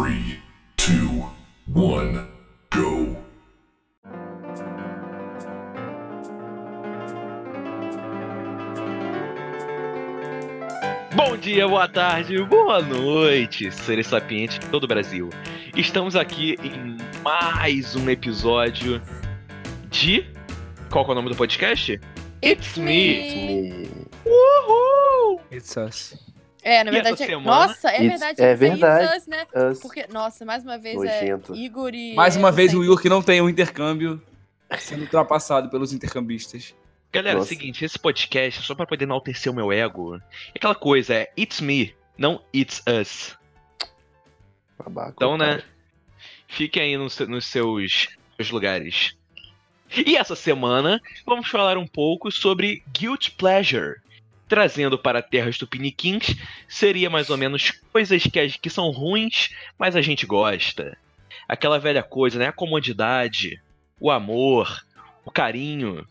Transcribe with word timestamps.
Three, 0.00 0.38
two, 0.78 1.30
one, 1.74 2.26
go. 2.70 3.18
Bom 11.14 11.36
dia, 11.36 11.68
boa 11.68 11.86
tarde, 11.86 12.42
boa 12.44 12.80
noite, 12.80 13.70
seres 13.70 14.06
sapientes 14.06 14.58
de 14.58 14.70
todo 14.70 14.84
o 14.84 14.86
Brasil. 14.88 15.28
Estamos 15.76 16.16
aqui 16.16 16.56
em 16.64 16.96
mais 17.22 17.94
um 17.94 18.08
episódio 18.08 19.02
de. 19.90 20.24
Qual 20.90 21.04
que 21.04 21.10
é 21.10 21.12
o 21.12 21.14
nome 21.14 21.28
do 21.28 21.36
podcast? 21.36 22.00
It's 22.42 22.78
me. 22.78 23.86
Uhul! 24.24 25.42
It's 25.52 25.76
us. 25.76 26.29
É, 26.62 26.84
na 26.84 26.90
E 26.90 26.94
verdade. 26.94 27.14
essa 27.14 27.24
é- 27.24 27.26
semana? 27.26 27.66
Nossa, 27.66 27.88
é 27.90 27.94
It's- 28.02 28.08
verdade. 28.10 28.42
é 28.42 28.50
It's 28.50 28.60
verdade. 28.60 29.16
Us, 29.16 29.26
né? 29.26 29.46
Us. 29.70 29.80
Porque, 29.80 30.06
nossa, 30.12 30.44
mais 30.44 30.62
uma 30.62 30.78
vez 30.78 30.96
Nojento. 30.96 31.54
é 31.54 31.56
Igor 31.56 31.94
e. 31.94 32.14
Mais 32.14 32.36
uma 32.36 32.48
é, 32.48 32.52
vez 32.52 32.74
o. 32.74 32.82
Igor 32.84 33.00
que 33.00 33.08
não 33.08 33.22
tem 33.22 33.40
um 33.40 33.48
intercâmbio 33.48 34.20
sendo 34.78 35.02
ultrapassado 35.02 35.70
pelos 35.70 35.92
intercambistas. 35.92 36.74
Galera, 37.12 37.32
é 37.32 37.36
o 37.36 37.38
Nossa. 37.38 37.48
seguinte, 37.48 37.84
esse 37.84 37.98
podcast, 37.98 38.62
só 38.62 38.74
pra 38.74 38.86
poder 38.86 39.04
enaltecer 39.04 39.50
o 39.50 39.54
meu 39.54 39.72
ego, 39.72 40.16
é 40.16 40.20
aquela 40.54 40.76
coisa, 40.76 41.12
é 41.14 41.32
It's 41.36 41.60
me, 41.60 41.92
não 42.16 42.40
It's 42.54 42.82
us. 42.86 43.36
Babaca, 44.78 45.12
Então, 45.16 45.36
né? 45.36 45.62
Fiquem 46.46 46.82
aí 46.82 46.96
nos, 46.96 47.18
nos 47.20 47.46
seus, 47.46 48.08
seus 48.36 48.50
lugares. 48.50 49.16
E 50.06 50.16
essa 50.16 50.36
semana 50.36 51.00
vamos 51.26 51.48
falar 51.48 51.76
um 51.76 51.86
pouco 51.86 52.30
sobre 52.30 52.82
Guilt 52.96 53.30
Pleasure. 53.36 53.96
Trazendo 54.50 54.98
para 54.98 55.22
terras 55.22 55.56
tupiniquins, 55.56 56.34
seria 56.68 57.08
mais 57.08 57.30
ou 57.30 57.38
menos 57.38 57.70
coisas 57.92 58.22
que, 58.24 58.38
as- 58.38 58.56
que 58.56 58.68
são 58.68 58.90
ruins, 58.90 59.48
mas 59.78 59.94
a 59.96 60.02
gente 60.02 60.26
gosta. 60.26 60.98
Aquela 61.48 61.78
velha 61.78 62.02
coisa, 62.02 62.38
né? 62.38 62.48
A 62.48 62.52
comodidade, 62.52 63.62
o 64.00 64.10
amor, 64.10 64.84
o 65.24 65.30
carinho. 65.30 66.06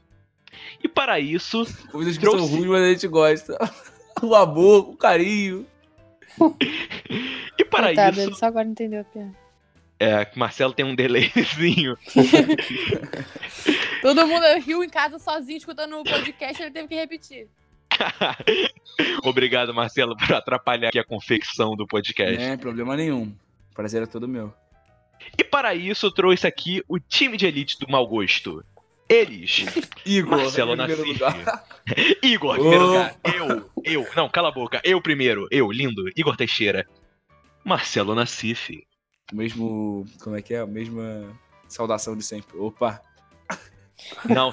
E 0.83 0.87
para 0.87 1.19
isso, 1.19 1.65
Coisas 1.91 2.17
que 2.17 2.21
Trouxe. 2.23 2.39
são 2.47 2.47
ruins, 2.57 2.65
mas 2.69 2.81
a 2.81 2.89
gente 2.89 3.07
gosta. 3.07 3.57
O 4.21 4.35
amor, 4.35 4.89
o 4.89 4.97
carinho. 4.97 5.65
e 7.57 7.63
para 7.63 7.85
Coitado, 7.87 8.19
isso, 8.19 8.29
ele 8.29 8.35
só 8.35 8.47
agora 8.47 8.67
entendeu 8.67 8.99
a 8.99 9.03
piada. 9.05 9.31
é, 9.97 10.27
Marcelo 10.35 10.73
tem 10.73 10.83
um 10.85 10.93
delayzinho. 10.93 11.97
Todo 14.01 14.27
mundo 14.27 14.43
riu 14.65 14.83
em 14.83 14.89
casa 14.89 15.19
sozinho 15.19 15.57
escutando 15.57 15.97
o 15.99 16.03
podcast, 16.03 16.61
ele 16.61 16.71
teve 16.71 16.87
que 16.87 16.95
repetir. 16.95 17.47
Obrigado, 19.23 19.73
Marcelo, 19.73 20.15
por 20.15 20.33
atrapalhar 20.33 20.89
aqui 20.89 20.99
a 20.99 21.03
confecção 21.03 21.75
do 21.75 21.87
podcast. 21.87 22.41
É, 22.41 22.57
problema 22.57 22.95
nenhum. 22.95 23.33
Prazer 23.73 24.03
é 24.03 24.05
todo 24.05 24.27
meu. 24.27 24.53
E 25.37 25.43
para 25.43 25.75
isso 25.75 26.11
trouxe 26.11 26.47
aqui 26.47 26.83
o 26.87 26.99
time 26.99 27.37
de 27.37 27.45
elite 27.45 27.77
do 27.79 27.89
mau 27.89 28.07
gosto. 28.07 28.63
Eles, 29.07 29.65
Igor, 30.05 30.37
Marcelo 30.37 30.75
Nassif. 30.75 31.19
Igor, 32.21 32.55
primeiro 32.55 32.85
lugar. 32.85 33.15
Eu, 33.23 33.69
eu, 33.83 34.07
não, 34.15 34.29
cala 34.29 34.49
a 34.49 34.51
boca. 34.51 34.79
Eu 34.83 35.01
primeiro, 35.01 35.47
eu, 35.49 35.71
lindo, 35.71 36.07
Igor 36.15 36.37
Teixeira. 36.37 36.85
Marcelo 37.65 38.13
Nassif. 38.13 38.83
O 39.31 39.35
mesmo. 39.35 40.05
Como 40.23 40.35
é 40.35 40.41
que 40.41 40.53
é? 40.53 40.59
A 40.59 40.67
mesma 40.67 41.25
saudação 41.67 42.15
de 42.15 42.23
sempre. 42.23 42.57
Opa. 42.57 43.01
Não, 44.25 44.51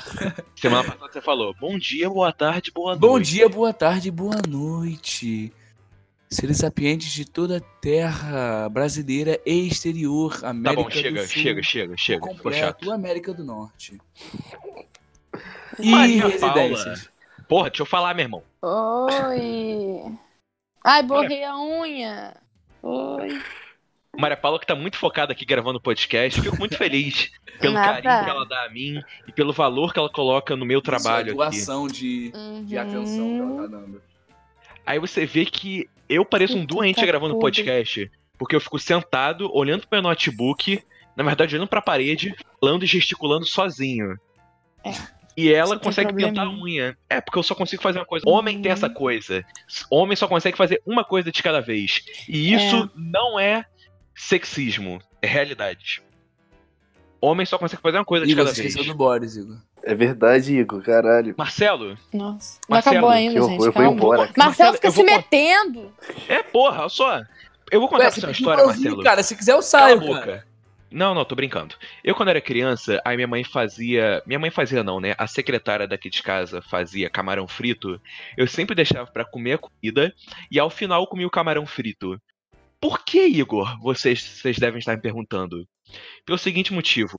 semana 0.55 0.85
passada 0.85 1.13
você 1.13 1.21
falou 1.21 1.55
bom 1.59 1.79
dia, 1.79 2.09
boa 2.09 2.33
tarde, 2.33 2.71
boa 2.73 2.93
noite. 2.93 3.01
Bom 3.01 3.21
dia, 3.21 3.49
boa 3.49 3.73
tarde, 3.73 4.11
boa 4.11 4.41
noite. 4.49 5.53
Seres 6.29 6.59
sapientes 6.59 7.13
de 7.13 7.25
toda 7.25 7.59
a 7.59 7.81
terra 7.81 8.69
brasileira 8.69 9.41
e 9.47 9.69
exterior, 9.69 10.41
Tá 10.41 10.51
América 10.51 10.83
bom, 10.83 10.91
chega, 10.91 11.23
do 11.23 11.29
Sul, 11.29 11.43
chega, 11.43 11.63
chega, 11.63 11.97
chega. 11.97 12.21
completo, 12.21 12.91
América 12.91 13.33
do 13.33 13.45
Norte. 13.45 14.01
E 15.79 15.91
Maria 15.91 16.27
residências. 16.27 17.09
Porra, 17.49 17.71
deixa 17.71 17.83
eu 17.83 17.87
falar, 17.87 18.13
meu 18.15 18.25
irmão. 18.25 18.43
Oi. 18.61 20.13
Ai, 20.83 21.03
borrei 21.05 21.45
a 21.45 21.57
unha. 21.57 22.37
Oi. 22.83 23.43
Maria 24.19 24.37
Paula 24.37 24.59
que 24.59 24.67
tá 24.67 24.75
muito 24.75 24.97
focada 24.97 25.33
aqui 25.33 25.45
gravando 25.45 25.79
o 25.79 25.81
podcast. 25.81 26.41
Fico 26.41 26.59
muito 26.59 26.77
feliz 26.77 27.31
pelo 27.61 27.75
Nada. 27.75 28.01
carinho 28.03 28.25
que 28.25 28.31
ela 28.31 28.47
dá 28.47 28.65
a 28.65 28.71
mim 28.71 29.01
e 29.27 29.33
pelo 29.33 29.53
valor 29.53 29.93
que 29.93 29.99
ela 29.99 30.11
coloca 30.11 30.55
no 30.57 30.65
meu 30.65 30.81
trabalho 30.83 31.33
Isso 31.33 31.43
é 31.43 31.47
aqui. 31.47 31.57
doação 31.57 31.87
de, 31.87 32.33
de 32.65 32.79
atenção 32.79 33.35
que 33.35 33.41
ela 33.41 33.63
tá 33.63 33.67
dando. 33.77 34.03
Aí 34.85 34.99
você 34.99 35.27
vê 35.27 35.45
que 35.45 35.89
eu 36.09 36.25
pareço 36.25 36.57
um 36.57 36.65
doente 36.65 36.97
tá 37.01 37.07
gravando 37.07 37.35
podre. 37.35 37.63
podcast. 37.63 38.11
Porque 38.39 38.55
eu 38.55 38.61
fico 38.61 38.79
sentado, 38.79 39.51
olhando 39.55 39.81
pro 39.87 39.97
meu 39.99 40.03
notebook, 40.03 40.83
na 41.17 41.25
verdade 41.25 41.55
olhando 41.57 41.69
pra 41.69 41.81
parede, 41.81 42.35
falando 42.61 42.83
e 42.85 42.87
gesticulando 42.87 43.47
sozinho. 43.47 44.19
É. 44.85 44.91
E 45.37 45.53
ela 45.53 45.69
Você 45.69 45.75
tem 45.75 45.85
consegue 45.85 46.15
pintar 46.15 46.47
a 46.47 46.51
unha. 46.51 46.97
É, 47.11 47.21
porque 47.21 47.39
eu 47.39 47.43
só 47.43 47.55
consigo 47.55 47.83
fazer 47.83 47.99
uma 47.99 48.07
coisa. 48.07 48.27
Homem 48.29 48.61
tem 48.61 48.71
Uhum. 48.71 48.75
essa 48.75 48.89
coisa. 48.89 49.45
Homem 49.91 50.17
só 50.17 50.27
consegue 50.29 50.57
fazer 50.57 50.81
uma 50.87 51.05
coisa 51.05 51.31
de 51.33 51.43
cada 51.43 51.61
vez. 51.61 52.03
E 52.29 52.55
isso 52.55 52.91
não 52.95 53.39
é 53.39 53.65
sexismo, 54.17 55.01
é 55.21 55.27
realidade. 55.27 56.03
Homem 57.21 57.47
só 57.47 57.59
consegue 57.59 57.83
fazer 57.83 57.99
uma 57.99 58.05
coisa 58.05 58.27
de 58.27 58.33
Igor, 58.33 58.45
cada 58.45 58.55
vez. 58.55 58.67
esqueceu 58.67 58.93
do 58.93 58.97
Boris, 58.97 59.37
Igor. 59.37 59.57
É 59.83 59.95
verdade, 59.95 60.57
Igor, 60.59 60.83
caralho. 60.83 61.35
Marcelo, 61.37 61.97
Nossa. 62.13 62.59
Não 62.69 62.75
Marcelo, 62.77 62.97
acabou 62.97 63.11
ainda, 63.11 63.35
que 63.35 63.41
horror, 63.41 63.51
gente. 63.51 63.67
eu 63.67 63.73
vou 63.73 63.83
Calma. 63.83 63.97
embora. 63.97 64.19
Marcelo 64.19 64.45
Marcelo, 64.47 64.75
fica 64.75 64.91
se 64.91 65.03
metendo. 65.03 65.93
é 66.29 66.43
porra, 66.43 66.81
olha 66.81 66.89
só. 66.89 67.23
Eu 67.71 67.81
vou 67.81 67.89
contar 67.89 68.05
Ué, 68.05 68.11
pra 68.11 68.21
você 68.21 68.27
uma 68.27 68.33
história, 68.33 68.65
ouvir, 68.65 68.81
Marcelo. 68.81 69.03
Cara, 69.03 69.23
se 69.23 69.37
quiser 69.37 69.53
eu 69.53 69.57
Cala 69.57 69.63
saio, 69.63 69.97
a 69.97 70.01
boca. 70.01 70.47
Não, 70.91 71.15
não, 71.15 71.25
tô 71.25 71.35
brincando. 71.35 71.75
Eu, 72.05 72.15
quando 72.15 72.29
era 72.29 72.41
criança, 72.41 73.01
aí 73.05 73.17
minha 73.17 73.27
mãe 73.27 73.43
fazia. 73.45 74.23
Minha 74.25 74.39
mãe 74.39 74.51
fazia, 74.51 74.85
não, 74.85 75.01
né? 75.01 75.15
A 75.19 75.27
secretária 75.27 75.87
daqui 75.87 76.09
de 76.09 76.23
casa 76.23 76.63
fazia 76.63 77.11
camarão 77.11 77.49
frito. 77.49 78.01
Eu 78.37 78.47
sempre 78.47 78.75
deixava 78.75 79.11
pra 79.11 79.25
comer 79.25 79.55
a 79.55 79.59
comida 79.59 80.15
e 80.51 80.59
ao 80.61 80.71
final 80.71 81.03
eu 81.03 81.07
comia 81.07 81.27
o 81.27 81.31
camarão 81.31 81.67
frito. 81.67 82.21
Por 82.87 83.05
que, 83.05 83.27
Igor? 83.27 83.81
Vocês, 83.81 84.23
vocês 84.23 84.59
devem 84.59 84.79
estar 84.79 84.95
me 84.95 85.03
perguntando. 85.03 85.67
Pelo 86.25 86.39
seguinte 86.39 86.73
motivo. 86.73 87.19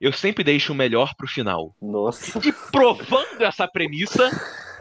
Eu 0.00 0.14
sempre 0.14 0.42
deixo 0.42 0.72
o 0.72 0.74
melhor 0.74 1.14
pro 1.14 1.28
final. 1.28 1.76
Nossa. 1.78 2.38
E 2.38 2.50
provando 2.72 3.42
essa 3.42 3.68
premissa, 3.68 4.30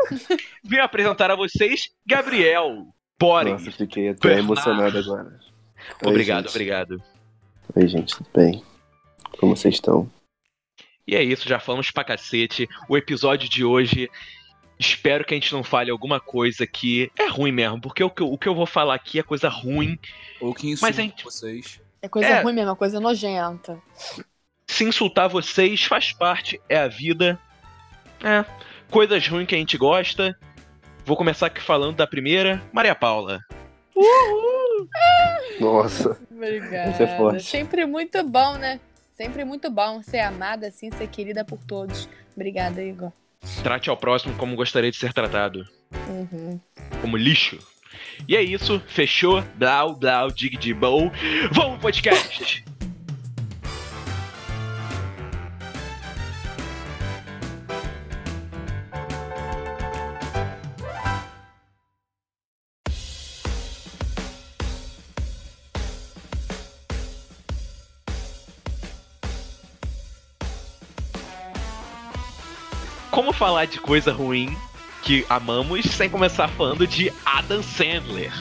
vim 0.64 0.78
apresentar 0.78 1.30
a 1.30 1.36
vocês 1.36 1.90
Gabriel 2.08 2.88
Boring. 3.20 3.52
Nossa, 3.52 3.72
fiquei 3.74 4.08
até 4.08 4.30
Bernard. 4.30 4.46
emocionado 4.46 4.98
agora. 4.98 5.40
Oi, 6.06 6.10
Obrigado, 6.10 6.44
gente. 6.46 6.52
obrigado. 6.52 7.04
Oi, 7.76 7.88
gente, 7.90 8.16
tudo 8.16 8.30
bem? 8.34 8.64
Como 9.38 9.58
vocês 9.58 9.74
estão? 9.76 10.10
E 11.06 11.18
é 11.18 11.22
isso, 11.22 11.50
já 11.50 11.60
falamos 11.60 11.92
pra 11.92 12.06
cacete. 12.06 12.66
O 12.88 12.96
episódio 12.96 13.50
de 13.50 13.66
hoje. 13.66 14.10
Espero 14.80 15.24
que 15.24 15.34
a 15.34 15.38
gente 15.38 15.54
não 15.54 15.64
fale 15.64 15.90
alguma 15.92 16.20
coisa 16.20 16.66
que 16.68 17.12
é 17.18 17.28
ruim 17.28 17.52
mesmo, 17.52 17.80
porque 17.80 18.04
o 18.04 18.10
que, 18.10 18.22
eu- 18.22 18.32
o 18.32 18.38
que 18.38 18.48
eu 18.48 18.56
vou 18.56 18.66
falar 18.66 18.96
aqui 18.96 19.20
é 19.20 19.24
coisa 19.24 19.48
ruim. 19.50 19.98
Ou 20.42 20.54
que 20.54 20.68
Mas 20.82 20.98
insulta 20.98 21.02
a 21.02 21.04
gente- 21.04 21.24
vocês. 21.24 21.82
É 22.02 22.08
coisa 22.10 22.28
É. 22.28 22.42
ruim 22.42 22.54
mesmo, 22.54 22.72
é 22.72 22.76
coisa 22.76 23.00
nojenta. 23.00 23.80
Se 24.68 24.84
insultar 24.84 25.30
vocês 25.30 25.84
faz 25.86 26.12
parte, 26.12 26.60
é 26.68 26.78
a 26.78 26.88
vida. 26.88 27.40
É. 28.24 28.44
Coisas 28.90 29.26
ruins 29.28 29.48
que 29.48 29.56
a 29.56 29.58
gente 29.58 29.78
gosta. 29.78 30.38
Vou 31.06 31.16
começar 31.16 31.48
aqui 31.48 31.62
falando 31.62 31.96
da 31.98 32.08
primeira, 32.08 32.62
Maria 32.74 32.96
Paula. 32.96 33.40
Nossa. 35.60 36.18
Obrigada. 36.32 36.92
Isso 36.92 37.04
é 37.04 37.18
forte. 37.18 37.44
Sempre 37.44 37.86
muito 37.86 38.22
bom, 38.24 38.54
né? 38.56 38.80
Sempre 39.14 39.46
muito 39.46 39.70
bom 39.70 40.02
ser 40.02 40.20
amada 40.20 40.68
assim, 40.68 40.92
ser 40.92 41.08
querida 41.08 41.46
por 41.46 41.60
todos. 41.64 42.10
Obrigada, 42.36 42.84
Igor. 42.84 43.12
Trate 43.64 43.90
ao 43.90 43.98
próximo 43.98 44.34
como 44.36 44.56
gostaria 44.56 44.92
de 44.92 44.98
ser 44.98 45.14
tratado. 45.14 45.66
Uhum. 46.08 46.60
Como 47.02 47.18
lixo. 47.18 47.58
E 48.28 48.36
é 48.36 48.42
isso, 48.42 48.82
fechou. 48.88 49.44
Blau, 49.56 49.96
blau, 49.96 50.32
dig 50.32 50.58
de 50.58 50.74
bow. 50.74 51.12
Vamos 51.52 51.80
podcast! 51.82 52.64
falar 73.44 73.66
de 73.66 73.78
coisa 73.78 74.10
ruim 74.14 74.56
que 75.02 75.26
amamos 75.30 75.84
sem 75.88 76.10
começar 76.10 76.48
falando 76.48 76.88
de 76.88 77.12
Adam 77.26 77.62
Sandler? 77.62 78.32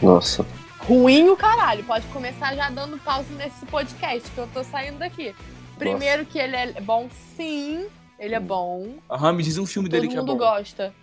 Nossa. 0.00 0.46
Ruim 0.78 1.28
o 1.30 1.36
caralho. 1.36 1.82
Pode 1.82 2.06
começar 2.06 2.54
já 2.54 2.70
dando 2.70 2.96
pausa 2.98 3.26
nesse 3.34 3.66
podcast, 3.66 4.30
que 4.30 4.38
eu 4.38 4.46
tô 4.54 4.62
saindo 4.62 5.00
daqui. 5.00 5.34
Primeiro 5.76 6.24
que 6.24 6.38
ele 6.38 6.54
é 6.54 6.80
bom, 6.80 7.08
sim. 7.36 7.88
Ele 8.20 8.36
é 8.36 8.38
bom. 8.38 8.98
Aham, 9.10 9.32
me 9.32 9.42
diz 9.42 9.58
um 9.58 9.66
filme 9.66 9.88
Todo 9.88 9.98
dele 10.00 10.06
que 10.06 10.16
é 10.16 10.20
mundo 10.20 10.34
bom. 10.34 10.38
gosta. 10.38 10.94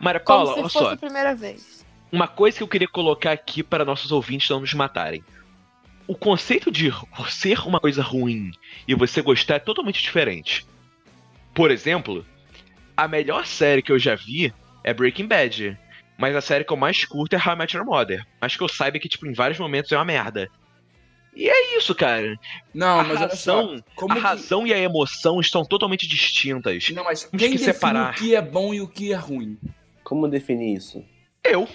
Maria 0.00 0.18
Como 0.18 0.38
Paula, 0.38 0.54
se 0.54 0.60
olha 0.60 0.68
fosse 0.70 0.84
só. 0.86 0.92
a 0.94 0.96
primeira 0.96 1.34
vez. 1.34 1.84
Uma 2.10 2.26
coisa 2.26 2.56
que 2.56 2.62
eu 2.62 2.68
queria 2.68 2.88
colocar 2.88 3.32
aqui 3.32 3.62
para 3.62 3.84
nossos 3.84 4.10
ouvintes 4.10 4.48
não 4.48 4.60
nos 4.60 4.72
matarem. 4.72 5.22
o 6.08 6.14
conceito 6.16 6.70
de 6.70 6.90
ser 7.28 7.60
uma 7.68 7.78
coisa 7.78 8.02
ruim 8.02 8.52
e 8.88 8.94
você 8.94 9.20
gostar 9.20 9.56
é 9.56 9.58
totalmente 9.58 10.00
diferente. 10.00 10.66
Por 11.52 11.70
exemplo, 11.70 12.24
a 12.96 13.06
melhor 13.08 13.46
série 13.46 13.82
que 13.82 13.92
eu 13.92 13.98
já 13.98 14.14
vi 14.14 14.52
é 14.84 14.92
Breaking 14.94 15.26
Bad. 15.26 15.78
Mas 16.18 16.34
a 16.34 16.40
série 16.40 16.64
que 16.64 16.72
eu 16.72 16.76
mais 16.78 17.04
curto 17.04 17.34
é 17.34 17.36
How 17.38 17.52
I 17.54 17.56
Met 17.58 17.76
Your 17.76 17.84
Mother. 17.84 18.26
Mas 18.40 18.56
que 18.56 18.62
eu 18.62 18.68
saiba 18.68 18.98
que, 18.98 19.08
tipo, 19.08 19.26
em 19.26 19.34
vários 19.34 19.58
momentos 19.58 19.92
é 19.92 19.96
uma 19.96 20.04
merda. 20.04 20.48
E 21.34 21.46
é 21.50 21.76
isso, 21.76 21.94
cara. 21.94 22.34
Não, 22.72 23.00
a 23.00 23.04
mas 23.04 23.20
olha 23.20 23.36
só. 23.36 23.56
razão, 23.60 23.84
Como 23.94 24.12
a 24.14 24.16
que- 24.16 24.22
razão 24.22 24.66
e 24.66 24.72
a 24.72 24.78
emoção 24.78 25.38
estão 25.40 25.62
totalmente 25.62 26.08
distintas. 26.08 26.88
Não, 26.90 27.04
mas 27.04 27.24
Temos 27.24 27.38
quem 27.38 27.50
que 27.52 27.58
define 27.58 27.74
separar. 27.74 28.12
o 28.12 28.14
que 28.16 28.34
é 28.34 28.40
bom 28.40 28.72
e 28.72 28.80
o 28.80 28.88
que 28.88 29.12
é 29.12 29.16
ruim? 29.16 29.58
Como 30.02 30.26
definir 30.26 30.74
isso? 30.78 31.04
Eu. 31.44 31.68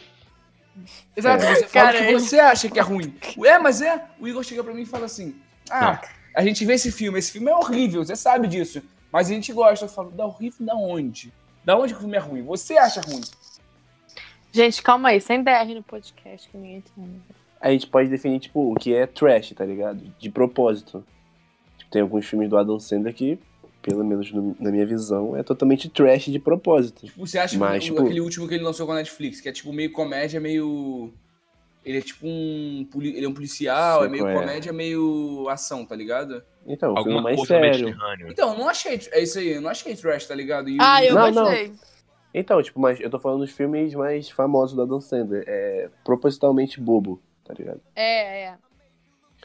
Exato, 1.15 1.43
É. 1.45 1.55
você 1.55 1.67
fala 1.67 1.91
Cara, 1.91 2.05
que 2.07 2.11
eu- 2.13 2.19
você 2.19 2.39
acha 2.39 2.69
que 2.69 2.79
é 2.79 2.81
ruim. 2.81 3.13
É, 3.45 3.59
mas 3.59 3.81
é. 3.81 4.03
O 4.19 4.27
Igor 4.27 4.43
chega 4.43 4.63
pra 4.63 4.73
mim 4.73 4.81
e 4.81 4.85
fala 4.87 5.05
assim: 5.05 5.35
Ah, 5.69 6.01
a 6.35 6.43
gente 6.43 6.65
vê 6.65 6.73
esse 6.73 6.91
filme, 6.91 7.19
esse 7.19 7.31
filme 7.31 7.51
é 7.51 7.55
horrível, 7.55 8.03
você 8.03 8.15
sabe 8.15 8.47
disso. 8.47 8.81
Mas 9.11 9.29
a 9.29 9.33
gente 9.33 9.51
gosta. 9.53 9.85
Eu 9.85 9.89
falo, 9.89 10.11
da 10.11 10.25
horrível 10.25 10.65
da 10.65 10.75
onde? 10.75 11.33
Da 11.65 11.77
onde 11.77 11.93
que 11.93 11.97
o 11.97 12.01
filme 12.01 12.17
é 12.17 12.19
ruim? 12.19 12.41
Você 12.43 12.77
acha 12.77 13.01
ruim? 13.01 13.21
Gente, 14.51 14.81
calma 14.81 15.09
aí, 15.09 15.21
sem 15.21 15.43
DR 15.43 15.73
no 15.73 15.83
podcast 15.83 16.49
que 16.49 16.57
ninguém 16.57 16.77
entende. 16.77 17.21
A 17.59 17.69
gente 17.71 17.87
pode 17.87 18.09
definir, 18.09 18.39
tipo, 18.39 18.71
o 18.71 18.75
que 18.75 18.93
é 18.93 19.05
trash, 19.05 19.51
tá 19.55 19.63
ligado? 19.65 20.01
De 20.19 20.29
propósito. 20.29 21.05
Tipo, 21.77 21.91
tem 21.91 22.01
alguns 22.01 22.25
filmes 22.25 22.49
do 22.49 22.57
Adam 22.57 22.79
Sandler 22.79 23.13
que, 23.13 23.37
pelo 23.81 24.03
menos 24.03 24.31
no- 24.31 24.55
na 24.59 24.71
minha 24.71 24.85
visão, 24.85 25.37
é 25.37 25.43
totalmente 25.43 25.87
trash 25.87 26.25
de 26.25 26.39
propósito. 26.39 27.07
Você 27.15 27.37
acha 27.37 27.57
Mas, 27.57 27.83
que 27.83 27.91
o- 27.91 27.93
tipo- 27.95 28.05
aquele 28.05 28.21
último 28.21 28.47
que 28.47 28.55
ele 28.55 28.63
lançou 28.63 28.85
com 28.85 28.91
a 28.93 28.95
Netflix, 28.95 29.39
que 29.39 29.47
é 29.47 29.51
tipo 29.51 29.71
meio 29.71 29.91
comédia, 29.91 30.39
meio. 30.39 31.13
Ele 31.85 31.99
é 31.99 32.01
tipo 32.01 32.27
um. 32.27 32.87
Ele 32.95 33.25
é 33.25 33.29
um 33.29 33.33
policial, 33.33 34.03
é 34.03 34.09
meio 34.09 34.27
é. 34.27 34.33
comédia, 34.33 34.73
meio 34.73 35.47
ação, 35.49 35.85
tá 35.85 35.95
ligado? 35.95 36.43
Então, 36.67 36.93
o 36.93 36.95
filme 36.97 37.11
Alguma 37.17 37.21
mais 37.21 37.35
coisa 37.37 37.53
sério. 37.55 37.85
Mediterrâneo. 37.85 38.27
Então, 38.31 38.57
não 38.57 38.69
achei. 38.69 38.99
É 39.11 39.21
isso 39.21 39.39
aí, 39.39 39.59
não 39.59 39.69
achei 39.69 39.95
trash, 39.95 40.27
tá 40.27 40.35
ligado? 40.35 40.69
E 40.69 40.77
o- 40.77 40.81
Ah, 40.81 41.03
eu 41.03 41.15
Não, 41.15 41.31
não. 41.31 41.43
gostei. 41.45 41.73
Então, 42.33 42.61
tipo, 42.61 42.79
mas 42.79 42.99
eu 42.99 43.09
tô 43.09 43.19
falando 43.19 43.41
dos 43.41 43.51
filmes 43.51 43.93
mais 43.93 44.29
famosos 44.29 44.75
do 44.75 44.81
Adam 44.83 45.01
Sandler. 45.01 45.43
É 45.47 45.89
propositalmente 46.05 46.79
bobo, 46.79 47.21
tá 47.43 47.53
ligado? 47.53 47.81
É, 47.95 48.43
é. 48.45 48.57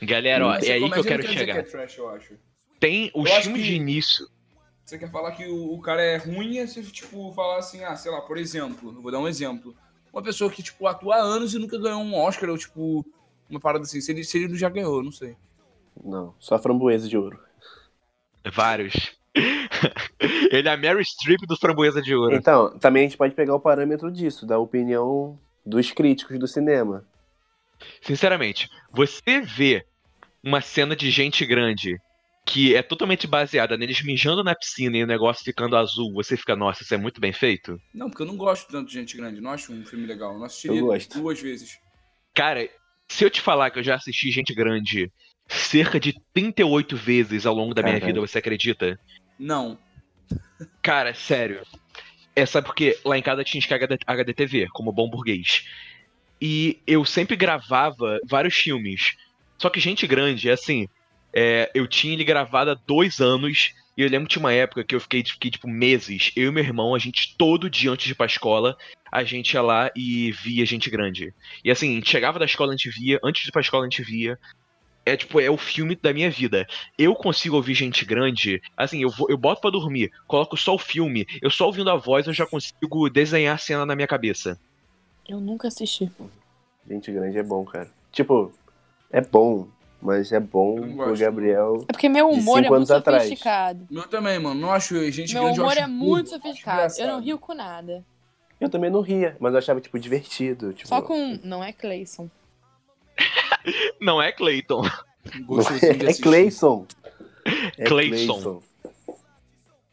Galera, 0.03 0.47
ó, 0.47 0.55
é 0.55 0.73
aí 0.73 0.91
que 0.91 0.99
eu 0.99 1.05
quero 1.05 1.23
não 1.25 1.33
chegar. 1.33 1.53
Que 1.55 1.59
é 1.61 1.63
trash, 1.63 1.97
eu 1.99 2.09
acho. 2.11 2.35
Tem 2.79 3.11
os 3.15 3.29
Eu 3.31 3.41
filmes 3.43 3.63
que- 3.63 3.69
de 3.69 3.75
início. 3.75 4.29
Você 4.85 4.99
quer 4.99 5.11
falar 5.11 5.33
que 5.33 5.45
o, 5.47 5.73
o 5.73 5.81
cara 5.81 6.01
é 6.03 6.17
ruim, 6.17 6.59
é 6.59 6.67
se, 6.67 6.81
tipo, 6.93 7.33
falar 7.33 7.59
assim, 7.59 7.83
ah, 7.83 7.97
sei 7.97 8.13
lá, 8.13 8.21
por 8.21 8.39
exemplo, 8.39 8.93
eu 8.95 9.03
vou 9.03 9.11
dar 9.11 9.19
um 9.19 9.27
exemplo. 9.27 9.75
Uma 10.13 10.23
pessoa 10.23 10.49
que, 10.51 10.63
tipo, 10.63 10.87
atua 10.87 11.17
há 11.17 11.21
anos 11.21 11.55
e 11.55 11.59
nunca 11.59 11.77
ganhou 11.77 12.01
um 12.01 12.15
Oscar, 12.15 12.49
ou, 12.51 12.57
tipo, 12.57 13.05
uma 13.51 13.59
parada 13.59 13.83
assim, 13.85 14.01
se 14.01 14.13
ele, 14.13 14.23
se 14.23 14.39
ele 14.39 14.57
já 14.57 14.69
ganhou, 14.69 15.03
não 15.03 15.11
sei. 15.11 15.35
Não, 16.05 16.35
só 16.39 16.59
framboesa 16.59 17.09
de 17.09 17.17
ouro. 17.17 17.39
Vários. 18.53 19.17
Ele 20.51 20.69
é 20.69 20.73
a 20.73 20.77
Mary 20.77 21.05
Streep 21.05 21.41
do 21.47 21.57
Framboesa 21.57 22.01
de 22.01 22.15
Ouro. 22.15 22.35
Então, 22.35 22.79
também 22.79 23.05
a 23.05 23.09
gente 23.09 23.19
pode 23.19 23.35
pegar 23.35 23.55
o 23.55 23.61
parâmetro 23.61 24.11
disso, 24.11 24.47
da 24.47 24.59
opinião 24.59 25.39
dos 25.65 25.93
críticos 25.93 26.39
do 26.39 26.49
cinema. 26.49 27.05
Sinceramente, 28.01 28.71
você 28.91 29.41
vê 29.41 29.85
uma 30.43 30.61
cena 30.61 30.97
de 30.97 31.11
gente 31.11 31.45
grande 31.45 32.01
que 32.47 32.77
é 32.77 32.83
totalmente 32.83 33.27
baseada 33.27 33.77
neles 33.77 34.03
mijando 34.03 34.45
na 34.45 34.55
piscina 34.55 34.97
e 34.97 35.03
o 35.03 35.07
negócio 35.07 35.45
ficando 35.45 35.77
azul, 35.77 36.13
você 36.15 36.37
fica, 36.37 36.55
nossa, 36.55 36.85
isso 36.85 36.95
é 36.95 36.97
muito 36.97 37.21
bem 37.21 37.33
feito? 37.33 37.77
Não, 37.93 38.09
porque 38.09 38.23
eu 38.23 38.27
não 38.27 38.37
gosto 38.37 38.71
tanto 38.71 38.87
de 38.87 38.95
Gente 38.95 39.17
Grande, 39.17 39.41
não 39.41 39.51
acho 39.51 39.73
um 39.73 39.85
filme 39.85 40.07
legal. 40.07 40.33
Eu 40.33 40.75
não 40.75 40.87
gosto. 40.87 41.19
duas 41.19 41.41
vezes. 41.41 41.77
Cara, 42.33 42.69
se 43.09 43.25
eu 43.25 43.31
te 43.31 43.41
falar 43.41 43.71
que 43.71 43.81
eu 43.81 43.83
já 43.83 43.97
assisti 43.97 44.31
Gente 44.31 44.55
Grande 44.55 45.11
cerca 45.49 45.99
de 45.99 46.15
38 46.33 46.97
vezes 46.97 47.47
ao 47.47 47.55
longo 47.55 47.75
da 47.75 47.83
minha 47.83 47.95
Caralho. 47.95 48.15
vida, 48.15 48.27
você 48.27 48.39
acredita? 48.39 48.99
Não. 49.39 49.79
Cara, 50.83 51.15
sério. 51.15 51.63
É 52.35 52.45
sabe 52.45 52.67
porque 52.67 52.99
lá 53.05 53.17
em 53.17 53.23
casa 53.23 53.45
tinha 53.45 53.63
HD, 53.65 53.99
HDTV, 54.07 54.67
como 54.73 54.93
bom 54.93 55.09
burguês. 55.09 55.65
E 56.41 56.79
eu 56.87 57.05
sempre 57.05 57.37
gravava 57.37 58.19
vários 58.29 58.55
filmes. 58.55 59.17
Só 59.59 59.71
que 59.71 59.81
Gente 59.81 60.07
Grande, 60.07 60.51
é 60.51 60.53
assim, 60.53 60.87
é, 61.33 61.71
eu 61.75 61.87
tinha 61.87 62.13
ele 62.13 62.25
gravado 62.25 62.71
há 62.71 62.75
dois 62.87 63.21
anos. 63.21 63.75
E 63.97 64.03
eu 64.03 64.09
lembro 64.11 64.29
que 64.29 64.35
tinha 64.35 64.43
uma 64.43 64.53
época 64.53 64.85
que 64.85 64.95
eu 64.95 65.01
fiquei, 65.01 65.25
fiquei, 65.25 65.51
tipo, 65.51 65.67
meses. 65.67 66.31
Eu 66.37 66.51
e 66.51 66.53
meu 66.53 66.63
irmão, 66.63 66.95
a 66.95 66.99
gente 66.99 67.35
todo 67.39 67.71
dia 67.71 67.91
antes 67.91 68.05
de 68.05 68.13
ir 68.13 68.15
pra 68.15 68.27
escola, 68.27 68.77
a 69.11 69.25
gente 69.25 69.55
ia 69.55 69.63
lá 69.63 69.91
e 69.97 70.33
via 70.33 70.67
Gente 70.67 70.91
Grande. 70.91 71.33
E 71.65 71.71
assim, 71.71 71.93
a 71.93 71.95
gente 71.95 72.11
chegava 72.11 72.39
da 72.39 72.45
escola, 72.45 72.73
a 72.73 72.77
gente 72.77 72.91
via, 72.91 73.19
antes 73.25 73.43
de 73.43 73.49
ir 73.49 73.53
pra 73.53 73.63
escola, 73.63 73.85
a 73.85 73.89
gente 73.89 74.03
via. 74.03 74.39
É 75.07 75.17
tipo, 75.17 75.41
é 75.41 75.49
o 75.49 75.57
filme 75.57 75.95
da 75.95 76.13
minha 76.13 76.29
vida. 76.29 76.67
Eu 76.99 77.15
consigo 77.15 77.55
ouvir 77.55 77.75
gente 77.75 78.05
grande, 78.05 78.61
assim, 78.77 79.01
eu, 79.03 79.09
vou, 79.09 79.31
eu 79.31 79.39
boto 79.39 79.61
pra 79.61 79.71
dormir, 79.71 80.11
coloco 80.27 80.57
só 80.57 80.75
o 80.75 80.79
filme, 80.79 81.25
eu 81.41 81.49
só 81.49 81.67
ouvindo 81.67 81.89
a 81.89 81.97
voz 81.97 82.27
eu 82.27 82.33
já 82.33 82.45
consigo 82.45 83.09
desenhar 83.09 83.55
a 83.55 83.59
cena 83.59 83.87
na 83.87 83.95
minha 83.95 84.09
cabeça. 84.09 84.59
Eu 85.29 85.39
nunca 85.39 85.69
assisti. 85.69 86.11
Gente 86.89 87.13
grande 87.13 87.39
é 87.39 87.43
bom, 87.43 87.65
cara. 87.65 87.89
Tipo, 88.11 88.53
é 89.13 89.21
bom, 89.21 89.69
mas 90.01 90.33
é 90.33 90.41
bom 90.41 90.77
pro. 90.97 91.17
Gabriel. 91.17 91.85
É 91.89 91.93
porque 91.93 92.09
meu 92.09 92.29
humor 92.29 92.65
é 92.65 92.69
muito 92.69 92.93
atrás. 92.93 93.25
sofisticado. 93.25 93.87
Meu 93.91 94.09
também, 94.09 94.39
mano. 94.39 94.61
Não 94.61 94.73
acho 94.73 94.95
Gente 95.11 95.35
Meu 95.35 95.45
Grande, 95.45 95.59
eu 95.59 95.65
humor 95.65 95.73
acho 95.73 95.83
é 95.83 95.87
muito 95.87 96.31
burro, 96.31 96.43
sofisticado. 96.43 96.95
Eu 96.99 97.07
não 97.09 97.21
rio 97.21 97.39
com 97.39 97.55
nada. 97.55 98.05
Eu 98.61 98.69
também 98.69 98.91
não 98.91 99.01
ria, 99.01 99.37
mas 99.39 99.53
eu 99.53 99.59
achava, 99.59 99.81
tipo, 99.81 99.99
divertido. 99.99 100.73
Tipo, 100.73 100.89
Só 100.89 101.03
com. 101.03 101.39
Não 101.43 101.63
é 101.63 101.73
Clayson. 101.73 102.31
Não 104.01 104.21
é 104.21 104.33
Clayton. 104.33 104.83
É. 105.83 106.15
Clayson. 106.15 106.87
É 107.77 107.85
Clayson. 107.85 108.63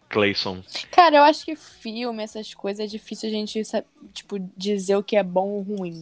Clayson. 0.10 0.64
Cara, 0.92 1.18
eu 1.18 1.24
acho 1.24 1.44
que 1.44 1.56
filme, 1.56 2.22
essas 2.24 2.54
coisas, 2.54 2.86
é 2.86 2.88
difícil 2.88 3.30
a 3.30 3.32
gente, 3.32 3.62
tipo, 4.14 4.38
dizer 4.56 4.96
o 4.96 5.04
que 5.04 5.18
é 5.18 5.24
bom 5.24 5.50
ou 5.50 5.62
ruim. 5.62 6.02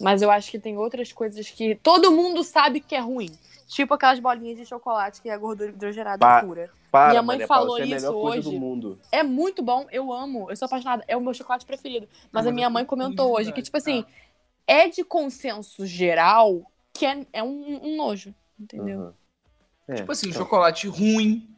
Mas 0.00 0.22
eu 0.22 0.30
acho 0.30 0.50
que 0.50 0.58
tem 0.58 0.76
outras 0.78 1.12
coisas 1.12 1.48
que 1.50 1.74
todo 1.76 2.10
mundo 2.10 2.42
sabe 2.42 2.80
que 2.80 2.94
é 2.94 3.00
ruim. 3.00 3.30
Tipo 3.68 3.94
aquelas 3.94 4.18
bolinhas 4.18 4.58
de 4.58 4.66
chocolate 4.66 5.22
que 5.22 5.30
é 5.30 5.38
gordura 5.38 5.70
hidrogenada 5.70 6.18
Pa- 6.18 6.42
pura. 6.42 6.70
Para, 6.90 7.10
Minha 7.10 7.22
mãe 7.22 7.36
Maria 7.36 7.46
Paula, 7.46 7.66
falou 7.78 7.84
isso 7.84 8.06
é 8.06 8.10
hoje. 8.10 8.40
do 8.42 8.52
mundo. 8.52 8.98
É 9.10 9.22
muito 9.22 9.62
bom, 9.62 9.86
eu 9.90 10.12
amo, 10.12 10.50
eu 10.50 10.56
sou 10.56 10.66
apaixonada, 10.66 11.02
é 11.08 11.16
o 11.16 11.20
meu 11.20 11.32
chocolate 11.32 11.64
preferido. 11.64 12.06
Mas 12.30 12.44
Não, 12.44 12.52
a 12.52 12.54
minha 12.54 12.68
mãe 12.68 12.82
eu 12.82 12.86
comentou 12.86 13.34
hoje 13.34 13.50
que, 13.52 13.62
tipo 13.62 13.76
assim, 13.76 14.04
é 14.66 14.88
de 14.88 15.02
consenso 15.04 15.86
geral 15.86 16.70
que 16.92 17.06
é, 17.06 17.26
é 17.32 17.42
um, 17.42 17.80
um 17.82 17.96
nojo, 17.96 18.34
entendeu? 18.58 18.98
Uhum. 19.00 19.12
É, 19.88 19.94
Tipo 19.96 20.12
assim, 20.12 20.28
então, 20.28 20.42
chocolate 20.42 20.86
ruim, 20.88 21.48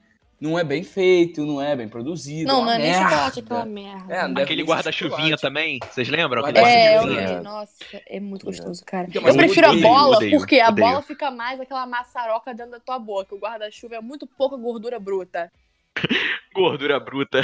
não 0.40 0.58
é 0.58 0.64
bem 0.64 0.82
feito, 0.82 1.44
não 1.44 1.60
é 1.60 1.74
bem 1.76 1.88
produzido. 1.88 2.48
Não, 2.48 2.60
uma 2.60 2.66
não 2.66 2.72
é 2.72 2.78
nem 2.78 2.94
chocolate, 2.94 3.38
é 3.38 3.42
aquela 3.42 3.64
merda. 3.66 4.14
É, 4.14 4.42
Aquele 4.42 4.62
guarda-chuvinha 4.62 5.36
também, 5.36 5.78
vocês 5.90 6.08
lembram? 6.08 6.44
Aquele 6.44 6.60
Guarda-chuvinha. 6.60 6.90
É, 6.90 6.96
guarda-chuvinha. 6.98 7.38
vi. 7.38 7.44
Nossa, 7.44 7.74
é 8.06 8.20
muito 8.20 8.46
gostoso, 8.46 8.84
cara. 8.84 9.06
Então, 9.08 9.22
Eu 9.26 9.36
prefiro 9.36 9.66
a 9.66 9.70
odeio, 9.70 9.82
bola 9.82 10.16
odeio, 10.16 10.38
porque 10.38 10.60
a 10.60 10.68
odeio. 10.68 10.86
bola 10.88 11.02
fica 11.02 11.30
mais 11.30 11.60
aquela 11.60 11.86
maçaroca 11.86 12.54
dentro 12.54 12.72
da 12.72 12.80
tua 12.80 12.98
boca. 12.98 13.34
O 13.34 13.38
guarda-chuva 13.38 13.96
é 13.96 14.00
muito 14.00 14.26
pouca 14.26 14.56
gordura 14.56 14.98
bruta. 14.98 15.50
Gordura 16.54 16.98
bruta. 17.00 17.42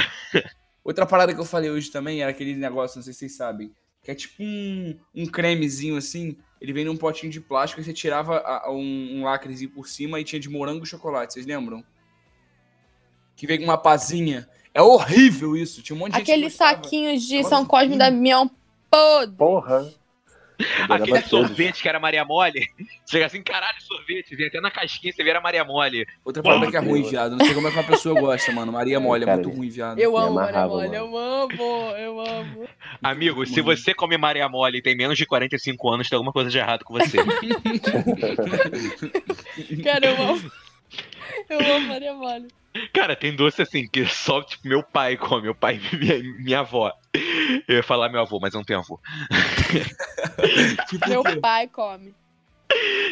Outra 0.83 1.05
parada 1.05 1.33
que 1.33 1.39
eu 1.39 1.45
falei 1.45 1.69
hoje 1.69 1.91
também 1.91 2.21
era 2.21 2.31
aquele 2.31 2.55
negócio, 2.55 2.97
não 2.97 3.03
sei 3.03 3.13
se 3.13 3.19
vocês 3.19 3.35
sabem, 3.35 3.71
que 4.03 4.09
é 4.09 4.15
tipo 4.15 4.41
um, 4.41 4.97
um 5.13 5.25
cremezinho 5.25 5.95
assim, 5.97 6.37
ele 6.61 6.71
vem 6.73 6.85
num 6.85 6.95
potinho 6.95 7.31
de 7.31 7.41
plástico 7.41 7.81
e 7.81 7.83
você 7.83 7.91
tirava 7.91 8.37
a- 8.37 8.67
a- 8.67 8.71
um, 8.71 9.17
um 9.19 9.23
lacrezinho 9.23 9.71
por 9.71 9.87
cima 9.87 10.19
e 10.19 10.23
tinha 10.23 10.39
de 10.39 10.47
morango 10.49 10.83
e 10.83 10.87
chocolate, 10.87 11.33
vocês 11.33 11.45
lembram? 11.45 11.83
Que 13.35 13.47
vem 13.47 13.57
com 13.57 13.63
uma 13.65 13.77
pazinha. 13.77 14.47
É 14.73 14.81
horrível 14.81 15.57
isso, 15.57 15.81
tinha 15.81 15.95
um 15.95 15.99
monte 15.99 16.11
de 16.11 16.17
gente 16.19 16.25
que 16.27 16.31
Aqueles 16.31 16.53
gostava. 16.53 16.75
saquinhos 16.83 17.23
de 17.23 17.37
Nossa, 17.37 17.49
São 17.49 17.65
Cosme 17.65 17.97
da 17.97 18.09
Damião 18.09 18.49
podre. 18.89 19.35
Porra. 19.35 19.91
Aquele 20.89 21.21
sorvete 21.21 21.81
que 21.81 21.89
era 21.89 21.99
Maria 21.99 22.25
Mole. 22.25 22.67
Chega 23.09 23.25
assim, 23.25 23.41
caralho, 23.41 23.81
sorvete. 23.81 24.35
Vem 24.35 24.47
até 24.47 24.61
na 24.61 24.71
casquinha, 24.71 25.13
você 25.13 25.23
vê 25.23 25.31
era 25.31 25.41
Maria 25.41 25.63
Mole. 25.63 26.05
Outra 26.23 26.43
parada 26.43 26.61
Porra, 26.61 26.71
que 26.71 26.77
é 26.77 26.79
ruim, 26.79 27.03
viado. 27.03 27.35
Não 27.35 27.45
sei 27.45 27.53
como 27.53 27.67
é 27.67 27.71
que 27.71 27.77
uma 27.77 27.83
pessoa 27.83 28.19
gosta, 28.19 28.51
mano. 28.51 28.71
Maria 28.71 28.99
Mole 28.99 29.23
é 29.23 29.25
Cara, 29.25 29.41
muito 29.41 29.57
ruim, 29.57 29.69
viado. 29.69 29.99
Eu 29.99 30.17
amo, 30.17 30.35
Maria 30.35 30.67
Mole. 30.67 30.89
mano. 30.89 30.95
Eu 30.95 31.17
amo, 31.17 31.91
eu 31.97 32.21
amo. 32.21 32.67
Amigo, 33.01 33.45
se 33.45 33.61
você 33.61 33.93
come 33.93 34.17
Maria 34.17 34.47
Mole 34.47 34.77
e 34.77 34.81
tem 34.81 34.95
menos 34.95 35.17
de 35.17 35.25
45 35.25 35.89
anos, 35.89 36.09
tem 36.09 36.15
alguma 36.15 36.33
coisa 36.33 36.49
de 36.49 36.57
errado 36.57 36.83
com 36.83 36.93
você. 36.93 37.17
Cara, 39.83 40.05
eu 40.05 40.21
amo. 40.21 40.51
Eu 41.51 41.75
amo 41.75 41.87
Maria 41.87 42.13
Mole. 42.13 42.47
Cara, 42.93 43.15
tem 43.15 43.35
doce 43.35 43.61
assim 43.61 43.85
que 43.87 44.05
só 44.05 44.41
tipo, 44.41 44.65
meu 44.67 44.81
pai 44.81 45.17
come, 45.17 45.43
meu 45.43 45.55
pai 45.55 45.79
e 45.91 45.95
minha, 45.97 46.23
minha 46.39 46.59
avó. 46.59 46.93
Eu 47.67 47.75
ia 47.77 47.83
falar 47.83 48.07
meu 48.09 48.21
avô, 48.21 48.39
mas 48.41 48.53
não 48.53 48.63
tenho 48.63 48.79
avô. 48.79 48.99
Tipo, 50.87 51.09
Meu 51.09 51.23
pai 51.41 51.67
come. 51.67 52.13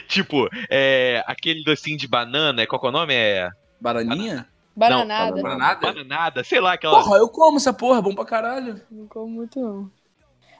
Tipo, 0.07 0.47
é, 0.69 1.21
aquele 1.27 1.63
docinho 1.63 1.97
de 1.97 2.07
banana, 2.07 2.65
qual 2.65 2.79
que 2.79 2.87
é 2.87 2.89
o 2.89 2.93
nome? 2.93 3.13
É 3.13 3.49
Bananinha? 3.79 4.47
Bananada. 4.75 5.31
banana. 5.31 5.43
Bananada? 5.43 5.81
bananada, 5.81 6.43
sei 6.43 6.61
lá, 6.61 6.73
aquela. 6.73 7.03
Porra, 7.03 7.17
eu 7.17 7.27
como 7.27 7.57
essa 7.57 7.73
porra, 7.73 7.99
é 7.99 8.01
bom 8.01 8.15
pra 8.15 8.23
caralho. 8.25 8.81
Não 8.89 9.05
como 9.07 9.27
muito, 9.27 9.59
não. 9.59 9.91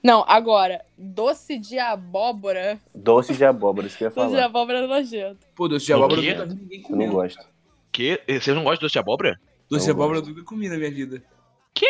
Não, 0.03 0.25
agora, 0.27 0.81
doce 0.97 1.57
de 1.57 1.79
abóbora. 1.79 2.79
Doce 2.93 3.33
de 3.33 3.45
abóbora, 3.45 3.87
isso 3.87 3.97
que 3.97 4.03
eu 4.03 4.09
ia 4.09 4.13
Doce 4.15 4.27
de 4.27 4.33
falar. 4.35 4.45
abóbora 4.45 4.79
é 4.79 4.87
nojento. 4.87 5.47
Pô, 5.55 5.67
doce 5.67 5.85
de 5.85 5.93
abóbora 5.93 6.21
eu 6.21 6.37
nunca 6.37 6.45
vi 6.45 6.55
ninguém 6.55 6.85
Eu 6.89 6.95
não 6.95 7.09
gosto. 7.09 7.45
Que? 7.91 8.21
Vocês 8.27 8.47
não 8.55 8.63
gostam 8.63 8.75
de 8.75 8.81
doce 8.81 8.93
de 8.93 8.99
abóbora? 8.99 9.39
Doce 9.69 9.85
de 9.85 9.91
abóbora 9.91 10.19
eu 10.19 10.25
nunca 10.25 10.43
comi 10.43 10.67
na 10.69 10.77
minha 10.77 10.91
vida. 10.91 11.21
Quê? 11.73 11.87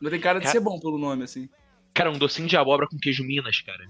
Não 0.00 0.10
tem 0.10 0.20
cara 0.20 0.38
de 0.38 0.44
Cara- 0.46 0.52
ser 0.52 0.60
bom 0.60 0.78
pelo 0.80 0.98
nome, 0.98 1.24
assim. 1.24 1.48
Cara, 1.94 2.10
um 2.10 2.18
docinho 2.18 2.48
de 2.48 2.56
abóbora 2.56 2.88
com 2.88 2.98
queijo 2.98 3.22
Minas, 3.24 3.60
cara. 3.60 3.84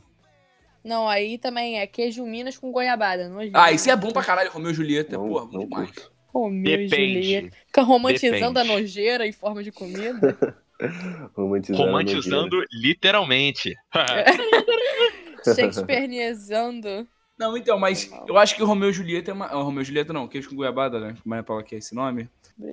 Não, 0.84 1.08
aí 1.08 1.38
também 1.38 1.78
é 1.78 1.86
queijo 1.86 2.24
Minas 2.26 2.58
com 2.58 2.72
goiabada. 2.72 3.28
Nojento. 3.28 3.56
Ah, 3.56 3.70
isso 3.70 3.88
é 3.90 3.94
bom 3.96 4.10
pra 4.10 4.24
caralho, 4.24 4.50
Romeu 4.50 4.72
e 4.72 4.74
Julieta. 4.74 5.16
Não, 5.16 5.28
Porra, 5.28 5.46
bom 5.46 5.52
não 5.52 5.64
demais. 5.64 5.90
curto. 5.90 6.12
Romeu 6.34 6.80
e 6.80 6.88
Depende. 6.88 7.22
Julieta. 7.22 7.56
Fica 7.66 7.82
romantizando 7.82 8.58
a 8.58 8.62
Depende. 8.62 8.82
nojeira 8.82 9.26
em 9.26 9.32
forma 9.32 9.62
de 9.62 9.70
comida. 9.70 10.36
Romantizando. 11.36 11.84
Romantizando 11.84 12.64
literalmente. 12.72 13.74
Shakespeareanizando. 15.54 17.06
Não, 17.42 17.56
então, 17.56 17.76
mas 17.76 18.08
eu 18.28 18.38
acho 18.38 18.54
que 18.54 18.62
o 18.62 18.66
Romeu 18.66 18.90
e 18.90 18.92
Julieta 18.92 19.32
é 19.32 19.34
uma. 19.34 19.46
ah, 19.46 19.56
Romeu 19.56 19.82
e 19.82 19.84
Julieta 19.84 20.12
não, 20.12 20.28
queijo 20.28 20.48
com 20.48 20.54
goiabada, 20.54 21.00
né? 21.00 21.16
Como 21.20 21.34
é 21.34 21.42
Paula 21.42 21.62
que 21.64 21.74
é 21.74 21.78
esse 21.78 21.92
nome? 21.92 22.28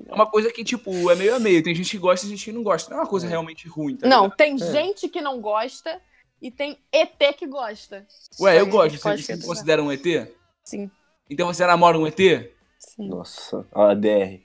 É 0.08 0.14
uma 0.14 0.28
coisa 0.28 0.52
que, 0.52 0.64
tipo, 0.64 1.10
é 1.10 1.16
meio 1.16 1.36
a 1.36 1.40
meio. 1.40 1.64
Tem 1.64 1.74
gente 1.74 1.90
que 1.90 1.98
gosta 1.98 2.26
e 2.28 2.30
gente 2.30 2.46
que 2.46 2.52
não 2.52 2.62
gosta. 2.62 2.92
Não 2.92 2.98
é 3.00 3.02
uma 3.04 3.10
coisa 3.10 3.28
realmente 3.28 3.68
ruim, 3.68 3.96
tá 3.96 4.08
Não, 4.08 4.24
ligado? 4.26 4.38
tem 4.38 4.58
gente 4.60 5.10
que 5.10 5.22
não 5.22 5.42
gosta 5.42 6.00
e 6.40 6.52
tem 6.52 6.78
ET 6.92 7.18
que 7.36 7.48
gosta. 7.48 8.06
Ué, 8.40 8.60
eu 8.60 8.68
gosto. 8.68 8.98
Você, 9.00 9.18
você 9.18 9.36
me 9.38 9.44
considera 9.44 9.82
um 9.82 9.92
ET? 9.92 10.06
Sim, 10.64 10.92
Então 11.30 11.48
você 11.48 11.66
namora 11.66 11.98
um 11.98 12.06
ET? 12.06 12.18
sim. 12.78 13.08
Nossa, 13.10 13.66
a 13.74 13.94
DR. 13.96 14.40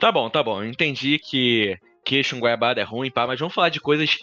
Tá 0.00 0.12
bom, 0.12 0.30
tá 0.30 0.42
bom. 0.42 0.62
Eu 0.62 0.70
entendi 0.70 1.18
que 1.18 1.76
queijo 2.04 2.36
com 2.36 2.40
goiabada 2.40 2.80
é 2.80 2.84
ruim, 2.84 3.10
pá, 3.10 3.26
mas 3.26 3.38
vamos 3.40 3.54
falar 3.54 3.68
de 3.68 3.80
coisas 3.80 4.16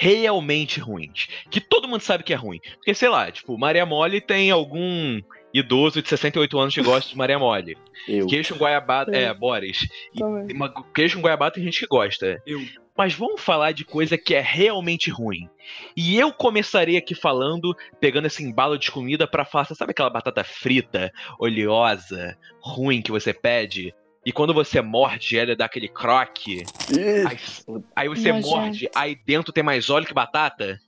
realmente 0.00 0.80
ruins. 0.80 1.28
Que 1.50 1.60
todo 1.60 1.86
mundo 1.86 2.00
sabe 2.00 2.24
que 2.24 2.32
é 2.32 2.36
ruim. 2.36 2.58
Porque, 2.76 2.94
sei 2.94 3.10
lá, 3.10 3.30
tipo, 3.30 3.58
Maria 3.58 3.84
Mole 3.84 4.18
tem 4.18 4.50
algum 4.50 5.20
idoso 5.52 6.00
de 6.00 6.08
68 6.08 6.58
anos 6.58 6.74
que 6.74 6.80
gosta 6.82 7.10
de 7.10 7.18
Maria 7.18 7.38
Mole. 7.38 7.76
Eu. 8.08 8.26
Queijo 8.26 8.54
com 8.54 8.60
goiabada. 8.60 9.14
É. 9.14 9.24
É, 9.24 9.34
Boris. 9.34 9.86
E 10.14 10.22
uma- 10.54 10.72
queijo 10.94 11.16
com 11.16 11.22
goiabada 11.22 11.54
tem 11.54 11.64
gente 11.64 11.80
que 11.80 11.86
gosta. 11.86 12.42
Eu. 12.46 12.60
Mas 12.96 13.12
vamos 13.12 13.42
falar 13.42 13.72
de 13.72 13.84
coisa 13.84 14.16
que 14.16 14.34
é 14.34 14.40
realmente 14.40 15.10
ruim. 15.10 15.48
E 15.94 16.18
eu 16.18 16.32
começarei 16.32 16.96
aqui 16.96 17.14
falando, 17.14 17.76
pegando 18.00 18.26
esse 18.26 18.42
embalo 18.42 18.78
de 18.78 18.90
comida 18.90 19.26
pra 19.26 19.44
falar, 19.44 19.66
sabe 19.66 19.90
aquela 19.90 20.08
batata 20.10 20.42
frita, 20.44 21.12
oleosa, 21.38 22.38
ruim 22.62 23.02
que 23.02 23.10
você 23.10 23.32
pede? 23.34 23.94
E 24.30 24.32
quando 24.32 24.54
você 24.54 24.80
morde 24.80 25.36
ela 25.36 25.56
dá 25.56 25.64
aquele 25.64 25.88
croque, 25.88 26.62
aí, 27.28 27.36
aí 27.96 28.08
você 28.08 28.32
Nojento. 28.32 28.48
morde, 28.48 28.88
aí 28.94 29.16
dentro 29.26 29.52
tem 29.52 29.64
mais 29.64 29.90
óleo 29.90 30.06
que 30.06 30.14
batata? 30.14 30.78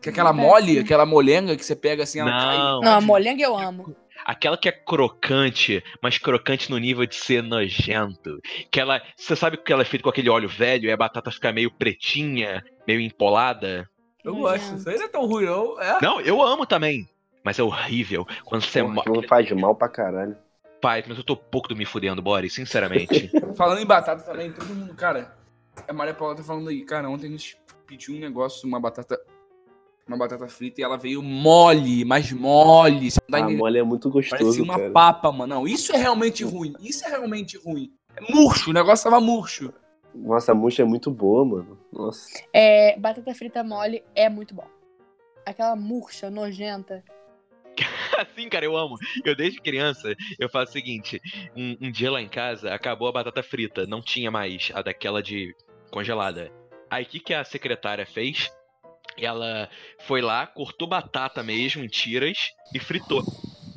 Que 0.00 0.10
aquela 0.10 0.32
mole, 0.32 0.78
aquela 0.78 1.04
molenga 1.04 1.56
que 1.56 1.64
você 1.64 1.74
pega 1.74 2.04
assim, 2.04 2.20
ela 2.20 2.30
cai. 2.30 2.56
Não. 2.56 2.80
Não, 2.82 2.92
a 2.98 3.00
molenga 3.00 3.42
eu 3.42 3.58
amo. 3.58 3.96
Aquela 4.24 4.56
que 4.56 4.68
é 4.68 4.72
crocante, 4.72 5.82
mas 6.00 6.18
crocante 6.18 6.70
no 6.70 6.78
nível 6.78 7.04
de 7.04 7.16
ser 7.16 7.42
nojento. 7.42 8.38
Que 8.70 8.78
ela, 8.78 9.02
você 9.16 9.34
sabe 9.34 9.56
que 9.56 9.72
ela 9.72 9.82
é 9.82 9.84
feita 9.84 10.04
com 10.04 10.10
aquele 10.10 10.30
óleo 10.30 10.48
velho 10.48 10.88
e 10.88 10.92
a 10.92 10.96
batata 10.96 11.32
fica 11.32 11.52
meio 11.52 11.72
pretinha, 11.72 12.62
meio 12.86 13.00
empolada? 13.00 13.90
Eu 14.24 14.36
gosto. 14.36 14.76
Isso 14.76 14.88
aí 14.88 14.98
não 14.98 15.04
é 15.06 15.08
tão 15.08 15.26
ruim, 15.26 15.46
não. 15.46 15.82
É. 15.82 15.98
Não, 16.00 16.20
eu 16.20 16.40
amo 16.40 16.64
também. 16.64 17.08
Mas 17.42 17.58
é 17.58 17.62
horrível 17.64 18.24
quando 18.44 18.62
você 18.62 18.82
porra, 18.84 19.02
morde. 19.04 19.26
faz 19.26 19.50
mal 19.50 19.74
pra 19.74 19.88
caralho. 19.88 20.36
Pai, 20.84 21.02
mas 21.08 21.16
eu 21.16 21.24
tô 21.24 21.34
pouco 21.34 21.66
do 21.66 21.74
me 21.74 21.86
fudendo, 21.86 22.20
Boris, 22.20 22.52
sinceramente. 22.52 23.30
Falando 23.56 23.80
em 23.80 23.86
batata 23.86 24.22
também, 24.22 24.52
todo 24.52 24.66
mundo, 24.74 24.94
cara. 24.94 25.34
A 25.88 25.92
Maria 25.94 26.12
Paula 26.12 26.34
tá 26.36 26.42
falando 26.42 26.68
aí, 26.68 26.84
cara, 26.84 27.08
ontem 27.08 27.26
a 27.26 27.30
gente 27.30 27.56
pediu 27.86 28.14
um 28.14 28.18
negócio, 28.18 28.68
uma 28.68 28.78
batata. 28.78 29.18
Uma 30.06 30.18
batata 30.18 30.46
frita 30.46 30.82
e 30.82 30.84
ela 30.84 30.98
veio 30.98 31.22
mole, 31.22 32.04
mais 32.04 32.30
mole. 32.32 33.10
Você 33.10 33.18
não 33.22 33.30
tá 33.30 33.38
A 33.38 33.40
entendendo? 33.40 33.60
mole 33.60 33.78
é 33.78 33.82
muito 33.82 34.12
Parecia 34.12 34.36
gostoso, 34.38 34.62
uma 34.62 34.76
cara. 34.76 34.90
papa, 34.90 35.32
mano. 35.32 35.54
Não, 35.54 35.66
isso 35.66 35.90
é 35.94 35.96
realmente 35.96 36.44
ruim. 36.44 36.74
Isso 36.78 37.02
é 37.06 37.08
realmente 37.08 37.56
ruim. 37.56 37.90
É 38.14 38.30
murcho, 38.30 38.68
o 38.68 38.74
negócio 38.74 39.10
tava 39.10 39.18
murcho. 39.24 39.72
Nossa, 40.14 40.52
a 40.52 40.54
murcha 40.54 40.82
é 40.82 40.84
muito 40.84 41.10
boa, 41.10 41.46
mano. 41.46 41.78
Nossa. 41.90 42.28
É, 42.52 42.94
batata 42.98 43.34
frita 43.34 43.64
mole 43.64 44.04
é 44.14 44.28
muito 44.28 44.54
bom. 44.54 44.66
Aquela 45.46 45.74
murcha, 45.74 46.28
nojenta. 46.28 47.02
assim, 48.22 48.48
cara, 48.48 48.64
eu 48.64 48.76
amo. 48.76 48.96
Eu 49.24 49.34
desde 49.36 49.60
criança, 49.60 50.14
eu 50.38 50.48
faço 50.48 50.70
o 50.70 50.72
seguinte: 50.72 51.20
um, 51.56 51.76
um 51.82 51.90
dia 51.90 52.10
lá 52.10 52.20
em 52.20 52.28
casa 52.28 52.72
acabou 52.74 53.08
a 53.08 53.12
batata 53.12 53.42
frita, 53.42 53.86
não 53.86 54.00
tinha 54.02 54.30
mais 54.30 54.70
a 54.74 54.82
daquela 54.82 55.22
de 55.22 55.54
congelada. 55.90 56.50
Aí 56.90 57.04
o 57.04 57.06
que, 57.06 57.20
que 57.20 57.34
a 57.34 57.44
secretária 57.44 58.06
fez? 58.06 58.50
Ela 59.16 59.68
foi 60.00 60.20
lá, 60.20 60.46
cortou 60.46 60.88
batata 60.88 61.42
mesmo 61.42 61.84
em 61.84 61.88
tiras 61.88 62.36
e 62.74 62.78
fritou. 62.80 63.22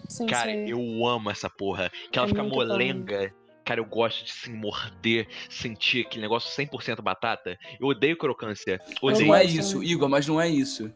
Sim, 0.09 0.25
Cara, 0.25 0.51
sei. 0.51 0.71
eu 0.71 0.79
amo 1.05 1.29
essa 1.29 1.49
porra. 1.49 1.91
Que 2.11 2.17
ela 2.17 2.27
É 2.27 2.29
fica 2.29 2.41
muito 2.41 2.55
bom. 2.55 2.65
molenga. 2.65 3.33
Cara, 3.63 3.81
eu 3.81 3.85
gosto 3.85 4.23
de 4.23 4.31
se 4.31 4.49
morder, 4.49 5.27
sentir 5.49 6.05
aquele 6.05 6.21
negócio 6.21 6.49
100% 6.49 7.01
batata. 7.01 7.57
Eu 7.79 7.87
odeio 7.87 8.17
crocância. 8.17 8.79
Mas 9.03 9.15
Odeio. 9.15 9.27
não 9.27 9.35
é 9.35 9.43
isso. 9.43 9.83
Igor, 9.83 10.07
mas 10.09 10.25
não 10.25 10.39
é 10.39 10.47
isso. 10.47 10.89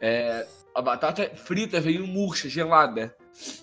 É, 0.00 0.44
a 0.78 0.82
batata 0.82 1.28
frita 1.34 1.80
veio 1.80 2.06
murcha, 2.06 2.48
gelada. 2.48 3.12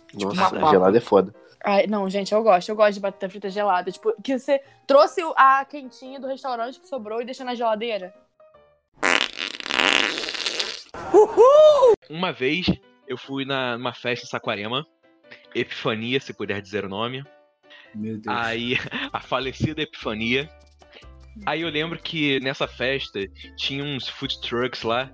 Tipo 0.06 0.36
Nossa, 0.36 0.70
gelada 0.70 0.98
é 0.98 1.02
foda. 1.02 1.34
Ai, 1.64 1.88
não, 1.88 2.10
gente, 2.10 2.34
eu 2.34 2.44
gosto. 2.44 2.68
Eu 2.68 2.76
gosto 2.76 2.96
de 2.96 3.00
batata 3.00 3.30
frita 3.30 3.50
gelada. 3.50 3.90
Tipo, 3.90 4.14
que 4.22 4.38
você 4.38 4.62
trouxe 4.86 5.22
a 5.38 5.64
quentinha 5.64 6.20
do 6.20 6.28
restaurante 6.28 6.78
que 6.78 6.90
sobrou 6.90 7.22
e 7.22 7.26
deixou 7.26 7.46
na 7.46 7.56
geladeira. 7.56 8.14
Uma 12.10 12.34
vez 12.34 12.66
eu 13.08 13.18
fui 13.18 13.46
na, 13.46 13.78
numa 13.78 13.94
festa 13.94 14.26
em 14.26 14.30
Saquarema. 14.30 14.86
Epifania, 15.56 16.20
se 16.20 16.34
puder 16.34 16.62
dizer 16.62 16.84
o 16.84 16.90
nome. 16.90 17.24
Meu 17.96 18.18
Deus. 18.18 18.28
Aí, 18.28 18.74
a 19.14 19.22
falecida 19.22 19.82
Epifania. 19.82 20.50
Aí 21.46 21.62
eu 21.62 21.70
lembro 21.70 21.98
que 21.98 22.42
nessa 22.42 22.68
festa 22.68 23.22
tinha 23.56 23.86
uns 23.86 24.10
food 24.10 24.42
trucks 24.42 24.84
lá. 24.84 25.10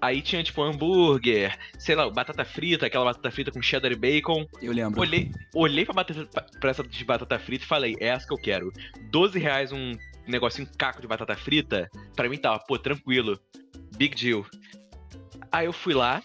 Aí 0.00 0.20
tinha 0.20 0.42
tipo 0.42 0.62
hambúrguer, 0.62 1.56
sei 1.78 1.94
lá, 1.94 2.08
batata 2.10 2.44
frita, 2.44 2.86
aquela 2.86 3.04
batata 3.04 3.30
frita 3.30 3.50
com 3.50 3.62
cheddar 3.62 3.90
e 3.90 3.96
bacon. 3.96 4.46
Eu 4.60 4.72
lembro. 4.72 5.00
Olhei, 5.00 5.30
olhei 5.54 5.84
pra, 5.84 5.94
batata, 5.94 6.26
pra 6.60 6.70
essa 6.70 6.82
de 6.82 7.04
batata 7.04 7.38
frita 7.38 7.64
e 7.64 7.68
falei, 7.68 7.96
é 8.00 8.08
essa 8.08 8.26
que 8.26 8.34
eu 8.34 8.38
quero. 8.38 8.72
12 9.10 9.38
reais 9.38 9.72
um 9.72 9.92
negocinho 10.26 10.68
caco 10.76 11.00
de 11.00 11.06
batata 11.06 11.36
frita, 11.36 11.90
pra 12.14 12.28
mim 12.28 12.36
tava, 12.36 12.58
pô, 12.58 12.78
tranquilo. 12.78 13.38
Big 13.96 14.14
deal. 14.14 14.44
Aí 15.50 15.66
eu 15.66 15.72
fui 15.72 15.94
lá, 15.94 16.22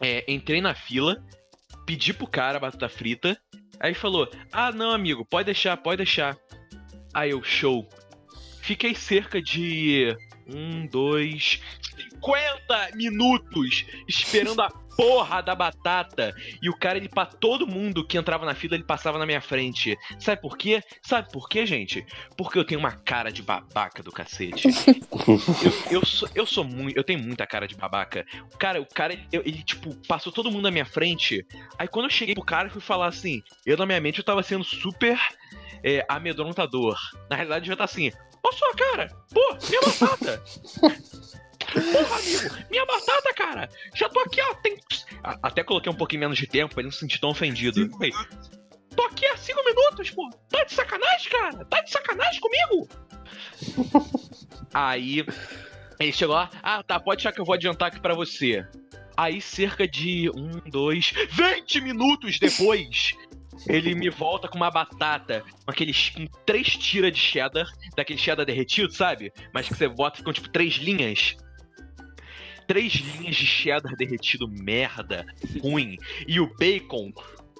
é, 0.00 0.24
entrei 0.30 0.60
na 0.60 0.74
fila, 0.74 1.22
pedi 1.84 2.12
pro 2.12 2.26
cara 2.26 2.58
a 2.58 2.60
batata 2.60 2.88
frita, 2.88 3.36
aí 3.80 3.94
falou, 3.94 4.30
ah 4.52 4.70
não, 4.70 4.92
amigo, 4.92 5.24
pode 5.24 5.46
deixar, 5.46 5.76
pode 5.76 5.98
deixar. 5.98 6.36
Aí 7.12 7.30
eu, 7.30 7.42
show. 7.42 7.88
Fiquei 8.60 8.94
cerca 8.94 9.42
de 9.42 10.16
um, 10.48 10.86
dois, 10.86 11.60
50 12.20 12.96
minutos 12.96 13.84
esperando 14.08 14.60
a 14.62 14.70
porra 14.96 15.42
da 15.42 15.54
batata. 15.54 16.34
E 16.62 16.68
o 16.68 16.76
cara, 16.76 16.98
ele 16.98 17.08
pra 17.08 17.26
todo 17.26 17.66
mundo 17.66 18.06
que 18.06 18.16
entrava 18.16 18.46
na 18.46 18.54
fila, 18.54 18.74
ele 18.74 18.84
passava 18.84 19.18
na 19.18 19.26
minha 19.26 19.40
frente. 19.40 19.96
Sabe 20.18 20.40
por 20.40 20.56
quê? 20.56 20.82
Sabe 21.02 21.30
por 21.32 21.48
quê, 21.48 21.66
gente? 21.66 22.04
Porque 22.36 22.58
eu 22.58 22.64
tenho 22.64 22.80
uma 22.80 22.92
cara 22.92 23.30
de 23.30 23.42
babaca 23.42 24.02
do 24.02 24.12
cacete. 24.12 24.68
eu, 25.90 26.00
eu, 26.00 26.06
sou, 26.06 26.28
eu 26.34 26.46
sou 26.46 26.64
muito. 26.64 26.96
Eu 26.96 27.04
tenho 27.04 27.18
muita 27.18 27.46
cara 27.46 27.66
de 27.66 27.74
babaca. 27.74 28.24
O 28.52 28.58
cara, 28.58 28.80
o 28.80 28.86
cara, 28.86 29.12
ele, 29.12 29.28
ele, 29.32 29.62
tipo, 29.62 29.94
passou 30.06 30.32
todo 30.32 30.50
mundo 30.50 30.62
na 30.62 30.70
minha 30.70 30.86
frente. 30.86 31.46
Aí 31.78 31.88
quando 31.88 32.06
eu 32.06 32.10
cheguei 32.10 32.34
pro 32.34 32.44
cara, 32.44 32.68
eu 32.68 32.72
fui 32.72 32.80
falar 32.80 33.06
assim. 33.06 33.42
Eu, 33.64 33.76
na 33.76 33.86
minha 33.86 34.00
mente, 34.00 34.18
eu 34.18 34.24
tava 34.24 34.42
sendo 34.42 34.64
super 34.64 35.18
é, 35.82 36.04
amedrontador. 36.08 36.98
Na 37.28 37.36
realidade, 37.36 37.66
já 37.66 37.76
tá 37.76 37.84
assim. 37.84 38.10
Ó 38.42 38.52
sua 38.52 38.74
cara! 38.74 39.08
Pô, 39.32 39.56
minha 39.68 39.80
batata! 39.80 40.42
Porra, 41.74 42.18
amigo! 42.18 42.54
Minha 42.70 42.86
batata, 42.86 43.34
cara! 43.34 43.68
Já 43.94 44.08
tô 44.08 44.20
aqui, 44.20 44.40
ó. 44.40 44.54
Tem... 44.54 44.78
Até 45.42 45.62
coloquei 45.62 45.90
um 45.90 45.96
pouquinho 45.96 46.20
menos 46.20 46.38
de 46.38 46.46
tempo 46.46 46.74
pra 46.74 46.80
ele 46.80 46.88
não 46.88 46.92
se 46.92 47.00
sentir 47.00 47.20
tão 47.20 47.30
ofendido. 47.30 47.80
Cinco 47.80 47.98
Falei, 47.98 48.12
tô 48.94 49.02
aqui 49.02 49.26
há 49.26 49.36
cinco 49.36 49.64
minutos, 49.64 50.10
pô! 50.10 50.30
Tá 50.50 50.64
de 50.64 50.72
sacanagem, 50.72 51.30
cara? 51.30 51.64
Tá 51.64 51.80
de 51.80 51.90
sacanagem 51.90 52.40
comigo? 52.40 52.88
Aí 54.72 55.24
ele 56.00 56.12
chegou 56.12 56.34
lá, 56.34 56.50
ah 56.62 56.82
tá, 56.82 56.98
pode 56.98 57.18
deixar 57.18 57.32
que 57.32 57.40
eu 57.40 57.44
vou 57.44 57.54
adiantar 57.54 57.88
aqui 57.88 58.00
pra 58.00 58.14
você. 58.14 58.66
Aí 59.16 59.40
cerca 59.40 59.86
de 59.86 60.28
um, 60.30 60.50
dois, 60.68 61.12
20 61.30 61.80
minutos 61.80 62.38
depois, 62.38 63.14
ele 63.68 63.94
me 63.94 64.10
volta 64.10 64.48
com 64.48 64.56
uma 64.56 64.70
batata, 64.70 65.44
com 65.64 65.70
aqueles 65.70 66.10
com 66.10 66.26
três 66.44 66.76
tiras 66.76 67.12
de 67.12 67.18
cheddar, 67.18 67.66
daquele 67.96 68.18
cheddar 68.18 68.44
derretido, 68.44 68.92
sabe? 68.92 69.32
Mas 69.52 69.68
que 69.68 69.74
você 69.74 69.88
bota 69.88 70.16
ficam 70.16 70.32
tipo 70.32 70.48
três 70.48 70.74
linhas. 70.74 71.36
Três 72.66 72.92
linhas 72.94 73.36
de 73.36 73.46
cheddar 73.46 73.94
derretido, 73.96 74.48
merda, 74.48 75.26
ruim. 75.62 75.96
E 76.26 76.40
o 76.40 76.46
bacon 76.58 77.12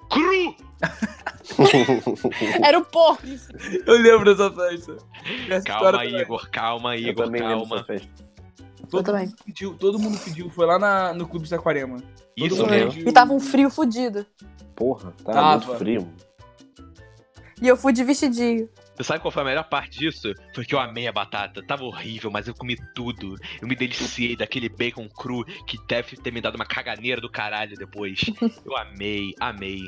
cru! 0.09 0.55
Era 2.63 2.79
o 2.79 2.85
porco. 2.85 3.23
Eu 3.85 4.01
lembro 4.01 4.35
dessa 4.35 4.51
festa. 4.51 4.97
Essa 5.49 5.63
Calma, 5.65 5.85
história 5.87 5.99
também. 6.09 6.21
Igor, 6.21 6.49
calma, 6.49 6.97
Eu 6.97 7.09
Igor, 7.11 7.25
também 7.25 7.41
lembro 7.41 7.57
calma. 7.67 7.75
dessa 7.77 7.85
festa. 7.87 8.25
Todo 8.89 8.99
Eu 8.99 9.03
também. 9.03 9.25
mundo 9.27 9.35
pediu, 9.45 9.73
todo 9.75 9.99
mundo 9.99 10.19
pediu. 10.19 10.49
Foi 10.49 10.65
lá 10.65 10.77
na, 10.77 11.13
no 11.13 11.27
Clube 11.27 11.47
Saquarema. 11.47 11.97
Todo 12.37 12.53
Isso 12.53 12.65
mesmo. 12.67 13.07
E 13.07 13.11
tava 13.11 13.33
um 13.33 13.39
frio 13.39 13.69
fudido. 13.69 14.25
Porra, 14.75 15.13
tá 15.23 15.33
Tava. 15.33 15.65
muito 15.65 15.77
frio. 15.79 16.13
E 17.61 17.67
eu 17.67 17.77
fui 17.77 17.93
de 17.93 18.03
vestidinho. 18.03 18.69
Você 18.95 19.03
sabe 19.03 19.19
qual 19.19 19.31
foi 19.31 19.41
a 19.41 19.45
melhor 19.45 19.65
parte 19.65 19.99
disso? 19.99 20.33
Foi 20.53 20.63
que 20.63 20.73
eu 20.73 20.79
amei 20.79 21.05
a 21.05 21.11
batata. 21.11 21.61
Tava 21.61 21.83
horrível, 21.83 22.31
mas 22.31 22.47
eu 22.47 22.55
comi 22.55 22.77
tudo. 22.93 23.35
Eu 23.61 23.67
me 23.67 23.75
deliciei 23.75 24.37
daquele 24.37 24.69
bacon 24.69 25.09
cru 25.09 25.43
que 25.65 25.77
deve 25.85 26.15
ter 26.15 26.31
me 26.31 26.39
dado 26.39 26.55
uma 26.55 26.65
caganeira 26.65 27.19
do 27.19 27.29
caralho 27.29 27.75
depois. 27.75 28.21
Eu 28.65 28.77
amei, 28.77 29.33
amei. 29.37 29.81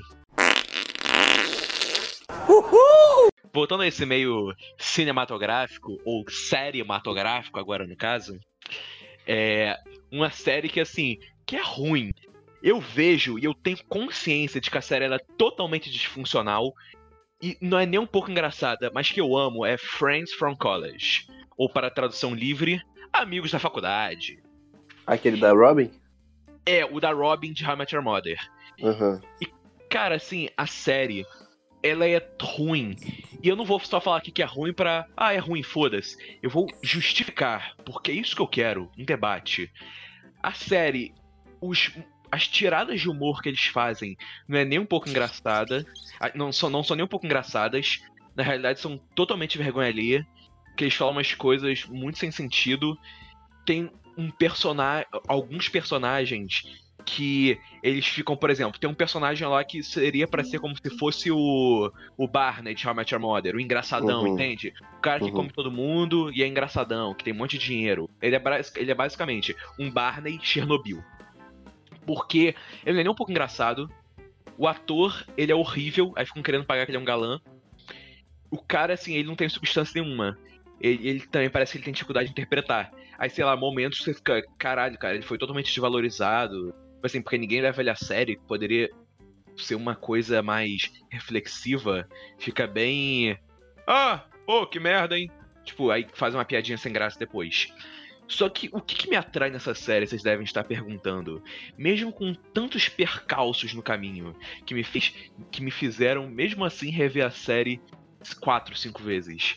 Voltando 3.53 3.83
a 3.83 3.87
esse 3.87 4.05
meio 4.05 4.53
cinematográfico, 4.77 5.97
ou 6.03 6.25
cinematográfico 6.29 7.59
agora 7.59 7.87
no 7.87 7.95
caso, 7.95 8.37
é 9.25 9.79
uma 10.11 10.29
série 10.29 10.67
que 10.67 10.81
assim, 10.81 11.17
que 11.45 11.55
é 11.55 11.61
ruim. 11.63 12.13
Eu 12.61 12.81
vejo 12.81 13.39
e 13.39 13.45
eu 13.45 13.53
tenho 13.53 13.77
consciência 13.87 14.59
de 14.59 14.69
que 14.69 14.77
a 14.77 14.81
série 14.81 15.05
era 15.05 15.19
totalmente 15.37 15.89
disfuncional 15.89 16.73
e 17.41 17.57
não 17.61 17.77
é 17.77 17.85
nem 17.85 17.99
um 17.99 18.05
pouco 18.05 18.31
engraçada, 18.31 18.91
mas 18.93 19.11
que 19.11 19.21
eu 19.21 19.37
amo 19.37 19.65
é 19.65 19.77
Friends 19.77 20.33
from 20.33 20.55
College. 20.55 21.27
Ou 21.57 21.69
para 21.69 21.89
tradução 21.89 22.33
livre, 22.33 22.81
Amigos 23.11 23.51
da 23.51 23.59
Faculdade. 23.59 24.41
Aquele 25.05 25.37
da 25.37 25.51
Robin? 25.51 25.91
É, 26.65 26.85
o 26.85 26.99
da 26.99 27.11
Robin 27.11 27.53
de 27.53 27.65
How 27.65 27.73
I 27.73 27.77
Met 27.77 27.95
Your 27.95 28.03
Mother. 28.03 28.37
Aham. 28.83 29.21
Cara, 29.89 30.15
assim, 30.15 30.49
a 30.57 30.67
série, 30.67 31.25
ela 31.81 32.07
é 32.07 32.21
ruim. 32.41 32.95
E 33.41 33.47
eu 33.47 33.55
não 33.55 33.65
vou 33.65 33.79
só 33.79 34.01
falar 34.01 34.17
aqui 34.17 34.31
que 34.31 34.41
é 34.41 34.45
ruim 34.45 34.73
pra. 34.73 35.07
Ah, 35.15 35.33
é 35.33 35.37
ruim, 35.37 35.63
foda-se. 35.63 36.17
Eu 36.41 36.49
vou 36.49 36.67
justificar, 36.81 37.75
porque 37.85 38.11
é 38.11 38.15
isso 38.15 38.35
que 38.35 38.41
eu 38.41 38.47
quero, 38.47 38.91
um 38.97 39.05
debate. 39.05 39.71
A 40.43 40.53
série, 40.53 41.13
os, 41.61 41.91
as 42.31 42.47
tiradas 42.47 42.99
de 43.01 43.09
humor 43.09 43.41
que 43.41 43.49
eles 43.49 43.65
fazem 43.65 44.17
não 44.47 44.57
é 44.59 44.65
nem 44.65 44.79
um 44.79 44.85
pouco 44.85 45.09
engraçada. 45.09 45.85
ah, 46.19 46.31
Não 46.35 46.51
são, 46.51 46.69
não 46.69 46.83
são 46.83 46.95
nem 46.95 47.05
um 47.05 47.07
pouco 47.09 47.25
engraçadas. 47.25 47.99
Na 48.35 48.43
realidade, 48.43 48.79
são 48.79 48.97
totalmente 49.15 49.57
vergonha 49.57 49.87
alheia. 49.89 50.27
Que 50.75 50.83
eles 50.83 50.93
falam 50.93 51.13
umas 51.13 51.33
coisas 51.33 51.85
muito 51.85 52.19
sem 52.19 52.29
sentido. 52.31 52.97
Tem 53.65 53.89
um 54.17 54.29
personagem. 54.29 55.07
Alguns 55.27 55.69
personagens 55.69 56.63
que 57.05 57.57
eles 57.81 58.05
ficam, 58.05 58.35
por 58.35 58.49
exemplo, 58.49 58.77
tem 58.79 58.89
um 58.89 58.93
personagem 58.93 59.47
lá 59.47 59.63
que 59.63 59.81
seria 59.81 60.27
pra 60.27 60.43
ser 60.43 60.59
como 60.59 60.75
se 60.75 60.97
fosse 60.97 61.31
o, 61.31 61.89
o 62.17 62.27
Barney 62.27 62.75
de 62.75 62.85
How 62.85 62.93
I 62.93 62.97
Met 62.97 63.13
Your 63.13 63.21
Mother, 63.21 63.55
o 63.55 63.61
engraçadão, 63.61 64.21
Uhum. 64.23 64.33
entende? 64.33 64.73
O 64.97 65.01
cara 65.01 65.19
que 65.19 65.27
Uhum. 65.27 65.31
come 65.31 65.51
todo 65.53 65.71
mundo 65.71 66.29
e 66.33 66.43
é 66.43 66.47
engraçadão, 66.47 67.13
que 67.15 67.23
tem 67.23 67.31
um 67.33 67.37
monte 67.37 67.57
de 67.57 67.65
dinheiro. 67.65 68.09
Ele 68.21 68.35
é, 68.35 68.41
ele 68.75 68.91
é 68.91 68.93
basicamente 68.93 69.55
um 69.79 69.89
Barney 69.89 70.37
Chernobyl. 70.43 71.01
Porque 72.07 72.55
ele 72.85 72.93
não 72.93 73.01
é 73.01 73.03
nem 73.03 73.11
um 73.11 73.15
pouco 73.15 73.31
engraçado. 73.31 73.91
O 74.57 74.65
ator, 74.65 75.25
ele 75.37 75.51
é 75.51 75.55
horrível, 75.55 76.13
aí 76.15 76.25
ficam 76.25 76.41
querendo 76.41 76.65
pagar 76.65 76.85
que 76.85 76.91
ele 76.91 76.97
é 76.97 77.01
um 77.01 77.05
galã. 77.05 77.39
O 78.49 78.57
cara, 78.57 78.93
assim, 78.93 79.13
ele 79.13 79.27
não 79.27 79.35
tem 79.35 79.49
substância 79.49 80.01
nenhuma. 80.01 80.37
Ele, 80.79 81.07
ele 81.07 81.19
também 81.27 81.49
parece 81.49 81.73
que 81.73 81.77
ele 81.79 81.85
tem 81.85 81.93
dificuldade 81.93 82.27
de 82.27 82.31
interpretar. 82.31 82.91
Aí, 83.19 83.29
sei 83.29 83.43
lá, 83.43 83.55
momentos 83.57 84.01
você 84.01 84.13
fica, 84.13 84.41
caralho, 84.57 84.97
cara, 84.97 85.15
ele 85.15 85.23
foi 85.23 85.37
totalmente 85.37 85.67
desvalorizado. 85.67 86.73
Tipo 86.95 87.05
Assim, 87.05 87.21
porque 87.21 87.37
ninguém 87.37 87.61
leva 87.61 87.81
ele 87.81 87.89
a 87.89 87.95
sério, 87.95 88.39
poderia 88.47 88.89
ser 89.57 89.75
uma 89.75 89.95
coisa 89.95 90.41
mais 90.41 90.91
reflexiva. 91.09 92.07
Fica 92.39 92.65
bem. 92.65 93.37
Ah, 93.85 94.23
pô, 94.45 94.65
que 94.65 94.79
merda, 94.79 95.19
hein? 95.19 95.29
Tipo, 95.65 95.91
aí 95.91 96.07
faz 96.13 96.33
uma 96.33 96.45
piadinha 96.45 96.77
sem 96.77 96.93
graça 96.93 97.19
depois. 97.19 97.67
Só 98.27 98.49
que 98.49 98.69
o 98.73 98.81
que, 98.81 98.95
que 98.95 99.09
me 99.09 99.15
atrai 99.15 99.49
nessa 99.49 99.73
série, 99.73 100.05
vocês 100.05 100.21
devem 100.21 100.43
estar 100.43 100.63
perguntando. 100.63 101.41
Mesmo 101.77 102.11
com 102.11 102.33
tantos 102.33 102.89
percalços 102.89 103.73
no 103.73 103.81
caminho 103.81 104.35
que 104.65 104.73
me 104.73 104.83
fez, 104.83 105.13
que 105.49 105.61
me 105.61 105.71
fizeram 105.71 106.27
mesmo 106.27 106.65
assim 106.65 106.89
rever 106.89 107.25
a 107.25 107.31
série 107.31 107.81
quatro, 108.41 108.75
cinco 108.75 109.01
vezes. 109.01 109.55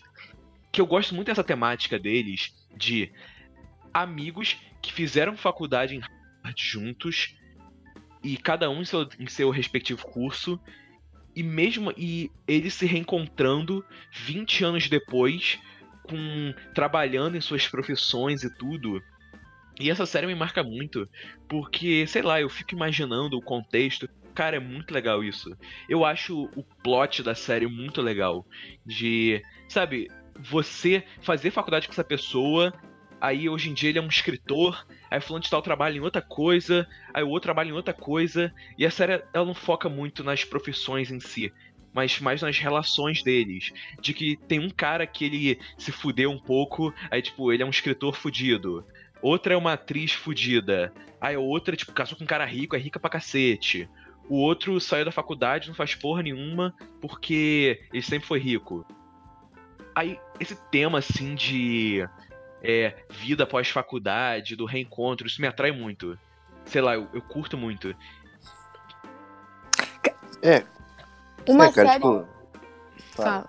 Que 0.71 0.81
eu 0.81 0.87
gosto 0.87 1.15
muito 1.15 1.27
dessa 1.27 1.43
temática 1.43 1.99
deles 1.99 2.55
de 2.77 3.13
amigos 3.93 4.57
que 4.81 4.93
fizeram 4.93 5.37
faculdade 5.37 5.97
em 5.97 6.01
Harvard 6.01 6.63
juntos 6.63 7.35
e 8.23 8.37
cada 8.37 8.71
um 8.71 8.83
em 8.83 8.85
seu, 8.85 9.09
em 9.19 9.27
seu 9.27 9.51
respectivo 9.51 10.07
curso 10.07 10.61
e 11.35 11.43
mesmo 11.43 11.93
e 11.97 12.31
eles 12.47 12.75
se 12.75 12.87
reencontrando 12.87 13.85
20 14.13 14.65
anos 14.65 14.89
depois 14.89 15.59
com 16.11 16.53
trabalhando 16.75 17.37
em 17.37 17.41
suas 17.41 17.69
profissões 17.69 18.43
e 18.43 18.51
tudo. 18.53 19.01
E 19.79 19.91
essa 19.91 20.05
série 20.05 20.27
me 20.27 20.35
marca 20.35 20.63
muito, 20.63 21.09
porque, 21.49 22.07
sei 22.07 22.21
lá, 22.21 22.41
eu 22.41 22.51
fico 22.51 22.75
imaginando 22.75 23.39
o 23.39 23.43
contexto. 23.43 24.09
Cara, 24.35 24.57
é 24.57 24.61
muito 24.61 24.93
legal 24.93 25.25
isso. 25.25 25.57
Eu 25.89 26.05
acho 26.05 26.51
o 26.57 26.63
plot 26.83 27.23
da 27.23 27.35
série 27.35 27.67
muito 27.67 28.03
legal. 28.03 28.45
De, 28.85 29.43
sabe, 29.69 30.09
você 30.39 31.05
fazer 31.23 31.51
faculdade 31.51 31.87
com 31.87 31.93
essa 31.93 32.05
pessoa, 32.05 32.75
aí 33.21 33.49
hoje 33.49 33.71
em 33.71 33.75
dia 33.75 33.91
ele 33.91 33.99
é 33.99 34.03
um 34.03 34.09
escritor, 34.09 34.87
aí 35.11 35.21
fulano 35.21 35.43
de 35.43 35.51
tal 35.51 35.63
trabalha 35.63 35.97
em 35.97 36.01
outra 36.01 36.23
coisa, 36.23 36.87
aí 37.13 37.23
o 37.23 37.29
outro 37.29 37.47
trabalha 37.47 37.69
em 37.69 37.73
outra 37.73 37.95
coisa, 37.95 38.53
e 38.77 38.85
a 38.85 38.91
série 38.91 39.23
ela 39.33 39.47
não 39.47 39.55
foca 39.55 39.89
muito 39.89 40.25
nas 40.25 40.45
profissões 40.45 41.11
em 41.11 41.21
si, 41.21 41.53
mas 41.93 42.21
mais 42.21 42.43
nas 42.43 42.59
relações 42.59 43.23
deles. 43.23 43.73
De 44.01 44.15
que 44.15 44.37
tem 44.49 44.59
um 44.61 44.71
cara 44.71 45.07
que 45.07 45.25
ele 45.25 45.59
se 45.77 45.93
fudeu 45.93 46.31
um 46.31 46.39
pouco, 46.39 46.95
aí 47.11 47.23
tipo, 47.23 47.53
ele 47.53 47.63
é 47.63 47.67
um 47.67 47.71
escritor 47.71 48.15
fudido. 48.15 48.85
Outra 49.23 49.55
é 49.55 49.57
uma 49.57 49.75
atriz 49.75 50.13
fudida. 50.13 50.93
Aí 51.21 51.37
outra, 51.37 51.77
tipo, 51.77 51.93
casou 51.93 52.17
com 52.17 52.25
um 52.25 52.27
cara 52.27 52.45
rico, 52.45 52.75
é 52.75 52.79
rica 52.79 52.99
pra 52.99 53.11
cacete. 53.11 53.89
O 54.29 54.37
outro 54.37 54.81
saiu 54.81 55.05
da 55.05 55.13
faculdade, 55.13 55.69
não 55.69 55.75
faz 55.75 55.95
porra 55.95 56.23
nenhuma, 56.23 56.75
porque 57.01 57.83
ele 57.93 58.03
sempre 58.03 58.27
foi 58.27 58.39
rico. 58.39 58.87
Aí, 59.95 60.19
esse 60.39 60.55
tema, 60.71 60.99
assim, 60.99 61.35
de 61.35 62.09
é, 62.63 62.95
vida 63.11 63.43
após 63.43 63.69
faculdade, 63.69 64.57
do 64.57 64.65
reencontro, 64.65 65.27
isso 65.27 65.41
me 65.41 65.49
atrai 65.49 65.73
muito. 65.73 66.19
Sei 66.65 66.81
lá, 66.81 66.95
eu, 66.95 67.09
eu 67.13 67.21
curto 67.21 67.59
muito. 67.59 67.95
Uma 71.49 71.67
é, 71.67 71.73
cara, 71.73 71.89
série. 71.89 72.03
tipo. 72.03 72.29
Fala, 73.15 73.49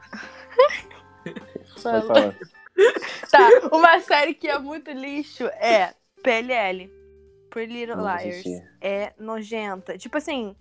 Fala. 1.78 2.02
falar. 2.08 2.36
Tá, 3.30 3.50
uma 3.72 4.00
série 4.00 4.34
que 4.34 4.48
é 4.48 4.58
muito 4.58 4.92
lixo 4.92 5.46
é 5.46 5.94
PLL. 6.24 6.90
Pretty 7.50 7.74
Little 7.74 7.98
Não 7.98 8.04
Liars. 8.06 8.40
assisti. 8.40 8.64
É 8.80 9.14
nojenta. 9.20 9.98
Tipo 9.98 10.18
assim, 10.18 10.56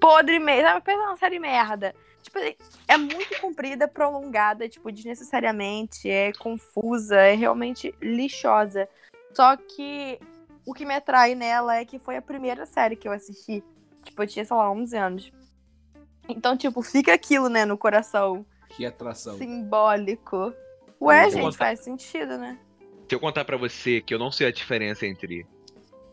podre 0.00 0.38
mesmo. 0.38 0.68
Sabe, 0.68 0.80
pensa 0.84 1.02
uma 1.02 1.16
série 1.16 1.38
merda. 1.38 1.94
Tipo, 2.22 2.38
assim, 2.38 2.54
é 2.88 2.96
muito 2.96 3.38
comprida, 3.40 3.86
prolongada, 3.86 4.66
tipo, 4.66 4.90
desnecessariamente, 4.90 6.08
é 6.08 6.32
confusa, 6.32 7.16
é 7.16 7.34
realmente 7.34 7.94
lixosa. 8.00 8.88
Só 9.34 9.56
que 9.56 10.18
o 10.66 10.72
que 10.72 10.86
me 10.86 10.94
atrai 10.94 11.34
nela 11.34 11.76
é 11.76 11.84
que 11.84 11.98
foi 11.98 12.16
a 12.16 12.22
primeira 12.22 12.64
série 12.64 12.96
que 12.96 13.06
eu 13.06 13.12
assisti. 13.12 13.62
Tipo, 14.02 14.22
eu 14.22 14.26
tinha, 14.26 14.44
sei 14.44 14.56
lá, 14.56 14.70
11 14.70 14.96
anos. 14.96 15.32
Então, 16.28 16.56
tipo, 16.56 16.82
fica 16.82 17.12
aquilo, 17.12 17.48
né, 17.48 17.64
no 17.64 17.76
coração. 17.76 18.44
Que 18.70 18.84
atração. 18.86 19.36
Simbólico. 19.36 20.52
Ué, 21.00 21.30
gente, 21.30 21.56
faz 21.56 21.80
sentido, 21.80 22.38
né? 22.38 22.58
Se 23.08 23.14
eu 23.14 23.20
contar 23.20 23.44
pra 23.44 23.56
você 23.56 24.00
que 24.00 24.14
eu 24.14 24.18
não 24.18 24.32
sei 24.32 24.46
a 24.46 24.52
diferença 24.52 25.06
entre 25.06 25.46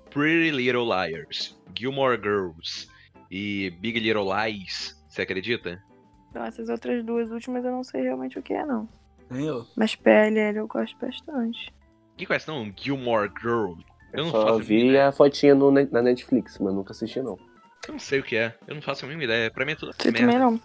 Pretty 0.09 0.51
Little 0.51 0.85
Liars, 0.85 1.57
Gilmore 1.77 2.19
Girls 2.21 2.89
e 3.29 3.69
Big 3.79 3.99
Little 3.99 4.27
Lies, 4.33 5.01
você 5.07 5.21
acredita? 5.21 5.81
Então, 6.29 6.43
essas 6.43 6.69
outras 6.69 7.03
duas 7.03 7.31
últimas 7.31 7.63
eu 7.63 7.71
não 7.71 7.83
sei 7.83 8.03
realmente 8.03 8.37
o 8.37 8.41
que 8.41 8.53
é, 8.53 8.65
não. 8.65 8.87
Nem 9.29 9.45
eu. 9.45 9.65
Mas 9.75 9.95
PLL 9.95 10.57
eu 10.57 10.67
gosto 10.67 10.97
bastante. 10.97 11.73
Que 12.17 12.25
conhece 12.25 12.47
não? 12.47 12.71
Gilmore 12.75 13.31
Girl? 13.41 13.73
Eu 14.13 14.19
Eu 14.19 14.23
não 14.25 14.31
só 14.31 14.57
vi 14.57 14.97
a 14.97 15.11
fotinha 15.11 15.55
no, 15.55 15.71
na 15.71 16.01
Netflix, 16.01 16.59
mas 16.59 16.73
nunca 16.73 16.91
assisti, 16.91 17.21
não. 17.21 17.39
Eu 17.87 17.93
não 17.93 17.99
sei 17.99 18.19
o 18.19 18.23
que 18.23 18.35
é. 18.35 18.53
Eu 18.67 18.75
não 18.75 18.81
faço 18.81 19.05
a 19.05 19.07
mínima 19.07 19.23
ideia. 19.25 19.49
Pra 19.51 19.65
mim 19.65 19.71
é 19.73 19.75
tudo 19.75 19.91
Você 19.93 20.11
merda. 20.11 20.19
também 20.31 20.39
não. 20.39 20.59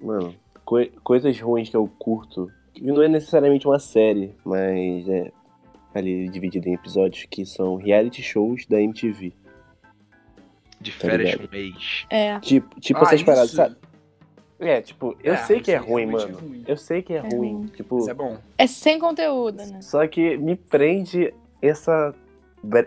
Mano, 0.00 0.34
coi- 0.64 0.92
coisas 1.02 1.38
ruins 1.40 1.68
que 1.68 1.76
eu 1.76 1.86
curto. 1.98 2.50
Que 2.72 2.82
não 2.82 3.02
é 3.02 3.08
necessariamente 3.08 3.66
uma 3.66 3.78
série, 3.80 4.34
mas 4.44 5.08
é 5.08 5.32
ali 5.94 6.28
dividida 6.28 6.68
em 6.68 6.74
episódios 6.74 7.24
que 7.28 7.44
são 7.44 7.74
reality 7.76 8.22
shows 8.22 8.66
da 8.66 8.80
MTV. 8.80 9.32
De 10.80 10.92
férias 10.92 11.32
ligado? 11.32 11.48
com 11.48 11.56
ex. 11.56 12.06
É. 12.08 12.38
Tipo, 12.38 12.80
tipo 12.80 13.00
Ah, 13.00 13.02
essas 13.02 13.22
paradas, 13.24 13.48
isso? 13.48 13.56
sabe? 13.56 13.76
É, 14.60 14.80
tipo, 14.80 15.16
eu 15.24 15.34
É, 15.34 15.36
sei 15.38 15.60
que 15.60 15.72
é 15.72 15.76
isso 15.78 15.86
ruim, 15.86 16.06
mano. 16.06 16.28
é 16.28 16.40
ruim. 16.40 16.64
Eu 16.68 16.76
sei 16.76 17.02
que 17.02 17.12
é, 17.14 17.16
É 17.16 17.20
ruim. 17.20 17.54
ruim. 17.54 17.66
Tipo, 17.66 17.98
Isso 17.98 18.10
é 18.10 18.14
bom. 18.14 18.38
É 18.56 18.66
sem 18.68 18.98
conteúdo, 18.98 19.56
né? 19.66 19.80
só 19.82 20.06
que 20.06 20.36
me 20.36 20.54
prende 20.56 21.32
essa, 21.60 22.14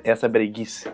essa 0.05 0.27
breguice. 0.29 0.89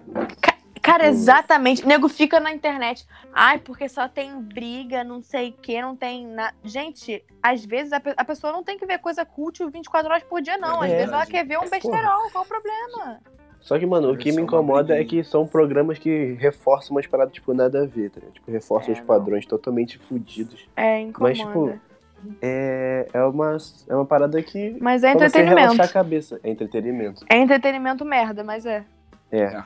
Cara, 0.88 1.04
Tipo, 1.04 1.16
exatamente. 1.16 1.84
O 1.84 1.88
nego 1.88 2.08
fica 2.10 2.40
na 2.40 2.52
internet. 2.52 3.06
Ai, 3.34 3.60
porque 3.60 3.88
só 3.90 4.08
tem 4.08 4.42
briga, 4.42 5.04
não 5.04 5.22
sei 5.22 5.50
o 5.50 5.54
que, 5.54 5.82
não 5.82 5.96
tem 5.96 6.26
nada. 6.26 6.56
Gente, 6.64 7.24
às 7.44 7.64
vezes 7.66 7.92
a, 7.94 8.00
pe- 8.00 8.14
a 8.16 8.24
pessoa 8.26 8.54
não 8.54 8.64
tem 8.64 8.78
que 8.78 8.86
ver 8.86 8.98
coisa 9.00 9.26
culta 9.26 9.70
24 9.70 10.10
horas 10.10 10.24
por 10.24 10.42
dia, 10.42 10.58
não. 10.58 10.82
Às 10.82 10.92
É, 10.92 10.96
vezes 10.96 11.12
ela 11.14 11.24
verdade. 11.26 11.32
quer 11.32 11.46
ver 11.46 11.58
um 11.60 11.70
besterol. 11.70 12.30
Qual 12.32 12.44
o 12.44 12.48
problema? 12.48 13.20
Só 13.60 13.78
que, 13.78 13.86
mano, 13.86 14.12
o 14.14 14.18
que 14.18 14.32
me 14.32 14.38
uma 14.38 14.44
incomoda 14.44 14.98
é 14.98 15.04
que 15.04 15.24
são 15.26 15.46
programas 15.46 16.00
que 16.00 16.34
reforçam 16.40 16.96
umas 16.96 17.06
paradas, 17.06 17.34
tipo, 17.34 17.54
nada 17.54 17.84
a 17.84 17.86
ver, 17.86 18.10
tá 18.10 18.20
ligado? 18.22 18.34
Tipo, 18.36 18.50
reforçam 18.52 18.90
É, 18.90 18.94
os 18.94 19.00
não. 19.00 19.06
padrões 19.06 19.46
totalmente 19.46 19.98
fodidos. 19.98 20.66
É, 20.76 21.06
Mas, 21.20 21.38
incomoda. 21.38 21.74
tipo, 21.74 22.38
é, 22.42 23.08
é, 23.14 23.24
uma, 23.24 23.58
é 23.90 23.96
uma 23.96 24.06
parada 24.06 24.42
que. 24.42 24.78
Mas 24.80 25.04
é 25.04 25.12
você 25.14 25.26
entretenimento. 25.26 25.60
relaxar 25.60 25.86
a 25.86 25.90
cabeça. 25.90 26.40
É 26.44 26.50
entretenimento. 26.50 27.26
É 27.30 27.36
entretenimento 27.38 28.06
merda, 28.06 28.44
mas 28.44 28.66
é. 28.66 28.86
É. 29.32 29.62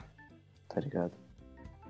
Tá 0.74 0.80
ligado? 0.80 1.14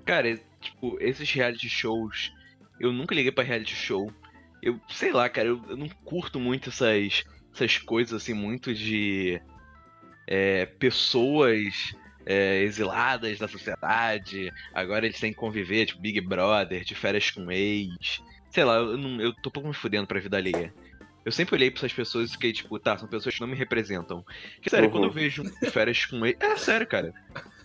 Cara, 0.04 0.30
é, 0.30 0.38
tipo, 0.60 0.96
esses 1.00 1.30
reality 1.30 1.68
shows, 1.68 2.32
eu 2.80 2.92
nunca 2.92 3.14
liguei 3.14 3.30
pra 3.30 3.44
reality 3.44 3.74
show. 3.74 4.12
Eu, 4.62 4.80
sei 4.88 5.12
lá, 5.12 5.28
cara, 5.28 5.48
eu, 5.48 5.62
eu 5.68 5.76
não 5.76 5.88
curto 6.04 6.38
muito 6.40 6.68
essas, 6.70 7.24
essas 7.54 7.78
coisas, 7.78 8.22
assim, 8.22 8.34
muito 8.34 8.74
de 8.74 9.40
é, 10.26 10.66
pessoas 10.66 11.94
é, 12.26 12.62
exiladas 12.62 13.38
da 13.38 13.48
sociedade. 13.48 14.52
Agora 14.74 15.06
eles 15.06 15.20
têm 15.20 15.32
que 15.32 15.38
conviver, 15.38 15.86
tipo, 15.86 16.00
Big 16.00 16.20
Brother, 16.20 16.84
de 16.84 16.94
férias 16.94 17.30
com 17.30 17.50
ex. 17.50 18.20
Sei 18.50 18.64
lá, 18.64 18.76
eu, 18.76 18.96
não, 18.96 19.20
eu 19.20 19.32
tô 19.34 19.50
pouco 19.50 19.68
me 19.68 19.74
fudendo 19.74 20.06
pra 20.06 20.20
vida 20.20 20.36
alheia. 20.36 20.74
Eu 21.24 21.30
sempre 21.30 21.54
olhei 21.54 21.70
pra 21.70 21.78
essas 21.78 21.92
pessoas 21.92 22.30
e 22.30 22.32
fiquei, 22.32 22.52
tipo, 22.52 22.78
tá, 22.80 22.98
são 22.98 23.08
pessoas 23.08 23.34
que 23.36 23.40
não 23.40 23.48
me 23.48 23.54
representam. 23.56 24.24
Que, 24.60 24.68
sério, 24.68 24.86
Uhum. 24.86 24.92
quando 24.92 25.04
eu 25.04 25.12
vejo 25.12 25.42
um 25.42 25.44
de 25.44 25.70
férias 25.70 26.04
com 26.04 26.26
ex. 26.26 26.36
É 26.40 26.56
sério, 26.56 26.86
cara. 26.86 27.14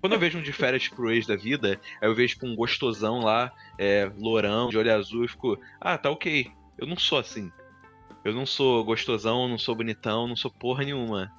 Quando 0.07 0.13
eu 0.13 0.19
vejo 0.21 0.39
um 0.39 0.41
de 0.41 0.53
férias 0.53 0.87
pro 0.87 1.11
ex 1.11 1.27
da 1.27 1.35
vida, 1.35 1.81
aí 1.99 2.07
eu 2.07 2.15
vejo 2.15 2.35
tipo, 2.35 2.47
um 2.47 2.55
gostosão 2.55 3.19
lá, 3.19 3.51
é, 3.77 4.09
lourão, 4.17 4.69
de 4.69 4.77
olho 4.77 4.95
azul, 4.95 5.25
e 5.25 5.27
fico, 5.27 5.59
ah, 5.81 5.97
tá 5.97 6.09
ok. 6.09 6.49
Eu 6.77 6.87
não 6.87 6.95
sou 6.95 7.19
assim. 7.19 7.51
Eu 8.23 8.33
não 8.33 8.45
sou 8.45 8.85
gostosão, 8.85 9.49
não 9.49 9.57
sou 9.57 9.75
bonitão, 9.75 10.25
não 10.25 10.37
sou 10.37 10.49
porra 10.49 10.85
nenhuma. 10.85 11.29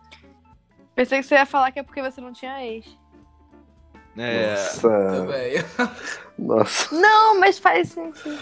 Pensei 0.94 1.18
que 1.18 1.24
você 1.24 1.36
ia 1.36 1.46
falar 1.46 1.72
que 1.72 1.78
é 1.78 1.82
porque 1.82 2.02
você 2.02 2.20
não 2.20 2.30
tinha 2.30 2.62
ex. 2.62 2.84
É, 4.18 4.50
Nossa. 4.50 5.26
Velho. 5.26 5.64
Nossa. 6.38 6.94
Não, 6.94 7.40
mas 7.40 7.58
faz 7.58 7.88
sentido. 7.88 8.38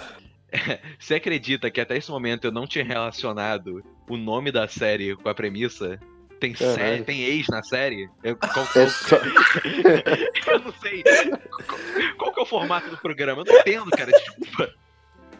você 0.99 1.15
acredita 1.15 1.71
que 1.71 1.81
até 1.81 1.97
esse 1.97 2.11
momento 2.11 2.47
eu 2.47 2.53
não 2.53 2.67
tinha 2.67 2.85
relacionado 2.85 3.81
o 4.09 4.17
nome 4.17 4.51
da 4.51 4.67
série 4.67 5.15
com 5.15 5.29
a 5.29 5.35
premissa? 5.37 6.01
Tem, 6.41 6.55
sé- 6.55 6.75
Caralho. 6.77 7.05
tem 7.05 7.23
ex 7.23 7.47
na 7.49 7.63
série? 7.63 8.09
Eu, 8.23 8.37
qual- 8.37 8.51
É 8.65 8.73
qual- 8.73 8.89
só... 8.89 9.17
eu 10.53 10.59
não 10.61 10.73
sei. 10.83 11.03
Qual, 11.03 12.19
qual 12.19 12.33
que 12.35 12.41
é 12.41 12.43
o 12.43 12.47
formato 12.47 12.91
do 12.91 12.99
programa? 12.99 13.43
Eu 13.47 13.53
não 13.53 13.61
entendo, 13.61 13.91
cara. 13.91 14.11
Desculpa. 14.13 14.71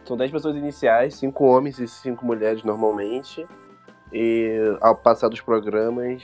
São 0.05 0.15
10 0.17 0.31
pessoas 0.31 0.55
iniciais, 0.55 1.15
5 1.15 1.43
homens 1.45 1.79
e 1.79 1.87
5 1.87 2.25
mulheres 2.25 2.63
normalmente. 2.63 3.45
E 4.13 4.57
ao 4.81 4.95
passar 4.95 5.27
dos 5.27 5.41
programas, 5.41 6.23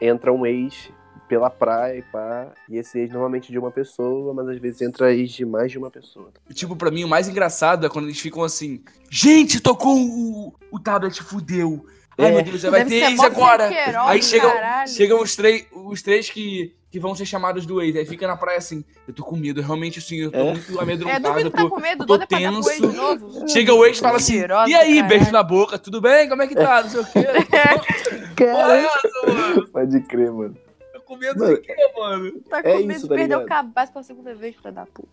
entra 0.00 0.32
um 0.32 0.44
ex 0.44 0.90
pela 1.28 1.48
praia 1.48 1.98
e 1.98 2.02
pá. 2.02 2.52
E 2.68 2.76
esse 2.76 2.98
ex 3.00 3.10
normalmente 3.10 3.50
de 3.50 3.58
uma 3.58 3.70
pessoa, 3.70 4.34
mas 4.34 4.48
às 4.48 4.58
vezes 4.58 4.82
entra 4.82 5.14
ex 5.14 5.30
de 5.32 5.46
mais 5.46 5.72
de 5.72 5.78
uma 5.78 5.90
pessoa. 5.90 6.30
E, 6.50 6.52
Tipo, 6.52 6.76
pra 6.76 6.90
mim, 6.90 7.04
o 7.04 7.08
mais 7.08 7.26
engraçado 7.26 7.86
é 7.86 7.88
quando 7.88 8.04
eles 8.04 8.20
ficam 8.20 8.42
assim: 8.42 8.84
Gente, 9.10 9.60
tocou 9.60 9.96
o, 9.96 10.54
o 10.70 10.78
tablet, 10.78 11.22
fudeu. 11.22 11.86
Ai, 12.18 12.26
É. 12.26 12.30
meu 12.32 12.42
Deus, 12.42 12.62
vai 12.62 12.84
Deve 12.84 12.90
ter 13.00 13.10
ex 13.10 13.20
agora. 13.20 13.68
Queiroz 13.68 14.06
Aí 14.08 14.22
chegam, 14.22 14.50
caralho. 14.50 14.88
chegam 14.90 15.20
os, 15.22 15.34
três, 15.36 15.66
os 15.72 16.02
três 16.02 16.28
que, 16.30 16.74
que 16.90 17.00
vão 17.00 17.14
ser 17.14 17.24
chamados 17.24 17.64
do 17.64 17.80
ex. 17.80 17.96
Aí 17.96 18.04
fica 18.06 18.26
na 18.26 18.36
praia 18.36 18.58
assim: 18.58 18.84
Eu 19.08 19.14
tô 19.14 19.22
com 19.24 19.34
medo, 19.36 19.60
realmente 19.62 19.98
assim, 19.98 20.16
eu 20.16 20.30
tô 20.30 20.38
É. 20.38 20.44
muito 20.52 20.78
É, 20.78 20.82
amedrontado. 20.82 21.22
duvido 21.22 21.48
eu 21.48 21.50
tá 21.52 21.68
com 21.68 21.80
medo, 21.80 22.06
tô 22.06 22.18
pra 22.18 22.26
pro 22.26 22.38
ex 22.38 22.50
de 22.50 22.80
tenso. 22.80 22.92
novo. 22.92 23.48
Chega 23.48 23.72
o 23.74 23.84
ex 23.86 23.98
e 23.98 24.00
fala 24.00 24.16
assim: 24.18 24.42
E 24.68 24.74
aí, 24.74 25.02
do 25.02 25.08
beijo 25.08 25.24
caralho. 25.26 25.32
na 25.32 25.42
boca, 25.42 25.78
tudo 25.78 26.00
bem? 26.00 26.28
Como 26.28 26.42
é 26.42 26.46
que 26.46 26.54
tá? 26.54 26.82
Não 26.82 26.90
sei 26.90 27.00
o 27.00 27.04
quê. 27.06 27.22
Porra, 28.36 28.76
é 28.76 28.82
mano? 28.82 29.68
Pode 29.68 30.00
crer, 30.02 30.30
mano. 30.32 30.56
Tô 30.92 31.00
com 31.00 31.16
medo 31.16 31.38
Mano, 31.38 31.56
de 31.56 31.62
quê, 31.62 31.74
mano? 31.96 32.32
Tá 32.48 32.62
com 32.62 32.68
É 32.68 32.76
medo 32.78 32.90
isso, 32.92 33.02
de 33.02 33.08
tá 33.08 33.14
perder 33.14 33.36
o 33.36 33.40
ligado? 33.42 33.48
cabaço 33.48 33.92
pela 33.92 34.02
segunda 34.02 34.34
vez 34.34 34.54
pra 34.56 34.70
dar 34.70 34.86
puta. 34.86 35.08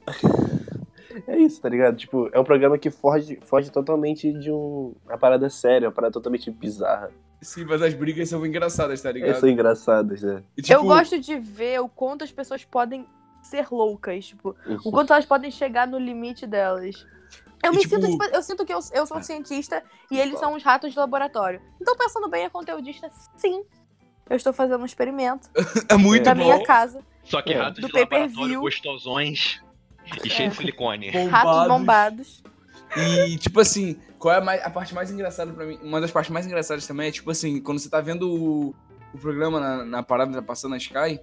É 1.27 1.37
isso, 1.37 1.61
tá 1.61 1.69
ligado? 1.69 1.95
Tipo, 1.97 2.29
é 2.31 2.39
um 2.39 2.43
programa 2.43 2.77
que 2.77 2.89
foge, 2.91 3.39
foge 3.43 3.71
totalmente 3.71 4.31
de 4.33 4.51
um, 4.51 4.93
uma 5.05 5.17
parada 5.17 5.49
séria, 5.49 5.87
uma 5.87 5.93
parada 5.93 6.13
totalmente 6.13 6.51
bizarra. 6.51 7.11
Sim, 7.41 7.65
mas 7.65 7.81
as 7.81 7.93
brigas 7.93 8.29
são 8.29 8.45
engraçadas, 8.45 9.01
tá 9.01 9.11
ligado? 9.11 9.29
Essas 9.29 9.39
são 9.41 9.49
engraçadas, 9.49 10.21
né? 10.21 10.43
E, 10.57 10.61
tipo, 10.61 10.73
Eu 10.77 10.83
gosto 10.83 11.19
de 11.19 11.37
ver 11.39 11.79
o 11.81 11.87
quanto 11.89 12.23
as 12.23 12.31
pessoas 12.31 12.63
podem 12.65 13.05
ser 13.41 13.67
loucas, 13.71 14.27
tipo, 14.27 14.55
o 14.85 14.91
quanto 14.91 15.13
elas 15.13 15.25
podem 15.25 15.49
chegar 15.49 15.87
no 15.87 15.97
limite 15.97 16.45
delas. 16.45 17.05
Eu 17.63 17.73
E, 17.73 17.75
me 17.77 17.81
tipo- 17.81 17.95
sinto, 17.95 18.11
tipo, 18.11 18.23
eu 18.25 18.41
sinto 18.43 18.65
que 18.65 18.73
eu, 18.73 18.79
eu 18.93 19.05
sou 19.05 19.17
um 19.17 19.23
cientista 19.23 19.81
e 20.11 20.19
eles 20.19 20.37
são 20.39 20.53
uns 20.53 20.63
ratos 20.63 20.91
de 20.93 20.99
laboratório. 20.99 21.61
Então, 21.81 21.95
pensando 21.95 22.29
bem, 22.29 22.43
é 22.45 22.49
conteudista, 22.49 23.09
sim. 23.35 23.63
Eu 24.29 24.35
estou 24.37 24.53
fazendo 24.53 24.81
um 24.81 24.85
experimento 24.85 25.49
É 25.89 25.95
muito 25.97 26.23
da 26.25 26.35
bom. 26.35 26.41
minha 26.43 26.63
casa. 26.63 27.01
Só 27.23 27.41
que 27.41 27.53
É. 27.53 27.57
ratos 27.57 27.81
Do 27.81 27.87
de 27.87 27.93
laboratório 27.99 28.61
gostosões 28.61 29.61
e 30.23 30.29
cheio 30.29 30.49
de 30.49 30.55
silicone. 30.55 31.09
Ratos 31.09 31.67
bombados. 31.67 32.43
E, 32.97 33.37
tipo 33.37 33.59
assim, 33.59 33.97
qual 34.17 34.33
é 34.33 34.37
a, 34.39 34.41
mais- 34.41 34.63
a 34.63 34.69
parte 34.69 34.93
mais 34.95 35.11
engraçada 35.11 35.53
pra 35.53 35.65
mim? 35.65 35.77
Uma 35.83 36.01
das 36.01 36.09
partes 36.11 36.31
mais 36.31 36.45
engraçadas 36.45 36.87
também 36.87 37.07
é, 37.07 37.11
tipo 37.11 37.29
assim, 37.29 37.61
quando 37.61 37.77
você 37.79 37.89
tá 37.89 38.01
vendo 38.01 38.27
o, 38.29 38.75
o 39.13 39.17
programa 39.19 39.59
na, 39.59 39.85
na 39.85 40.03
parada, 40.03 40.33
tá 40.33 40.41
passando 40.41 40.71
na 40.71 40.77
Sky, 40.77 41.19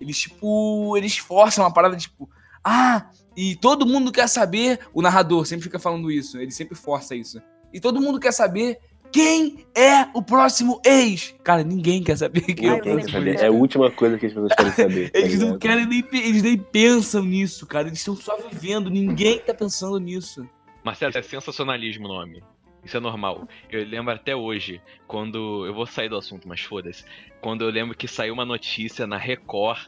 eles, 0.00 0.16
tipo, 0.18 0.96
eles 0.96 1.18
forçam 1.18 1.64
uma 1.64 1.72
parada, 1.72 1.96
tipo, 1.96 2.30
ah, 2.62 3.10
e 3.36 3.56
todo 3.56 3.84
mundo 3.86 4.12
quer 4.12 4.28
saber, 4.28 4.78
o 4.94 5.02
narrador 5.02 5.44
sempre 5.44 5.64
fica 5.64 5.78
falando 5.78 6.10
isso, 6.10 6.38
ele 6.38 6.52
sempre 6.52 6.76
força 6.76 7.16
isso. 7.16 7.42
E 7.72 7.80
todo 7.80 8.00
mundo 8.00 8.20
quer 8.20 8.32
saber 8.32 8.78
quem 9.12 9.66
é 9.74 10.08
o 10.14 10.22
próximo 10.22 10.80
ex. 10.84 11.34
Cara, 11.42 11.62
ninguém 11.62 12.02
quer 12.02 12.16
saber 12.16 12.40
quem 12.40 12.68
é 12.68 12.74
o 12.74 12.80
próximo 12.80 13.10
saber. 13.10 13.30
ex. 13.30 13.42
É 13.42 13.46
a 13.46 13.50
última 13.50 13.90
coisa 13.90 14.18
que 14.18 14.26
as 14.26 14.32
pessoas 14.32 14.54
querem 14.54 14.72
saber. 14.72 15.10
tá 15.12 15.18
Eles 15.18 15.38
não 15.38 15.46
ligado? 15.46 15.58
querem 15.60 15.86
nem, 15.86 16.04
eles 16.12 16.42
nem 16.42 16.56
pensam 16.58 17.24
nisso, 17.24 17.66
cara. 17.66 17.88
Eles 17.88 17.98
estão 17.98 18.16
só 18.16 18.36
vivendo, 18.48 18.90
ninguém 18.90 19.38
tá 19.38 19.54
pensando 19.54 19.98
nisso. 19.98 20.48
Marcelo, 20.84 21.16
é 21.16 21.22
sensacionalismo 21.22 22.06
o 22.06 22.08
nome. 22.08 22.42
Isso 22.84 22.96
é 22.96 23.00
normal. 23.00 23.46
Eu 23.70 23.84
lembro 23.84 24.14
até 24.14 24.34
hoje, 24.34 24.80
quando. 25.06 25.66
Eu 25.66 25.74
vou 25.74 25.86
sair 25.86 26.08
do 26.08 26.16
assunto, 26.16 26.48
mas 26.48 26.60
foda-se. 26.60 27.04
Quando 27.40 27.62
eu 27.62 27.70
lembro 27.70 27.96
que 27.96 28.08
saiu 28.08 28.32
uma 28.32 28.44
notícia 28.44 29.06
na 29.06 29.16
Record 29.16 29.80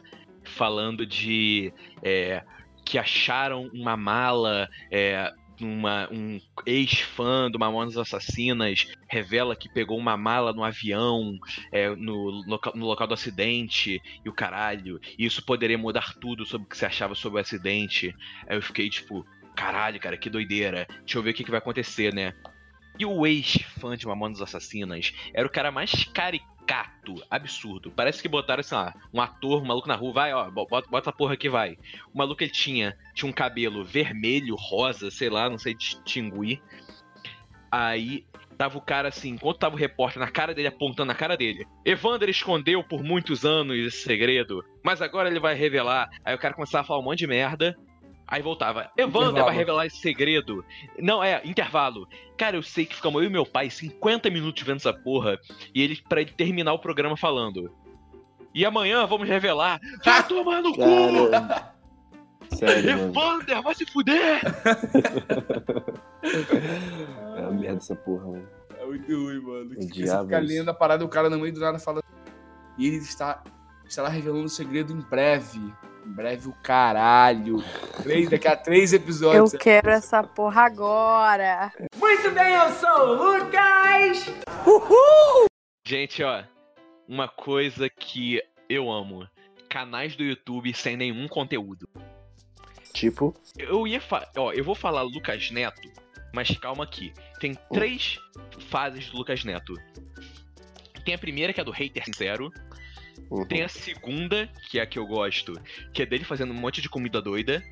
falando 0.43 1.05
de. 1.05 1.73
é, 2.03 2.43
que 2.85 2.97
acharam 2.97 3.69
uma 3.73 3.95
mala. 3.95 4.69
É, 4.91 5.31
uma, 5.65 6.07
um 6.11 6.39
ex-fã 6.65 7.49
do 7.49 7.59
Mamonas 7.59 7.97
Assassinas 7.97 8.87
revela 9.09 9.55
que 9.55 9.69
pegou 9.69 9.97
uma 9.97 10.17
mala 10.17 10.53
no 10.53 10.63
avião 10.63 11.37
é, 11.71 11.89
no, 11.95 12.43
loca- 12.47 12.71
no 12.75 12.85
local 12.85 13.07
do 13.07 13.13
acidente 13.13 14.01
e 14.23 14.29
o 14.29 14.33
caralho. 14.33 14.99
E 15.17 15.25
isso 15.25 15.45
poderia 15.45 15.77
mudar 15.77 16.13
tudo 16.19 16.45
sobre 16.45 16.65
o 16.65 16.69
que 16.69 16.77
você 16.77 16.85
achava 16.85 17.15
sobre 17.15 17.39
o 17.39 17.41
acidente. 17.41 18.13
Aí 18.47 18.57
eu 18.57 18.61
fiquei 18.61 18.89
tipo, 18.89 19.25
caralho, 19.55 19.99
cara, 19.99 20.17
que 20.17 20.29
doideira. 20.29 20.87
Deixa 20.99 21.17
eu 21.17 21.23
ver 21.23 21.31
o 21.31 21.33
que, 21.33 21.43
que 21.43 21.51
vai 21.51 21.59
acontecer, 21.59 22.13
né? 22.13 22.33
E 22.99 23.05
o 23.05 23.25
ex-fã 23.25 23.97
de 23.97 24.05
Mamonas 24.05 24.41
Assassinas 24.41 25.13
era 25.33 25.47
o 25.47 25.51
cara 25.51 25.71
mais 25.71 26.03
caricato, 26.05 26.51
absurdo. 27.29 27.91
Parece 27.91 28.21
que 28.21 28.27
botaram, 28.27 28.61
assim, 28.61 28.75
lá, 28.75 28.93
um 29.13 29.21
ator, 29.21 29.61
um 29.61 29.65
maluco 29.65 29.87
na 29.87 29.95
rua, 29.95 30.13
vai, 30.13 30.33
ó, 30.33 30.49
bo- 30.49 30.65
bota, 30.65 30.87
bota 30.89 31.09
essa 31.09 31.17
porra 31.17 31.33
aqui, 31.33 31.49
vai. 31.49 31.77
O 32.13 32.17
maluco 32.17 32.43
ele 32.43 32.51
tinha, 32.51 32.95
tinha 33.13 33.29
um 33.29 33.33
cabelo 33.33 33.83
vermelho, 33.83 34.55
rosa, 34.55 35.11
sei 35.11 35.29
lá, 35.29 35.49
não 35.49 35.57
sei 35.57 35.73
distinguir. 35.73 36.61
Aí 37.71 38.25
tava 38.57 38.77
o 38.77 38.81
cara 38.81 39.07
assim, 39.07 39.29
enquanto 39.31 39.57
tava 39.59 39.75
o 39.75 39.77
repórter 39.77 40.19
na 40.19 40.29
cara 40.29 40.53
dele, 40.53 40.67
apontando 40.67 41.07
na 41.07 41.15
cara 41.15 41.35
dele. 41.35 41.65
Evander 41.85 42.29
escondeu 42.29 42.83
por 42.83 43.01
muitos 43.03 43.43
anos 43.45 43.75
esse 43.77 44.03
segredo, 44.03 44.63
mas 44.83 45.01
agora 45.01 45.29
ele 45.29 45.39
vai 45.39 45.55
revelar. 45.55 46.09
Aí 46.23 46.35
o 46.35 46.39
cara 46.39 46.53
começava 46.53 46.83
a 46.83 46.87
falar 46.87 46.99
um 46.99 47.03
monte 47.03 47.19
de 47.19 47.27
merda. 47.27 47.75
Aí 48.31 48.41
voltava, 48.41 48.89
Evander 48.97 49.31
Intervalo. 49.31 49.45
vai 49.45 49.55
revelar 49.55 49.85
esse 49.87 49.97
segredo. 49.97 50.63
Não, 50.97 51.21
é, 51.21 51.41
intervalo. 51.43 52.07
Cara, 52.37 52.55
eu 52.55 52.63
sei 52.63 52.85
que 52.85 52.95
ficamos 52.95 53.21
eu 53.21 53.27
e 53.27 53.31
meu 53.31 53.45
pai 53.45 53.69
50 53.69 54.29
minutos 54.29 54.63
vendo 54.63 54.77
essa 54.77 54.93
porra. 54.93 55.37
E 55.75 55.81
ele, 55.81 56.01
pra 56.07 56.21
ele 56.21 56.31
terminar 56.31 56.71
o 56.71 56.79
programa 56.79 57.17
falando. 57.17 57.69
E 58.55 58.65
amanhã 58.65 59.05
vamos 59.05 59.27
revelar. 59.27 59.81
Vai 60.05 60.23
tomar 60.29 60.61
no 60.61 60.73
cu! 60.73 62.55
Sério, 62.55 62.97
mano. 62.97 63.09
Evander, 63.09 63.61
vai 63.61 63.75
se 63.75 63.85
fuder! 63.85 64.39
É 66.23 67.41
uma 67.41 67.51
merda 67.51 67.77
essa 67.77 67.95
porra, 67.95 68.27
mano. 68.27 68.47
É 68.77 68.85
muito 68.85 69.11
ruim, 69.11 69.41
mano. 69.41 69.69
Que 69.71 69.81
Você 69.83 69.87
diabo 70.03 70.23
fica 70.25 70.39
isso. 70.41 70.53
lendo 70.53 70.69
a 70.69 70.73
parada 70.73 71.03
e 71.03 71.05
o 71.05 71.09
cara 71.09 71.29
no 71.29 71.39
meio 71.39 71.53
do 71.53 71.59
nada 71.59 71.79
fala. 71.79 72.03
E 72.77 72.87
ele 72.87 72.97
está, 72.97 73.43
está 73.85 74.03
lá 74.03 74.09
revelando 74.09 74.45
o 74.45 74.49
segredo 74.49 74.93
em 74.93 74.99
breve. 75.01 75.59
Em 76.11 76.13
breve 76.13 76.49
o 76.49 76.53
caralho. 76.61 77.63
Três, 78.03 78.29
daqui 78.29 78.45
a 78.45 78.57
três 78.57 78.91
Eu 78.91 78.99
episódios. 78.99 79.53
quero 79.53 79.89
essa 79.89 80.21
porra 80.21 80.63
agora. 80.63 81.71
Gente, 85.87 86.21
ó, 86.21 86.43
uma 87.07 87.29
coisa 87.29 87.89
que 87.89 88.43
eu 88.67 88.91
amo: 88.91 89.25
canais 89.69 90.13
do 90.17 90.21
YouTube 90.21 90.73
sem 90.73 90.97
nenhum 90.97 91.29
conteúdo. 91.29 91.87
Tipo, 92.91 93.33
Eu 93.57 93.87
ia 93.87 94.01
fa... 94.01 94.29
Ó, 94.35 94.51
eu 94.51 94.65
vou 94.65 94.75
falar 94.75 95.03
Lucas 95.03 95.49
Neto, 95.49 95.89
mas 96.33 96.51
calma 96.57 96.83
aqui. 96.83 97.13
Tem 97.39 97.57
três 97.71 98.19
fases 98.67 99.09
do 99.09 99.17
Lucas 99.17 99.45
Neto. 99.45 99.75
Tem 101.05 101.15
a 101.15 101.17
primeira, 101.17 101.53
que 101.53 101.61
é 101.61 101.63
do 101.63 101.71
hater 101.71 102.03
sincero. 102.03 102.51
Uhum. 103.29 103.45
Tem 103.45 103.61
a 103.63 103.69
segunda, 103.69 104.49
que 104.69 104.79
é 104.79 104.81
a 104.83 104.85
que 104.85 104.97
eu 104.99 105.05
gosto, 105.05 105.53
que 105.93 106.01
é 106.01 106.05
dele 106.05 106.23
fazendo 106.23 106.51
um 106.51 106.57
monte 106.57 106.81
de 106.81 106.89
comida 106.89 107.21
doida. 107.21 107.63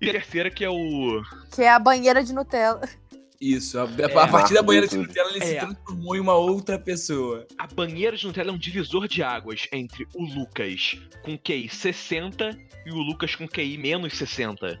E 0.00 0.08
a 0.08 0.12
terceira, 0.12 0.50
que 0.50 0.64
é 0.64 0.68
o. 0.70 1.22
Que 1.54 1.62
é 1.62 1.70
a 1.70 1.78
banheira 1.78 2.22
de 2.22 2.32
Nutella. 2.34 2.82
Isso, 3.40 3.78
a, 3.78 3.84
a 3.84 3.86
É. 3.86 4.08
partir 4.28 4.54
da 4.54 4.62
banheira 4.62 4.86
de. 4.86 4.96
Nutella 4.96 5.30
ele 5.30 5.44
se 5.44 5.56
É. 5.56 5.60
transformou 5.60 6.16
em 6.16 6.20
uma 6.20 6.34
outra 6.34 6.78
pessoa. 6.78 7.46
A 7.58 7.66
banheira 7.66 8.16
de 8.16 8.26
Nutella 8.26 8.50
é 8.50 8.52
um 8.52 8.58
divisor 8.58 9.06
de 9.08 9.22
águas 9.22 9.66
entre 9.72 10.06
o 10.14 10.22
Lucas 10.24 10.98
com 11.22 11.36
QI 11.38 11.68
60 11.68 12.58
e 12.86 12.90
o 12.92 12.96
Lucas 12.96 13.34
com 13.34 13.46
QI 13.48 13.76
menos 13.78 14.16
60. 14.16 14.80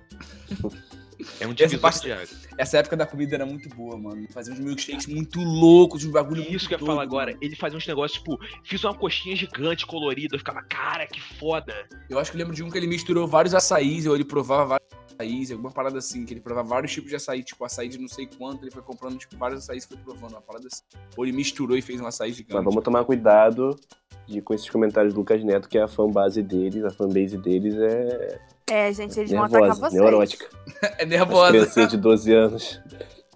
É 1.40 1.46
um 1.46 1.54
divisor 1.54 1.80
parte- 1.80 2.02
de 2.02 2.12
águas. 2.12 2.48
Essa 2.58 2.78
época 2.78 2.96
da 2.96 3.06
comida 3.06 3.34
era 3.34 3.46
muito 3.46 3.68
boa, 3.70 3.96
mano. 3.96 4.26
Fazia 4.30 4.52
uns 4.52 4.58
milkshakes 4.58 5.06
muito 5.06 5.40
loucos, 5.40 6.04
uns 6.04 6.10
bagulho 6.10 6.42
muito 6.42 6.56
Isso 6.56 6.68
que 6.68 6.74
eu 6.74 6.78
ia 6.78 6.86
falar 6.86 7.02
agora. 7.02 7.36
Ele 7.40 7.56
fazia 7.56 7.76
uns 7.76 7.86
negócios, 7.86 8.18
tipo, 8.18 8.38
fiz 8.64 8.82
uma 8.84 8.94
coxinha 8.94 9.36
gigante 9.36 9.86
colorida. 9.86 10.34
Eu 10.34 10.38
ficava, 10.38 10.62
cara, 10.62 11.06
que 11.06 11.20
foda. 11.20 11.74
Eu 12.08 12.18
acho 12.18 12.30
que 12.30 12.36
eu 12.36 12.40
lembro 12.40 12.54
de 12.54 12.62
um 12.62 12.70
que 12.70 12.78
ele 12.78 12.86
misturou 12.86 13.26
vários 13.26 13.54
açaís, 13.54 14.06
ou 14.06 14.14
ele 14.14 14.24
provava 14.24 14.78
vários 14.78 14.88
açaís, 15.14 15.50
alguma 15.50 15.70
parada 15.70 15.98
assim, 15.98 16.24
que 16.24 16.34
ele 16.34 16.40
provava 16.40 16.68
vários 16.68 16.92
tipos 16.92 17.10
de 17.10 17.16
açaí, 17.16 17.42
tipo 17.42 17.64
açaí 17.64 17.88
de 17.88 17.98
não 17.98 18.08
sei 18.08 18.26
quanto, 18.26 18.64
ele 18.64 18.70
foi 18.70 18.82
comprando, 18.82 19.16
tipo, 19.18 19.36
vários 19.36 19.62
açaís 19.62 19.84
e 19.84 19.88
foi 19.88 19.96
provando, 19.96 20.32
uma 20.32 20.42
parada 20.42 20.66
assim. 20.66 20.82
Ou 21.16 21.24
ele 21.24 21.36
misturou 21.36 21.76
e 21.76 21.82
fez 21.82 22.00
um 22.00 22.06
açaí 22.06 22.32
gigante. 22.32 22.54
Mas 22.54 22.64
vamos 22.64 22.82
tomar 22.82 23.04
cuidado 23.04 23.78
de, 24.26 24.40
com 24.40 24.52
esses 24.54 24.68
comentários 24.68 25.14
do 25.14 25.20
Lucas 25.20 25.42
Neto, 25.42 25.68
que 25.68 25.78
a 25.78 25.88
fanbase 25.88 26.42
deles, 26.42 26.84
a 26.84 26.90
fanbase 26.90 27.38
deles 27.38 27.74
é 27.76 28.40
É, 28.68 28.92
gente, 28.92 29.18
eles 29.18 29.30
vão 29.30 29.44
atacar 29.44 29.60
nervosa, 29.62 29.80
vocês. 29.80 30.02
neurótica. 30.02 30.48
É 30.98 31.06
nervosa. 31.06 31.52
criancinhas 31.52 31.90
de 31.90 31.96
12 31.96 32.34
anos. 32.34 32.80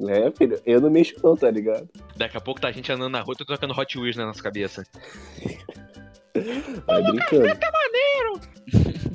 É, 0.08 0.30
filho, 0.32 0.60
eu 0.66 0.80
não 0.80 0.90
mexo 0.90 1.14
não, 1.22 1.36
tá 1.36 1.50
ligado? 1.50 1.88
Daqui 2.16 2.36
a 2.36 2.40
pouco 2.40 2.60
tá 2.60 2.68
a 2.68 2.72
gente 2.72 2.90
andando 2.90 3.12
na 3.12 3.20
rua, 3.20 3.34
tô 3.36 3.44
tocando 3.44 3.78
Hot 3.78 3.98
Wheels 3.98 4.16
na 4.16 4.26
nossa 4.26 4.42
cabeça. 4.42 4.82
Vai 6.86 7.02
brincando. 7.02 7.58
Tá 7.58 7.70
maneiro. 7.72 8.40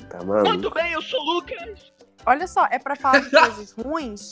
Tá 0.10 0.24
maluco. 0.24 0.50
Muito 0.50 0.70
bem, 0.72 0.94
eu 0.94 1.02
sou 1.02 1.20
o 1.20 1.34
Lucas. 1.34 1.94
Olha 2.26 2.48
só, 2.48 2.66
é 2.72 2.80
pra 2.80 2.96
falar 2.96 3.20
de 3.20 3.30
coisas 3.30 3.72
ruins 3.78 4.30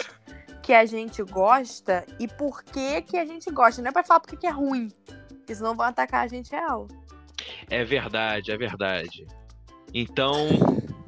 que 0.61 0.73
a 0.73 0.85
gente 0.85 1.21
gosta 1.23 2.05
e 2.19 2.27
por 2.27 2.63
que 2.63 3.01
que 3.01 3.17
a 3.17 3.25
gente 3.25 3.51
gosta. 3.51 3.81
Não 3.81 3.89
é 3.89 3.91
pra 3.91 4.03
falar 4.03 4.19
porque 4.19 4.37
que 4.37 4.47
é 4.47 4.51
ruim. 4.51 4.91
Porque 5.27 5.53
senão 5.53 5.75
vão 5.75 5.85
atacar 5.85 6.23
a 6.23 6.27
gente 6.27 6.51
real. 6.51 6.87
É 7.69 7.83
verdade, 7.83 8.51
é 8.51 8.57
verdade. 8.57 9.27
Então, 9.93 10.47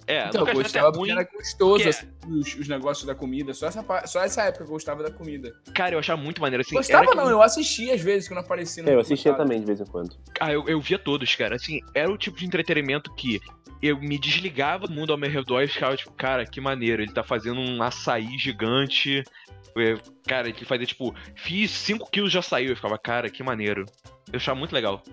é, 0.08 0.28
Então, 0.28 0.42
eu 0.42 0.46
Neto 0.48 0.56
gostava 0.58 0.88
é 0.88 0.92
porque 0.92 1.00
ruim. 1.00 1.12
era 1.12 1.24
gostoso, 1.32 1.90
assim, 1.90 2.08
os, 2.28 2.56
os 2.56 2.68
negócios 2.68 3.06
da 3.06 3.16
comida. 3.16 3.54
Só 3.54 3.68
essa, 3.68 3.84
só 4.08 4.24
essa 4.24 4.44
época 4.44 4.64
eu 4.64 4.68
gostava 4.68 5.04
da 5.04 5.12
comida. 5.12 5.54
Cara, 5.74 5.96
eu 5.96 6.00
achava 6.00 6.22
muito 6.22 6.42
maneiro 6.42 6.62
assim. 6.62 6.76
gostava 6.76 7.04
era 7.06 7.16
não, 7.16 7.26
que- 7.26 7.32
eu 7.32 7.42
assistia 7.42 7.94
às 7.96 8.02
vezes 8.02 8.28
quando 8.28 8.40
aparecia 8.40 8.84
no 8.84 8.90
É, 8.90 8.94
eu 8.94 9.00
assistia 9.00 9.34
também 9.34 9.60
de 9.60 9.66
vez 9.66 9.82
em 9.82 9.86
quando. 9.86 10.16
Ah, 10.40 10.52
eu, 10.54 10.68
eu 10.68 10.80
via 10.80 11.00
todos, 11.00 11.34
cara. 11.36 11.56
Assim, 11.56 11.80
era 11.94 12.12
o 12.12 12.18
tipo 12.18 12.38
de 12.38 12.46
entretenimento 12.46 13.14
que 13.16 13.40
eu 13.82 14.00
me 14.00 14.18
desligava 14.18 14.88
do 14.88 14.94
mundo 14.94 15.12
ao 15.12 15.18
meu 15.18 15.30
redor 15.30 15.62
e 15.62 15.68
ficava 15.68 15.96
tipo, 15.98 16.12
cara, 16.14 16.46
que 16.46 16.60
maneiro. 16.62 17.02
Ele 17.02 17.12
tá 17.14 17.24
fazendo 17.24 17.60
um 17.60 17.82
açaí 17.84 18.38
gigante. 18.38 19.24
É, 19.78 19.98
Cara, 20.28 20.48
ele 20.48 20.66
fazia 20.66 20.86
tipo, 20.86 21.14
fiz 21.36 21.70
5 21.72 22.10
quilos 22.10 22.32
de 22.32 22.38
açaí. 22.38 22.68
Eu 22.68 22.76
ficava, 22.76 22.98
cara, 22.98 23.30
que 23.30 23.44
maneiro. 23.44 23.86
Eu 24.32 24.38
achava 24.38 24.58
muito 24.58 24.72
legal. 24.74 25.04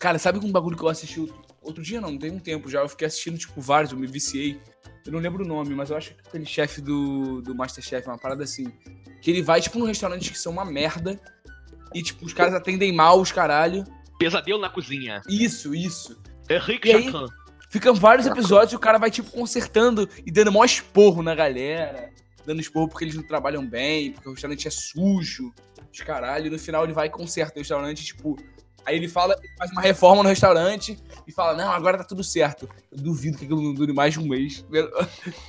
Cara, 0.00 0.18
sabe 0.18 0.38
um 0.38 0.50
bagulho 0.50 0.76
que 0.76 0.82
eu 0.82 0.88
assisti 0.88 1.30
outro, 1.66 1.82
dia? 1.82 2.00
Não, 2.00 2.16
tem 2.16 2.30
um 2.30 2.38
tempo 2.38 2.68
já. 2.68 2.80
Eu 2.80 2.88
fiquei 2.88 3.06
assistindo, 3.06 3.38
tipo, 3.38 3.60
vários, 3.60 3.92
eu 3.92 3.98
me 3.98 4.06
viciei. 4.06 4.60
Eu 5.04 5.12
não 5.12 5.20
lembro 5.20 5.44
o 5.44 5.46
nome, 5.46 5.74
mas 5.74 5.90
eu 5.90 5.96
acho 5.96 6.14
que 6.14 6.20
aquele 6.26 6.46
chefe 6.46 6.80
do, 6.80 7.40
do 7.42 7.54
Masterchef, 7.54 8.06
uma 8.08 8.18
parada 8.18 8.44
assim. 8.44 8.72
Que 9.20 9.30
ele 9.30 9.42
vai, 9.42 9.60
tipo, 9.60 9.78
num 9.78 9.86
restaurante 9.86 10.30
que 10.30 10.38
são 10.38 10.52
uma 10.52 10.64
merda. 10.64 11.20
E, 11.94 12.02
tipo, 12.02 12.24
os 12.24 12.32
caras 12.32 12.54
atendem 12.54 12.92
mal 12.92 13.20
os 13.20 13.32
caralho. 13.32 13.84
Pesadelo 14.18 14.60
na 14.60 14.68
cozinha. 14.68 15.22
Isso, 15.28 15.74
isso. 15.74 16.20
E 16.48 16.92
aí? 16.92 17.04
Jacan. 17.04 17.26
Ficam 17.68 17.94
vários 17.94 18.26
episódios 18.26 18.72
e 18.72 18.76
o 18.76 18.78
cara 18.78 18.98
vai, 18.98 19.10
tipo, 19.10 19.30
consertando 19.30 20.08
e 20.24 20.30
dando 20.30 20.52
maior 20.52 20.64
esporro 20.64 21.22
na 21.22 21.34
galera. 21.34 22.10
Dando 22.44 22.60
esporro 22.60 22.88
porque 22.88 23.04
eles 23.04 23.16
não 23.16 23.24
trabalham 23.24 23.66
bem, 23.66 24.12
porque 24.12 24.28
o 24.28 24.32
restaurante 24.32 24.68
é 24.68 24.70
sujo. 24.70 25.52
Os 25.92 26.00
caralho. 26.00 26.46
E 26.46 26.50
no 26.50 26.58
final 26.58 26.84
ele 26.84 26.92
vai 26.92 27.08
e 27.08 27.10
conserta 27.10 27.56
o 27.56 27.58
restaurante, 27.58 28.04
tipo. 28.04 28.36
Aí 28.86 28.94
ele 28.94 29.08
fala, 29.08 29.36
ele 29.42 29.52
faz 29.58 29.72
uma 29.72 29.82
reforma 29.82 30.22
no 30.22 30.28
restaurante 30.28 30.96
e 31.26 31.32
fala, 31.32 31.54
não, 31.54 31.72
agora 31.72 31.98
tá 31.98 32.04
tudo 32.04 32.22
certo. 32.22 32.68
Eu 32.92 32.98
duvido 32.98 33.36
que 33.36 33.44
aquilo 33.44 33.60
não 33.60 33.74
dure 33.74 33.92
mais 33.92 34.14
de 34.14 34.20
um 34.20 34.28
mês. 34.28 34.64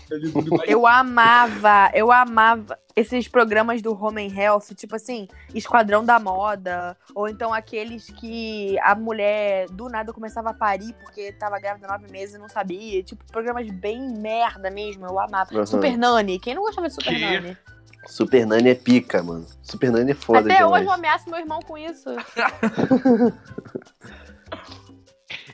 Mais 0.10 0.68
Eu 0.68 0.88
amava, 0.88 1.92
eu 1.94 2.12
amava 2.12 2.80
esses 2.96 3.28
programas 3.28 3.80
do 3.80 3.94
Home 3.94 4.26
and 4.26 4.36
Health, 4.36 4.74
tipo 4.76 4.96
assim, 4.96 5.28
Esquadrão 5.54 6.04
da 6.04 6.20
Moda, 6.20 6.98
ou 7.14 7.30
então 7.30 7.54
aqueles 7.54 8.10
que 8.10 8.76
a 8.80 8.96
mulher 8.96 9.70
do 9.70 9.88
nada 9.88 10.12
começava 10.12 10.50
a 10.50 10.54
parir 10.54 10.94
porque 10.94 11.32
tava 11.34 11.60
grávida 11.60 11.88
nove 11.88 12.12
meses 12.12 12.36
e 12.36 12.40
não 12.40 12.50
sabia. 12.50 13.04
Tipo, 13.04 13.24
programas 13.32 13.70
bem 13.70 14.02
merda 14.18 14.72
mesmo, 14.72 15.06
eu 15.06 15.20
amava. 15.20 15.54
Aham. 15.54 15.66
Super 15.68 15.96
Nani, 15.96 16.40
quem 16.40 16.56
não 16.56 16.64
gostava 16.64 16.88
de 16.88 16.96
Super 16.96 17.14
Que? 17.14 17.20
Nani? 17.20 17.58
Super 18.06 18.46
Nani 18.46 18.70
é 18.70 18.76
pica, 18.76 19.24
mano. 19.24 19.46
Super 19.62 19.92
Nani 19.92 20.12
é 20.12 20.16
foda 20.16 20.40
Até 20.40 20.56
demais. 20.58 20.72
hoje 20.74 20.86
eu 20.86 20.92
ameaço 20.92 21.30
meu 21.30 21.40
irmão 21.40 21.60
com 21.62 21.78
isso. 21.78 22.10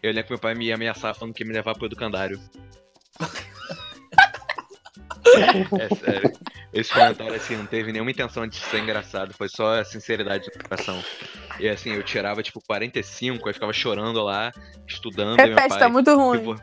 Eu 0.01 0.11
lembro 0.11 0.23
que 0.25 0.31
meu 0.31 0.39
pai 0.39 0.53
me 0.53 0.65
ia 0.65 0.75
ameaçar 0.75 1.15
falando 1.15 1.33
que 1.33 1.43
ia 1.43 1.47
me 1.47 1.53
levar 1.53 1.73
pro 1.75 1.85
educandário. 1.85 2.39
é 5.79 5.95
sério. 5.95 6.33
Esse 6.73 6.91
comentário, 6.91 7.35
assim, 7.35 7.55
não 7.55 7.65
teve 7.67 7.91
nenhuma 7.91 8.09
intenção 8.11 8.47
de 8.47 8.57
ser 8.57 8.79
engraçado, 8.79 9.31
foi 9.33 9.47
só 9.47 9.79
a 9.79 9.85
sinceridade 9.85 10.49
do 10.49 10.63
coração. 10.63 11.01
E 11.59 11.69
assim, 11.69 11.91
eu 11.91 12.01
tirava, 12.03 12.41
tipo, 12.41 12.59
45, 12.65 13.47
aí 13.47 13.53
ficava 13.53 13.71
chorando 13.71 14.21
lá, 14.23 14.51
estudando, 14.87 15.33
e 15.33 15.37
meu 15.37 15.47
Repete, 15.55 15.69
pai... 15.69 15.79
tá 15.79 15.87
muito 15.87 16.13
ruim. 16.15 16.43
Vou- 16.43 16.55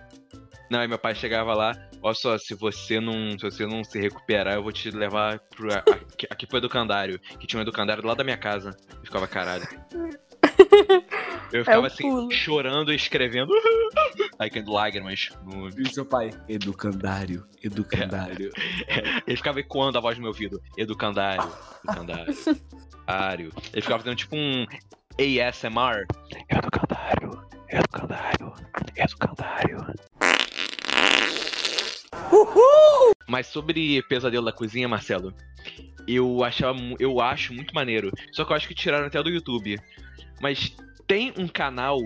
Não, 0.70 0.78
aí 0.80 0.86
meu 0.88 0.98
pai 0.98 1.14
chegava 1.16 1.52
lá, 1.52 1.72
ó 2.00 2.14
só, 2.14 2.38
se 2.38 2.54
você 2.54 3.00
não, 3.00 3.30
se 3.38 3.38
você 3.44 3.66
não 3.66 3.82
se 3.82 3.98
recuperar, 4.00 4.54
eu 4.54 4.62
vou 4.62 4.70
te 4.72 4.88
levar 4.90 5.40
pro, 5.54 5.72
aqui, 5.74 6.26
aqui 6.30 6.46
pro 6.46 6.58
educandário, 6.58 7.18
que 7.38 7.46
tinha 7.46 7.58
um 7.58 7.62
educandário 7.62 8.00
do 8.02 8.06
lado 8.08 8.18
da 8.18 8.24
minha 8.24 8.36
casa. 8.38 8.76
Eu 8.88 9.04
ficava, 9.04 9.26
caralho. 9.26 9.66
Eu 11.52 11.64
ficava 11.64 11.82
o 11.82 11.86
assim, 11.86 12.08
pulo. 12.08 12.30
chorando 12.30 12.92
e 12.92 12.96
escrevendo. 12.96 13.52
Aí 14.38 14.48
caindo 14.48 14.70
lágrimas. 14.72 15.30
no- 15.44 15.68
E 15.68 15.92
seu 15.92 16.04
pai? 16.06 16.30
Educandário, 16.48 17.44
educandário. 17.62 18.52
Ele 19.26 19.36
ficava 19.36 19.58
ecoando 19.58 19.98
a 19.98 20.00
voz 20.00 20.16
no 20.16 20.22
meu 20.22 20.30
ouvido. 20.30 20.62
Educandário, 20.78 21.50
educandário. 21.84 22.34
Ário. 23.04 23.52
Ele 23.72 23.82
ficava 23.82 23.98
fazendo 24.00 24.16
tipo 24.16 24.36
um 24.36 24.64
ASMR. 25.18 26.06
Educandário, 26.48 27.44
educandário, 27.68 28.54
educandário. 28.96 29.86
Mas 33.28 33.46
sobre 33.46 34.02
Pesadelo 34.02 34.44
da 34.44 34.52
Cozinha, 34.52 34.88
Marcelo, 34.88 35.32
eu 36.06 36.42
achava, 36.42 36.78
eu 36.98 37.20
acho 37.20 37.54
muito 37.54 37.74
maneiro. 37.74 38.10
Só 38.32 38.44
que 38.44 38.52
eu 38.52 38.56
acho 38.56 38.66
que 38.66 38.74
tiraram 38.74 39.06
até 39.06 39.22
do 39.22 39.30
YouTube. 39.30 39.78
Mas 40.40 40.74
tem 41.06 41.32
um 41.36 41.46
canal 41.46 42.00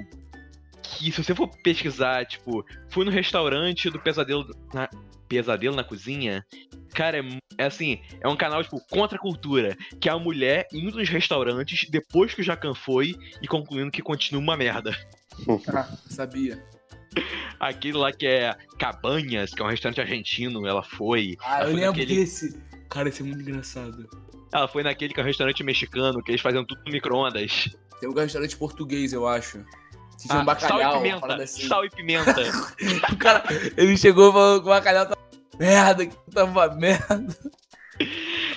que, 0.83 1.11
se 1.11 1.23
você 1.23 1.35
for 1.35 1.49
pesquisar, 1.63 2.27
tipo, 2.27 2.65
fui 2.91 3.05
no 3.05 3.11
restaurante 3.11 3.89
do 3.89 3.99
Pesadelo 3.99 4.47
na, 4.73 4.89
Pesadelo 5.29 5.75
na 5.75 5.85
Cozinha, 5.85 6.45
cara, 6.93 7.19
é, 7.19 7.23
é 7.59 7.65
assim, 7.65 8.01
é 8.21 8.29
um 8.29 8.37
canal, 8.37 8.63
tipo, 8.63 8.81
contra 8.91 9.17
a 9.17 9.21
cultura. 9.21 9.77
Que 10.01 10.09
é 10.09 10.13
a 10.13 10.19
mulher 10.19 10.67
indo 10.73 10.99
nos 10.99 11.09
restaurantes 11.09 11.89
depois 11.89 12.35
que 12.35 12.43
o 12.43 12.45
Jacan 12.45 12.75
foi 12.75 13.15
e 13.41 13.49
concluindo 13.49 13.91
que 13.91 14.03
continua 14.03 14.43
uma 14.43 14.57
merda. 14.57 14.95
Ah, 15.75 15.89
sabia. 16.09 16.63
Aquele 17.61 17.97
lá 17.99 18.13
que 18.13 18.27
é 18.27 18.55
Cabanhas, 18.79 19.53
que 19.55 19.63
é 19.63 19.65
um 19.65 19.69
restaurante 19.69 20.01
argentino, 20.01 20.67
ela 20.67 20.83
foi. 20.83 21.37
Ah, 21.41 21.61
ela 21.61 21.65
eu 21.67 21.71
foi 21.73 21.81
lembro 21.81 22.01
naquele- 22.01 22.21
desse. 22.21 22.63
Cara, 22.91 23.09
esse 23.09 23.23
é 23.23 23.25
muito 23.25 23.41
engraçado. 23.41 24.09
Ela 24.53 24.69
foi 24.69 24.83
naquele 24.83 25.13
que 25.15 25.21
é 25.21 25.23
um 25.23 25.27
restaurante 25.27 25.65
mexicano, 25.65 26.23
que 26.23 26.31
eles 26.31 26.41
faziam 26.41 26.65
tudo 26.65 26.81
no 26.87 26.93
micro-ondas. 26.93 27.69
Tem 28.01 28.09
um 28.09 28.13
restaurante 28.15 28.57
português, 28.57 29.13
eu 29.13 29.27
acho. 29.27 29.59
Que 30.21 30.29
Ah, 30.31 30.39
um 30.41 30.45
bacalhau, 30.45 30.79
sal 30.93 31.01
e 31.01 31.03
pimenta. 31.03 31.43
assim. 31.43 31.67
Sal 31.67 31.85
e 31.85 31.91
pimenta. 31.91 32.35
O 33.13 33.17
cara, 33.17 33.43
ele 33.77 33.97
chegou 33.97 34.31
e 34.31 34.33
falou 34.33 34.61
que 34.61 34.67
o 34.67 34.71
bacalhau 34.71 35.07
tava 35.07 35.21
merda, 35.59 36.07
que 36.07 36.17
tava 36.31 36.75
merda. 36.75 37.37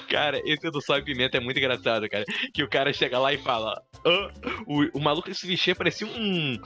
Cara, 0.10 0.40
esse 0.46 0.70
do 0.72 0.82
sal 0.82 1.00
e 1.00 1.04
pimenta 1.04 1.38
é 1.38 1.40
muito 1.40 1.58
engraçado, 1.58 2.08
cara. 2.10 2.24
Que 2.54 2.64
o 2.64 2.70
cara 2.70 2.94
chega 2.94 3.20
lá 3.20 3.34
e 3.34 3.38
fala. 3.38 3.82
"Ah", 4.06 4.32
o, 4.66 4.98
o 4.98 5.02
maluco 5.02 5.34
se 5.34 5.46
vestia 5.48 5.76
parecia 5.76 6.08
um 6.08 6.58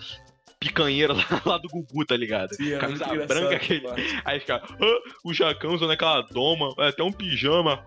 picanheiro 0.61 1.13
lá, 1.17 1.25
lá 1.43 1.57
do 1.57 1.67
Gugu, 1.67 2.05
tá 2.05 2.15
ligado? 2.15 2.53
Sim, 2.55 2.73
é 2.73 2.77
Camisa 2.77 3.05
branca 3.05 3.55
aquele. 3.55 3.83
Aí 4.23 4.39
fica, 4.39 4.61
"Ah, 4.63 4.99
o 5.25 5.33
Jacão 5.33 5.73
usando 5.73 5.91
aquela 5.91 6.21
doma, 6.21 6.73
é 6.77 6.89
até 6.89 7.03
um 7.03 7.11
pijama. 7.11 7.83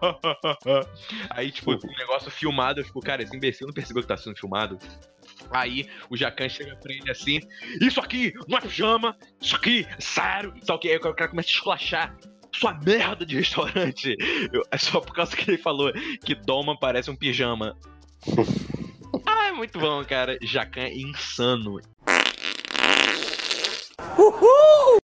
Aí, 1.30 1.50
tipo, 1.52 1.70
o 1.72 1.96
negócio 1.96 2.30
filmado, 2.30 2.80
eu 2.80 2.84
fico, 2.84 3.00
cara, 3.00 3.22
esse 3.22 3.34
imbecil 3.34 3.66
não 3.68 3.74
percebeu 3.74 4.02
que 4.02 4.08
tá 4.08 4.16
sendo 4.16 4.36
filmado. 4.36 4.76
Aí 5.50 5.88
o 6.10 6.16
Jacan 6.16 6.48
chega 6.48 6.74
pra 6.76 6.92
ele 6.92 7.10
assim: 7.10 7.40
Isso 7.80 8.00
aqui 8.00 8.32
não 8.48 8.58
é 8.58 8.60
pijama, 8.60 9.16
isso 9.40 9.54
aqui 9.56 9.86
é 9.88 10.00
sério. 10.00 10.52
Só 10.62 10.76
que 10.76 10.88
aí 10.88 10.96
o 10.96 11.00
cara 11.14 11.28
começa 11.28 11.48
a 11.48 11.52
esculachar 11.52 12.16
sua 12.52 12.74
merda 12.84 13.24
de 13.24 13.36
restaurante. 13.36 14.16
Eu- 14.52 14.62
é 14.70 14.78
só 14.78 15.00
por 15.00 15.14
causa 15.14 15.36
que 15.36 15.48
ele 15.48 15.58
falou 15.58 15.92
que 16.24 16.34
Doma 16.34 16.78
parece 16.78 17.10
um 17.10 17.16
pijama. 17.16 17.76
ah, 19.26 19.48
é 19.48 19.52
muito 19.52 19.78
bom, 19.78 20.04
cara. 20.04 20.36
Jacan 20.42 20.82
é 20.82 20.94
insano. 20.96 21.80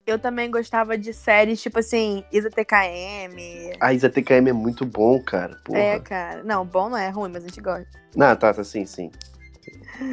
Eu 0.06 0.18
também 0.18 0.50
gostava 0.50 0.96
de 0.96 1.12
séries 1.12 1.60
tipo 1.60 1.78
assim, 1.78 2.24
Isa 2.32 2.50
TKM. 2.50 3.72
A 3.80 3.92
Isa 3.92 4.08
TKM 4.08 4.48
é 4.48 4.52
muito 4.52 4.86
bom, 4.86 5.22
cara. 5.22 5.56
Porra. 5.64 5.78
É, 5.78 5.98
cara. 6.00 6.42
Não, 6.44 6.64
bom 6.64 6.88
não 6.88 6.96
é 6.96 7.08
ruim, 7.10 7.30
mas 7.30 7.44
a 7.44 7.48
gente 7.48 7.60
gosta. 7.60 7.86
Não, 8.16 8.34
tá, 8.34 8.52
tá, 8.54 8.64
sim, 8.64 8.86
sim. 8.86 9.10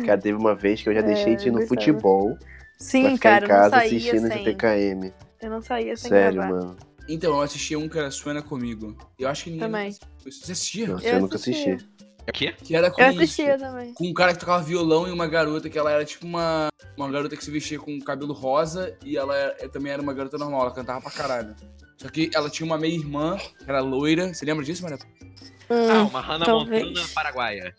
Cara, 0.06 0.20
teve 0.20 0.38
uma 0.38 0.54
vez 0.54 0.82
que 0.82 0.90
eu 0.90 0.94
já 0.94 1.00
É, 1.00 1.04
deixei 1.04 1.36
de 1.36 1.48
ir 1.48 1.52
no 1.52 1.60
gostava. 1.60 1.80
futebol 1.80 2.36
pra 2.38 2.48
Sim, 2.78 3.16
ficar 3.16 3.30
cara, 3.42 3.46
em 3.46 3.50
eu 3.50 3.56
não 3.56 3.62
casa 3.62 3.70
saía 3.78 3.86
assistindo 3.98 4.28
sem. 4.28 4.42
Isa 4.42 4.52
TKM. 4.52 5.14
Eu 5.42 5.50
não 5.50 5.62
saía 5.62 5.96
sem 5.98 6.10
Sério, 6.10 6.42
gravar. 6.42 6.54
mano. 6.54 6.78
Então, 7.08 7.32
eu 7.36 7.42
assisti 7.42 7.76
um 7.76 7.88
que 7.88 7.98
era 7.98 8.10
Suena 8.12 8.42
Comigo. 8.42 8.98
Eu 9.18 9.30
acho 9.30 9.44
que 9.46 9.52
ninguém... 9.52 9.68
Também. 9.68 9.92
Você 10.24 10.52
assistia? 10.52 10.88
Nossa, 10.88 11.08
Eu 11.08 11.14
eu, 11.14 11.22
nunca 11.22 11.36
assisti. 11.36 11.78
É 12.28 12.32
o 12.32 12.34
quê? 12.34 12.54
Que 12.64 12.76
era 12.76 12.90
com 12.90 13.02
Eu 13.02 13.10
assistia 13.10 13.58
também. 13.58 13.94
com 13.94 14.08
um 14.08 14.14
cara 14.14 14.34
que 14.34 14.40
tocava 14.40 14.64
violão 14.64 15.08
e 15.08 15.12
uma 15.12 15.28
garota 15.28 15.70
que 15.70 15.78
ela 15.78 15.92
era 15.92 16.04
tipo 16.04 16.26
uma, 16.26 16.70
uma 16.98 17.10
garota 17.12 17.36
que 17.38 17.44
se 17.46 17.52
vestia 17.52 17.78
com 17.80 18.00
cabelo 18.02 18.34
rosa 18.34 18.98
e 19.04 19.16
ela 19.16 19.36
era- 19.36 19.70
também 19.70 19.92
era 19.92 20.02
uma 20.02 20.14
garota 20.14 20.38
normal, 20.38 20.62
ela 20.62 20.72
cantava 20.72 21.02
pra 21.02 21.12
caralho. 21.12 21.56
Só 21.98 22.10
que 22.10 22.30
ela 22.34 22.50
tinha 22.50 22.66
uma 22.66 22.78
meia-irmã, 22.78 23.38
que 23.38 23.70
era 23.70 23.80
loira. 23.80 24.34
Você 24.34 24.44
lembra 24.46 24.66
disso, 24.66 24.82
Maria? 24.84 24.98
Ah, 25.70 25.74
Hum, 26.04 26.08
uma 26.08 26.22
Hannah 26.22 26.46
talvez. 26.46 26.84
Montana 26.86 27.08
paraguaia. 27.14 27.76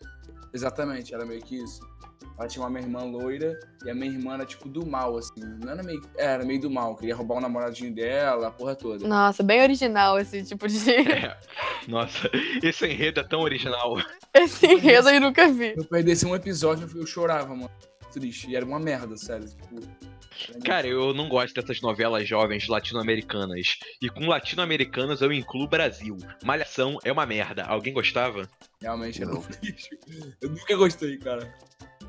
Exatamente, 0.54 1.12
era 1.14 1.24
meio 1.26 1.42
que 1.42 1.56
isso. 1.62 1.80
Ela 2.38 2.49
tinha 2.49 2.62
uma 2.62 2.70
meia-irmã 2.70 3.03
loira 3.05 3.59
e 3.85 3.90
a 3.90 3.94
meia-irmã 3.94 4.35
era 4.35 4.44
tipo 4.44 4.68
do 4.68 4.85
mal, 4.87 5.16
assim. 5.16 5.40
Não 5.62 5.72
era 5.72 5.83
meio. 5.83 6.01
é, 6.18 6.25
Era 6.27 6.44
meio 6.44 6.61
do 6.61 6.70
mal, 6.70 6.94
queria 6.94 7.14
roubar 7.16 7.37
o 7.37 7.40
namoradinho 7.40 7.94
dela, 7.94 8.49
a 8.49 8.51
porra 8.51 8.75
toda. 8.75 9.07
Nossa, 9.09 9.42
bem 9.42 9.62
original 9.62 10.18
esse 10.18 10.42
tipo 10.44 10.68
de. 10.68 10.79
Nossa, 11.88 12.31
esse 12.62 12.87
enredo 12.87 13.20
é 13.20 13.25
tão 13.25 13.40
original. 13.40 13.96
esse 14.35 14.66
enredo 14.66 15.09
eu 15.09 15.20
nunca 15.20 15.49
vi. 15.49 15.72
Se 15.72 15.79
eu 15.79 15.85
perdesse 15.85 16.27
um 16.27 16.35
episódio, 16.35 16.88
eu 16.94 17.07
chorava, 17.07 17.55
mano. 17.55 17.70
Triste. 18.16 18.48
E 18.50 18.57
era 18.57 18.64
uma 18.64 18.79
merda, 18.79 19.14
sério. 19.16 19.46
Tipo, 19.46 19.81
Cara, 20.64 20.87
eu 20.87 21.12
não 21.12 21.29
gosto 21.29 21.55
dessas 21.55 21.83
novelas 21.83 22.26
jovens 22.26 22.66
latino-americanas. 22.66 23.76
E 24.00 24.09
com 24.09 24.26
latino-americanas 24.26 25.20
eu 25.20 25.31
incluo 25.33 25.68
Brasil. 25.68 26.16
Malhação 26.42 26.98
é 27.05 27.12
uma 27.12 27.26
merda. 27.26 27.64
Alguém 27.64 27.92
gostava? 27.92 28.48
realmente 28.81 29.22
era 29.22 29.33
um 29.35 29.42
lixo. 29.62 29.88
Eu 30.40 30.48
nunca 30.50 30.76
gostei, 30.76 31.18
cara. 31.18 31.55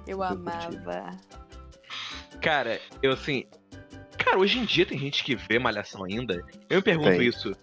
Eu 0.08 0.24
amava. 0.24 1.12
Cara, 2.42 2.80
eu 3.02 3.12
assim. 3.12 3.46
Cara, 4.18 4.38
hoje 4.40 4.60
em 4.60 4.66
dia 4.66 4.86
tem 4.86 4.98
gente 4.98 5.24
que 5.26 5.36
vê 5.36 5.60
Malhação 5.60 6.04
ainda. 6.06 6.42
Eu 6.70 6.78
me 6.78 6.82
pergunto 6.84 7.10
Tem. 7.18 7.28
isso. 7.28 7.54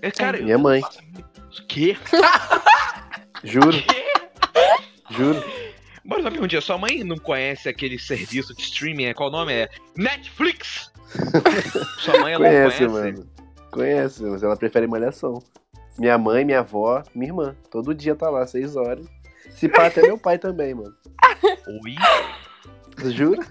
É, 0.00 0.10
cara, 0.12 0.40
Minha 0.40 0.58
mãe. 0.58 0.80
o 0.82 1.66
quê? 1.66 1.96
Juro, 3.42 3.70
Quê? 3.72 4.12
juro. 5.10 5.42
Bora 6.10 6.22
só 6.22 6.28
um 6.42 6.46
dia, 6.48 6.60
sua 6.60 6.76
mãe 6.76 7.04
não 7.04 7.16
conhece 7.16 7.68
aquele 7.68 7.96
serviço 7.96 8.52
de 8.52 8.62
streaming? 8.62 9.04
é- 9.04 9.14
Qual 9.14 9.28
o 9.28 9.32
nome? 9.32 9.52
É 9.52 9.68
Netflix! 9.96 10.90
sua 12.00 12.18
mãe 12.18 12.32
ela 12.32 12.46
Conhece, 12.48 12.82
não 12.82 12.90
conhece? 12.92 13.12
mano. 13.18 13.30
Conhece, 13.70 14.22
mas 14.24 14.42
ela 14.42 14.56
prefere 14.56 14.88
malhação. 14.88 15.40
Minha 15.96 16.18
mãe, 16.18 16.44
minha 16.44 16.58
avó, 16.58 17.04
minha 17.14 17.28
irmã. 17.30 17.54
Todo 17.70 17.94
dia 17.94 18.16
tá 18.16 18.28
lá, 18.28 18.44
seis 18.44 18.74
horas. 18.74 19.06
Se 19.52 19.68
pá, 19.68 19.86
até 19.86 20.02
meu 20.02 20.18
pai 20.18 20.36
também, 20.36 20.74
mano. 20.74 20.92
Oi? 21.84 21.94
Juro? 23.12 23.46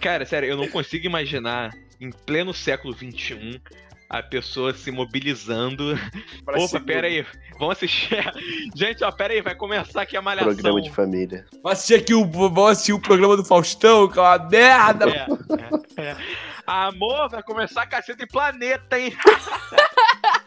Cara, 0.00 0.24
sério, 0.24 0.48
eu 0.48 0.56
não 0.56 0.68
consigo 0.68 1.04
imaginar 1.04 1.74
em 2.00 2.10
pleno 2.10 2.54
século 2.54 2.94
XXI 2.94 3.60
a 4.08 4.22
pessoa 4.22 4.72
se 4.72 4.90
mobilizando. 4.90 5.98
Pra 6.44 6.58
Opa, 6.58 6.80
pera 6.80 7.06
aí, 7.06 7.24
vamos 7.58 7.76
assistir. 7.76 8.18
Gente, 8.74 9.02
ó, 9.04 9.10
pera 9.10 9.34
aí, 9.34 9.42
vai 9.42 9.54
começar 9.54 10.02
aqui 10.02 10.16
a 10.16 10.22
malhação. 10.22 10.52
Programa 10.52 10.80
de 10.80 10.90
família. 10.90 11.44
Vamos 11.62 11.72
assistir 11.72 11.94
aqui 11.94 12.14
o, 12.14 12.24
vamos 12.24 12.70
assistir 12.72 12.92
o 12.92 13.00
programa 13.00 13.36
do 13.36 13.44
Faustão, 13.44 14.08
que 14.08 14.18
é 14.18 14.22
uma 14.22 14.38
merda. 14.38 15.08
É, 15.08 16.02
é, 16.02 16.10
é. 16.10 16.16
Amor, 16.66 17.28
vai 17.30 17.42
começar 17.42 17.82
a 17.82 17.86
caceta 17.86 18.24
em 18.24 18.26
planeta, 18.26 18.98
hein? 18.98 19.12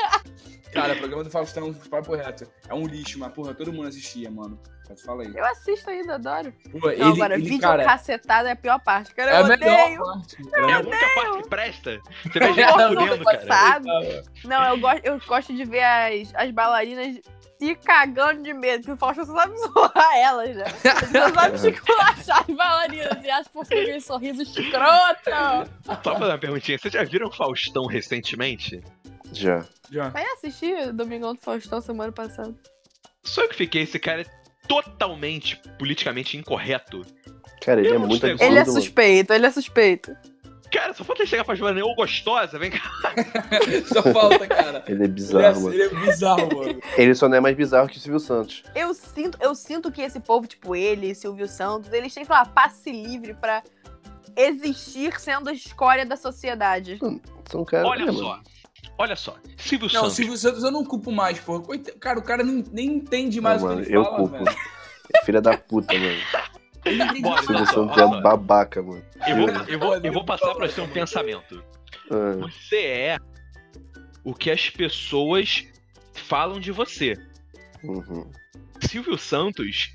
Cara, 0.74 0.94
o 0.94 0.98
programa 0.98 1.24
do 1.24 1.30
Faustão, 1.32 1.74
papo 1.74 2.16
reto, 2.16 2.48
é 2.68 2.74
um 2.74 2.86
lixo, 2.86 3.18
mas 3.20 3.32
porra, 3.34 3.54
todo 3.54 3.74
mundo 3.74 3.88
assistia, 3.88 4.30
mano. 4.30 4.60
Mas 4.90 5.02
Fala 5.04 5.22
aí. 5.24 5.32
Eu 5.36 5.46
assisto 5.46 5.90
ainda, 5.90 6.16
adoro. 6.16 6.52
Pô, 6.72 6.88
Não, 6.88 6.92
ele, 6.92 7.04
agora, 7.04 7.36
ele, 7.36 7.44
vídeo 7.44 7.62
cara, 7.62 7.84
cacetada 7.86 8.50
é 8.50 8.54
a 8.54 8.56
pior 8.56 8.80
parte. 8.80 9.14
Cara, 9.14 9.32
é 9.32 9.38
a 9.38 9.40
eu 9.42 9.48
melhor 9.48 9.80
odeio. 9.84 10.04
parte. 10.04 10.38
É 10.52 10.74
a 10.74 10.80
única 10.80 11.06
parte 11.16 11.44
que 11.44 11.50
presta. 11.50 12.00
Você 12.24 12.40
vê 12.40 12.46
Eu 12.46 12.54
gente 12.56 12.72
fudendo, 12.74 13.18
do 13.18 13.24
cara. 13.24 13.38
passado. 13.38 13.86
Não, 14.46 14.64
eu 14.66 14.80
gosto, 14.80 15.06
eu 15.06 15.20
gosto 15.28 15.56
de 15.56 15.64
ver 15.66 15.84
as, 15.84 16.34
as 16.34 16.52
bailarinas 16.52 17.20
se 17.60 17.76
cagando 17.76 18.42
de 18.42 18.54
medo, 18.54 18.86
que 18.86 18.92
o 18.92 18.98
Faustão 18.98 19.26
só 19.26 19.34
sabe 19.36 19.58
zoar 19.60 20.16
elas, 20.18 20.56
né? 20.56 20.66
Só 21.12 21.34
sabe 21.34 21.56
esculachar 21.70 22.40
as 22.50 22.56
bailarinas 22.56 23.24
e 23.24 23.30
acha 23.30 23.50
por 23.52 23.64
aquele 23.66 24.00
sorriso 24.02 24.42
escroto. 24.42 25.30
Só 25.84 25.96
pra 25.98 26.14
fazer 26.14 26.32
uma 26.32 26.38
perguntinha, 26.40 26.80
vocês 26.80 26.94
já 26.94 27.04
viram 27.04 27.30
Faustão 27.32 27.86
recentemente? 27.86 28.82
Já. 29.32 29.66
Já. 29.92 30.12
Aí 30.14 30.26
eu 30.26 30.34
assisti 30.34 30.72
o 30.72 30.94
Domingão 30.94 31.34
do 31.34 31.42
Faustão 31.42 31.82
semana 31.82 32.12
passada. 32.12 32.54
Só 33.24 33.44
eu 33.44 33.50
que 33.50 33.56
fiquei, 33.56 33.84
esse 33.84 34.00
cara 34.00 34.22
é 34.22 34.26
totalmente 34.68 35.60
politicamente 35.78 36.38
incorreto. 36.38 37.06
Cara, 37.62 37.82
ele 37.82 37.90
Eu 37.90 37.96
é 37.96 37.98
muito 37.98 38.26
absurdo, 38.26 38.44
Ele 38.44 38.60
é 38.60 38.66
suspeito, 38.66 39.34
ele 39.34 39.46
é 39.46 39.52
suspeito. 39.52 40.16
Cara, 40.72 40.94
só 40.94 41.04
falta 41.04 41.24
ele 41.24 41.30
chegar 41.30 41.44
pra 41.44 41.56
Joana, 41.56 41.84
ô 41.84 41.96
gostosa, 41.96 42.60
vem 42.60 42.70
cá. 42.70 42.80
Só 43.92 44.04
falta, 44.14 44.48
cara. 44.48 44.84
Ele 44.88 45.04
é 45.04 45.06
Ele 45.06 45.06
é, 45.06 45.08
bizarro, 45.08 45.62
mano. 45.62 45.74
ele 45.74 45.84
é 45.84 45.90
bizarro, 45.90 46.56
mano. 46.56 46.82
Ele 46.96 47.16
só 47.16 47.28
não 47.28 47.38
é 47.38 47.40
mais 47.40 47.58
bizarro 47.58 47.88
que 47.88 47.98
o 47.98 48.00
Silvio 48.00 48.20
Santos. 48.20 48.64
Eu 48.76 48.94
sinto, 48.94 49.36
eu 49.42 49.56
sinto 49.56 49.92
que 49.92 50.00
esse 50.00 50.20
povo, 50.20 50.46
tipo 50.46 50.76
ele, 50.76 51.16
Silvio 51.16 51.48
Santos, 51.48 51.92
eles 51.92 52.14
têm, 52.14 52.24
sei 52.24 52.36
lá, 52.36 52.46
passe 52.46 52.92
livre 52.92 53.34
pra 53.34 53.64
existir 54.36 55.20
sendo 55.20 55.50
a 55.50 55.54
escória 55.54 56.06
da 56.06 56.16
sociedade. 56.16 57.00
São 57.50 57.66
caras. 57.66 57.88
Olha 57.88 58.04
é, 58.04 58.14
só, 58.14 58.30
mano. 58.30 58.44
Olha 59.00 59.16
só. 59.16 59.36
Silvio 59.58 59.88
Não, 59.92 60.02
Santos. 60.02 60.16
Silvio 60.16 60.38
Santos 60.38 60.64
eu 60.64 60.70
não 60.72 60.86
culpo 60.86 61.12
mais, 61.12 61.40
porra. 61.40 61.62
Coita- 61.64 61.94
Cara, 62.00 62.20
o 62.20 62.22
cara 62.24 62.44
nem, 62.44 62.64
nem 62.72 62.88
entende 62.98 63.42
mais 63.42 63.62
Não, 63.64 63.70
o 63.70 63.72
mano, 63.72 63.82
que 63.84 63.90
ele 63.90 63.98
eu 63.98 64.04
fala, 64.04 64.18
culpo. 64.18 64.44
velho. 64.46 64.58
É 65.16 65.26
filha 65.26 65.42
da 65.42 65.58
puta, 65.58 65.94
mano. 65.98 66.20
Ele 66.86 66.98
não 67.00 67.06
entende 67.08 67.22
Bora, 67.24 67.42
O 67.42 67.46
Silvio 67.46 67.66
Santos 67.66 67.98
é 67.98 68.06
um 68.06 68.22
babaca, 68.22 68.82
mano. 68.82 69.04
Eu 69.28 69.36
vou, 69.36 69.50
eu 69.68 69.80
vou, 69.80 69.98
eu 69.98 70.14
vou 70.14 70.24
passar 70.24 70.56
pra 70.56 70.66
você 70.68 70.80
um 70.80 70.84
Mano. 70.86 70.94
pensamento. 70.94 71.64
Ah, 72.10 72.38
Você 72.48 72.78
é 72.78 73.18
o 74.24 74.34
que 74.34 74.50
as 74.50 74.70
pessoas 74.70 75.66
falam 76.14 76.58
de 76.60 76.72
você. 76.72 77.18
uhum. 77.84 78.32
Silvio 78.82 79.18
Santos, 79.18 79.92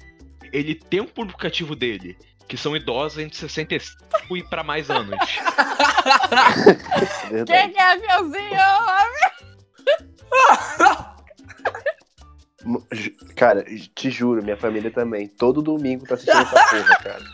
ele 0.52 0.74
tem 0.74 1.00
um 1.00 1.06
público 1.06 1.38
cativo 1.38 1.74
dele, 1.74 2.18
que 2.48 2.56
são 2.56 2.76
idosos 2.76 3.18
entre 3.18 3.36
65 3.38 4.36
e 4.36 4.42
pra 4.42 4.62
mais 4.62 4.90
anos. 4.90 5.18
É. 7.32 7.44
Quem 7.44 7.72
que 7.72 7.78
é 7.78 7.92
aviãozinho? 7.92 8.58
Cara, 13.36 13.64
te 13.94 14.10
juro, 14.10 14.42
minha 14.42 14.56
família 14.56 14.90
também. 14.90 15.28
Todo 15.28 15.62
domingo 15.62 16.06
tá 16.06 16.14
assistindo 16.14 16.42
essa 16.42 16.64
porra, 16.70 16.96
cara. 17.02 17.24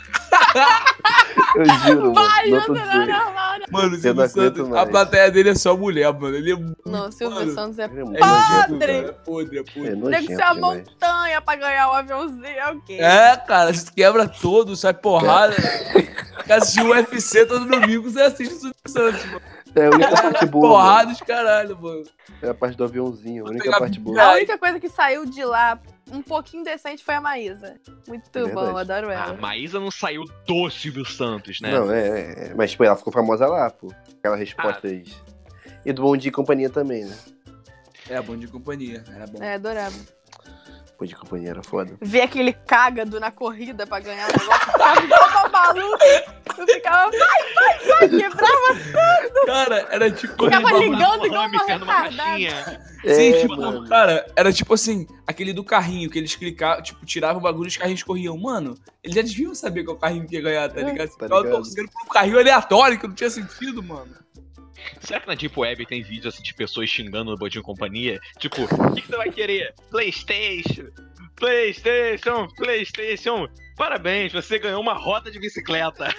Eu 1.55 1.65
juro, 1.65 2.13
Vai, 2.13 2.49
mano. 2.49 2.67
Não 2.67 2.75
Jota, 2.75 2.85
não, 2.85 3.05
não, 3.05 3.59
não. 3.59 3.65
Mano, 3.71 3.95
o 3.95 3.99
Silvio 3.99 4.27
Santos, 4.27 4.65
a 4.65 4.69
mais. 4.69 4.89
plateia 4.89 5.31
dele 5.31 5.49
é 5.49 5.55
só 5.55 5.75
mulher, 5.75 6.13
mano. 6.13 6.35
Ele 6.35 6.51
é 6.51 6.55
muito. 6.55 6.77
Não, 6.85 7.07
o 7.07 7.11
Silvio 7.11 7.39
mano, 7.39 7.53
Santos 7.53 7.79
é 7.79 7.83
é 7.83 7.87
muito 7.87 8.17
É. 8.17 8.97
É 8.97 9.11
podre, 9.11 9.59
é 9.59 9.63
podre. 9.63 10.07
É 10.07 10.19
Tem 10.19 10.27
que 10.27 10.35
ser 10.35 10.41
a 10.41 10.53
montanha 10.53 11.41
pra 11.41 11.55
ganhar 11.55 11.89
o 11.89 11.93
aviãozinho, 11.93 12.45
é 12.45 12.71
o 12.71 12.81
quê? 12.81 12.97
É, 12.99 13.35
cara, 13.37 13.73
você 13.73 13.91
quebra 13.93 14.27
todo, 14.27 14.75
sai 14.75 14.93
porrada. 14.93 15.55
Quer 16.45 16.53
assistir 16.53 16.81
o 16.83 16.91
UFC 16.91 17.45
todo 17.45 17.65
domingo, 17.65 18.09
você 18.09 18.21
assiste 18.21 18.53
o 18.53 18.59
Silvio 18.59 18.75
Santos, 18.87 19.25
mano. 19.25 19.41
É 19.73 19.85
a 19.85 19.89
única 19.89 20.21
parte 20.21 20.45
boa. 20.47 20.67
mano. 20.67 20.83
Porrada 20.83 21.11
os 21.11 21.21
caralho, 21.21 21.77
mano. 21.81 22.03
É 22.41 22.49
a 22.49 22.53
parte 22.53 22.75
do 22.75 22.83
aviãozinho, 22.83 23.45
a 23.45 23.49
única 23.49 23.71
parte 23.77 23.99
boa. 23.99 24.21
A 24.21 24.33
única 24.33 24.57
coisa 24.57 24.79
que 24.79 24.89
saiu 24.89 25.25
de 25.25 25.43
lá 25.45 25.79
um 26.11 26.21
pouquinho 26.21 26.63
decente 26.63 27.03
foi 27.03 27.15
a 27.15 27.21
Maísa. 27.21 27.79
Muito 28.07 28.37
É 28.37 28.51
bom, 28.51 28.77
adoro 28.77 29.09
A 29.09 29.13
ela. 29.13 29.33
Maísa 29.35 29.79
não 29.79 29.89
saiu 29.89 30.23
do 30.45 30.69
Silvio 30.69 31.05
Santos, 31.05 31.59
né? 31.61 31.71
Não, 31.71 31.91
é, 31.91 31.99
é, 32.07 32.47
é. 32.49 32.53
Mas, 32.55 32.71
tipo, 32.71 32.83
ela 32.83 32.95
ficou 32.95 33.11
famosa 33.11 33.47
lá, 33.47 33.69
pô. 33.69 33.93
Aquelas 34.19 34.39
respostas. 34.39 35.09
E 35.85 35.93
do 35.93 36.01
Bom 36.01 36.15
Dia 36.15 36.29
e 36.29 36.31
Companhia 36.31 36.69
também, 36.69 37.05
né? 37.05 37.17
É, 38.09 38.21
bom 38.21 38.35
de 38.35 38.47
companhia. 38.47 39.03
Era 39.15 39.25
bom. 39.27 39.41
É, 39.41 39.53
adorava. 39.55 39.95
Bom 40.99 41.05
Dia 41.05 41.15
e 41.15 41.19
Companhia 41.19 41.49
era 41.51 41.63
foda. 41.63 41.97
Ver 42.01 42.21
aquele 42.21 42.53
cágado 42.53 43.19
na 43.19 43.31
corrida 43.31 43.87
pra 43.87 43.99
ganhar 43.99 44.27
o 44.29 44.31
negócio, 44.31 44.65
ficava 44.71 45.03
igual 45.03 45.21
ficava, 46.67 47.11
vai, 47.11 47.53
vai, 47.53 47.85
vai, 47.87 48.09
quebrava. 48.19 49.45
Cara, 49.45 49.87
era 49.91 50.11
tipo. 50.11 50.43
Ficava 50.45 50.71
ligando 50.77 51.25
igual 51.25 51.47
uma 51.47 51.65
retardada. 51.65 52.15
caixinha. 52.15 52.81
Sim, 53.03 53.33
É, 53.33 53.41
tipo, 53.41 53.57
mano. 53.57 53.87
cara, 53.89 54.25
era 54.35 54.53
tipo 54.53 54.73
assim, 54.73 55.07
aquele 55.25 55.53
do 55.53 55.63
carrinho, 55.63 56.09
que 56.09 56.19
eles 56.19 56.35
clicavam, 56.35 56.83
tipo, 56.83 57.03
tiravam 57.05 57.39
o 57.39 57.41
bagulho 57.43 57.67
e 57.67 57.69
os 57.69 57.77
carrinhos 57.77 58.03
corriam. 58.03 58.37
Mano, 58.37 58.77
eles 59.03 59.15
já 59.15 59.21
deviam 59.23 59.55
saber 59.55 59.83
qual 59.83 59.97
carrinho 59.97 60.27
que 60.27 60.35
ia 60.35 60.41
ganhar, 60.41 60.69
tá 60.69 60.81
ligado? 60.81 61.09
Você 61.09 61.17
Tá 61.17 61.25
ligado. 61.25 61.49
torcendo 61.51 61.89
por 61.89 62.05
um 62.05 62.09
carrinho 62.09 62.37
aleatório 62.39 62.99
que 62.99 63.07
não 63.07 63.15
tinha 63.15 63.29
sentido, 63.29 63.81
mano. 63.81 64.15
Será 64.99 65.19
que 65.19 65.27
na 65.27 65.35
Deep 65.35 65.59
Web 65.59 65.85
tem 65.85 66.01
vídeos 66.01 66.33
assim, 66.33 66.43
de 66.43 66.53
pessoas 66.55 66.89
xingando 66.89 67.31
no 67.31 67.37
Bodinho 67.37 67.63
Companhia? 67.63 68.19
Tipo, 68.39 68.63
o 68.63 68.93
que, 68.93 69.01
que 69.01 69.07
você 69.07 69.17
vai 69.17 69.31
querer? 69.31 69.73
Playstation! 69.91 70.87
Playstation! 71.35 72.47
Playstation! 72.55 73.47
Parabéns, 73.77 74.31
você 74.31 74.59
ganhou 74.59 74.81
uma 74.81 74.93
roda 74.93 75.31
de 75.31 75.39
bicicleta! 75.39 76.07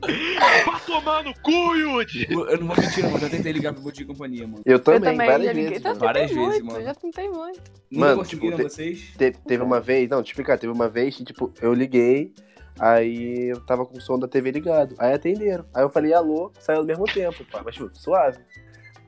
Vai 0.00 0.80
tomar 0.86 1.22
no 1.24 1.34
cu, 1.42 1.50
Yudi! 1.76 2.26
Eu 2.30 2.58
não 2.58 2.66
vou 2.68 2.76
mentir, 2.76 3.02
não, 3.04 3.10
mas 3.10 3.22
eu 3.22 3.30
tentei 3.30 3.52
ligar 3.52 3.72
pro 3.72 3.82
Botinho 3.82 4.04
e 4.04 4.06
Companhia, 4.08 4.46
mano. 4.46 4.62
Eu 4.64 4.72
Eu 4.74 4.78
também, 4.80 5.00
também 5.12 5.26
várias 5.28 5.46
já 5.46 5.52
liguei. 5.52 5.68
vezes. 5.70 5.82
Já 5.82 5.88
mano. 5.90 6.00
Várias 6.00 6.30
vezes, 6.30 6.46
muito, 6.48 6.66
mano. 6.66 6.84
já 6.84 6.94
tentei 6.94 7.28
muito. 7.28 7.60
Mano, 7.92 8.16
conseguiram 8.18 8.56
tipo, 8.56 8.68
te- 8.68 8.74
vocês? 8.74 9.12
Te- 9.16 9.32
teve 9.46 9.62
uma 9.62 9.80
vez, 9.80 10.08
não, 10.08 10.22
te 10.22 10.28
explicar, 10.28 10.58
teve 10.58 10.72
uma 10.72 10.88
vez 10.88 11.16
que, 11.16 11.24
tipo, 11.24 11.52
eu 11.60 11.72
liguei, 11.74 12.34
aí 12.78 13.50
eu 13.50 13.60
tava 13.66 13.84
com 13.84 13.96
o 13.98 14.00
som 14.00 14.18
da 14.18 14.26
TV 14.26 14.50
ligado. 14.50 14.94
Aí 14.98 15.12
atenderam. 15.12 15.66
Aí 15.74 15.82
eu 15.82 15.90
falei, 15.90 16.12
alô, 16.14 16.50
saiu 16.58 16.80
ao 16.80 16.84
mesmo 16.86 17.04
tempo, 17.04 17.44
pá, 17.50 17.62
mas 17.64 17.74
tipo, 17.74 17.90
suave. 17.94 18.38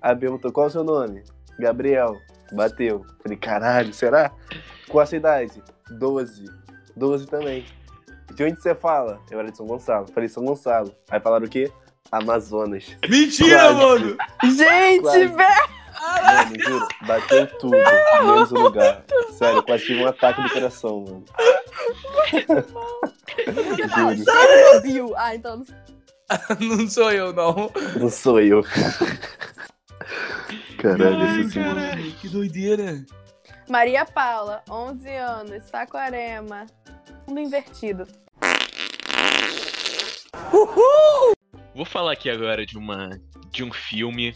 Aí 0.01 0.15
perguntou, 0.17 0.53
qual 0.53 0.67
é 0.67 0.69
o 0.69 0.73
seu 0.73 0.85
nome? 0.85 1.23
Gabriel. 1.59 2.17
Bateu. 2.53 3.05
Falei, 3.23 3.39
caralho, 3.39 3.93
será? 3.93 4.31
Qual 4.89 5.03
a 5.03 5.07
sua 5.07 5.17
idade? 5.19 5.63
12. 5.91 6.45
12 6.97 7.27
também. 7.27 7.65
De 8.35 8.45
onde 8.45 8.61
você 8.61 8.75
fala? 8.75 9.21
Eu 9.31 9.39
era 9.41 9.51
de 9.51 9.57
São 9.57 9.67
Gonçalo. 9.67 10.07
Falei, 10.13 10.29
São 10.29 10.45
Gonçalo. 10.45 10.95
Aí 11.11 11.21
falaram 11.21 11.47
o 11.47 11.49
quê? 11.49 11.71
Amazonas. 12.11 12.97
Mentira, 13.09 13.59
Quase. 13.59 13.75
mano! 13.77 14.17
Gente, 14.45 15.27
velho! 15.29 15.83
Mano, 16.03 16.59
juro, 16.61 16.89
bateu 17.07 17.47
tudo, 17.59 17.77
menos 18.25 18.51
o 18.51 18.55
lugar. 18.55 19.05
Sério, 19.33 19.63
quase 19.63 19.85
tive 19.85 20.03
um 20.03 20.09
ataque 20.09 20.43
do 20.43 20.51
coração, 20.51 21.05
mano. 21.05 21.25
Juro, 23.95 24.81
Viu? 24.83 25.13
Ah, 25.17 25.35
então 25.35 25.57
não 25.59 25.65
Não 26.61 26.89
sou 26.89 27.13
eu, 27.13 27.33
não. 27.33 27.71
não 27.99 28.09
sou 28.11 28.41
eu. 28.41 28.63
Caralho, 30.79 31.17
Ai, 31.21 31.41
esse 31.41 31.51
sim. 31.51 31.63
caralho, 31.63 32.13
que 32.13 32.29
doideira. 32.29 33.05
Maria 33.69 34.05
Paula, 34.05 34.63
11 34.69 35.09
anos, 35.09 35.65
Saquarema. 35.65 36.67
Mundo 37.27 37.41
invertido. 37.41 38.07
Vou 41.75 41.85
falar 41.85 42.13
aqui 42.13 42.29
agora 42.29 42.67
de 42.67 42.77
uma 42.77 43.21
de 43.51 43.63
um 43.63 43.73
filme 43.73 44.35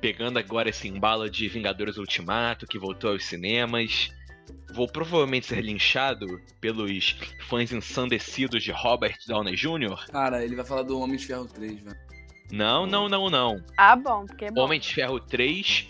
pegando 0.00 0.38
agora 0.38 0.68
esse 0.70 0.86
embalo 0.88 1.28
de 1.28 1.48
Vingadores 1.48 1.96
Ultimato 1.96 2.66
que 2.66 2.78
voltou 2.78 3.10
aos 3.10 3.24
cinemas. 3.24 4.10
Vou 4.72 4.86
provavelmente 4.86 5.46
ser 5.46 5.60
linchado 5.62 6.26
pelos 6.60 7.16
fãs 7.48 7.72
ensandecidos 7.72 8.62
de 8.62 8.70
Robert 8.72 9.16
Downey 9.26 9.56
Jr. 9.56 10.06
Cara, 10.10 10.44
ele 10.44 10.54
vai 10.54 10.64
falar 10.64 10.82
do 10.82 11.00
Homem 11.00 11.16
de 11.16 11.26
Ferro 11.26 11.46
3, 11.46 11.80
velho. 11.80 11.96
Não, 12.52 12.86
não, 12.86 13.08
não, 13.08 13.28
não. 13.28 13.60
Ah, 13.76 13.96
bom, 13.96 14.24
porque 14.26 14.46
é 14.46 14.50
bom. 14.50 14.62
Homem 14.62 14.78
de 14.80 14.94
Ferro 14.94 15.18
3. 15.20 15.88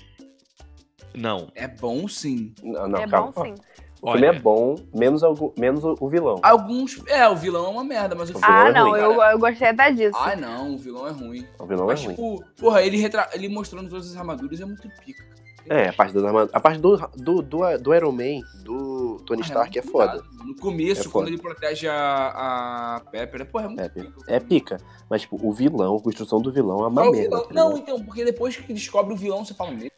Não. 1.15 1.51
É 1.55 1.67
bom 1.69 2.07
sim. 2.09 2.55
Não, 2.63 2.89
não, 2.89 2.99
é 3.01 3.07
calma. 3.09 3.33
bom 3.33 3.45
sim. 3.45 3.55
O 4.03 4.13
filme 4.13 4.27
Olha. 4.29 4.37
é 4.37 4.39
bom, 4.39 4.77
menos, 4.95 5.25
algu- 5.25 5.55
menos 5.59 5.83
o, 5.83 6.09
vilão. 6.09 6.39
Alguns. 6.43 7.03
É, 7.09 7.27
o 7.29 7.35
vilão 7.35 7.65
é 7.65 7.69
uma 7.69 7.83
merda, 7.83 8.15
mas 8.15 8.29
o 8.31 8.37
O 8.37 8.39
filme. 8.39 8.47
vilão 8.55 8.67
Ah, 8.67 8.69
é 8.69 8.73
não, 8.73 8.91
ruim, 8.91 9.01
eu, 9.01 9.23
eu 9.23 9.39
gostei 9.39 9.69
até 9.69 9.91
disso. 9.91 10.17
Ah, 10.19 10.37
não, 10.37 10.75
o 10.75 10.79
vilão 10.79 11.07
é 11.09 11.11
ruim. 11.11 11.47
O 11.59 11.67
vilão 11.67 11.87
Mas, 11.87 12.01
é 12.03 12.05
ruim. 12.05 12.15
tipo, 12.15 12.45
porra, 12.59 12.83
ele, 12.83 12.99
retra... 12.99 13.29
ele 13.33 13.49
mostrando 13.49 13.89
todas 13.89 14.11
as 14.11 14.17
armaduras 14.17 14.61
é 14.61 14.65
muito 14.67 14.89
pica. 15.05 15.25
É, 15.69 15.89
a 15.89 15.93
parte, 15.93 16.13
das 16.15 16.23
arma- 16.25 16.49
a 16.53 16.61
parte 16.61 16.79
do, 16.79 16.97
do, 17.17 17.43
do, 17.43 17.79
do 17.79 17.95
Iron 17.95 18.13
Man, 18.13 18.41
do 18.63 18.96
Tony 19.21 19.43
Ah, 19.43 19.47
Stark 19.47 19.79
é 19.79 19.83
muito 19.83 19.93
foda. 19.93 20.25
No 20.45 20.57
começo, 20.57 21.01
É 21.01 21.05
foda. 21.05 21.13
quando 21.13 21.29
ele 21.29 21.39
protege 21.39 21.89
a, 21.89 22.97
a 22.97 23.01
Pepper, 23.11 23.41
é, 23.43 23.45
porra, 23.45 23.65
é 23.65 23.69
muito 23.69 23.81
É, 23.83 23.89
pica. 23.89 24.13
É 24.29 24.41
pica. 24.41 24.77
Mas, 25.09 25.23
tipo, 25.23 25.39
o 25.41 25.53
vilão, 25.53 25.97
a 25.97 26.01
construção 26.03 26.41
do 26.41 26.53
vilão 26.53 26.79
é 26.85 26.89
uma 26.89 27.03
Qual 27.03 27.13
merda. 27.13 27.29
vilão? 27.29 27.47
tá 27.49 27.55
Não, 27.55 27.77
então, 27.77 28.05
porque 28.05 28.25
depois 28.25 28.57
que 28.57 28.73
descobre 28.73 29.13
o 29.15 29.17
vilão, 29.17 29.45
você 29.45 29.55
fala, 29.55 29.71
medo. 29.73 29.93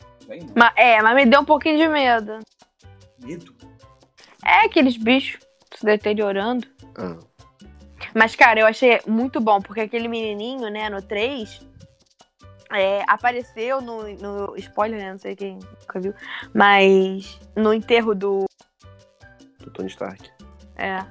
Mas, 0.55 0.73
é, 0.77 1.01
mas 1.03 1.15
me 1.17 1.25
deu 1.27 1.41
um 1.41 1.45
pouquinho 1.45 1.79
de 1.79 1.89
medo. 1.89 2.39
Medo? 3.19 3.55
É, 4.45 4.67
aqueles 4.67 4.97
bichos 4.97 5.41
se 5.75 5.85
deteriorando. 5.85 6.67
Ah, 6.97 7.17
Mas, 8.15 8.35
cara, 8.37 8.61
eu 8.61 8.67
achei 8.67 9.01
muito 9.07 9.41
bom, 9.41 9.61
porque 9.61 9.81
aquele 9.81 10.09
menininho, 10.09 10.69
né, 10.71 10.89
no 10.91 11.01
3, 11.03 11.61
é, 12.71 13.03
apareceu 13.09 13.81
no, 13.81 14.03
no. 14.19 14.57
Spoiler, 14.57 14.99
né? 15.01 15.13
Não 15.13 15.19
sei 15.19 15.35
quem 15.35 15.55
nunca 15.81 15.99
viu. 16.01 16.13
Mas 16.55 17.41
no 17.57 17.73
enterro 17.73 18.15
do. 18.15 18.45
Do 19.69 19.73
Tony 19.75 19.89
Stark. 19.89 20.31
É. 20.77 21.05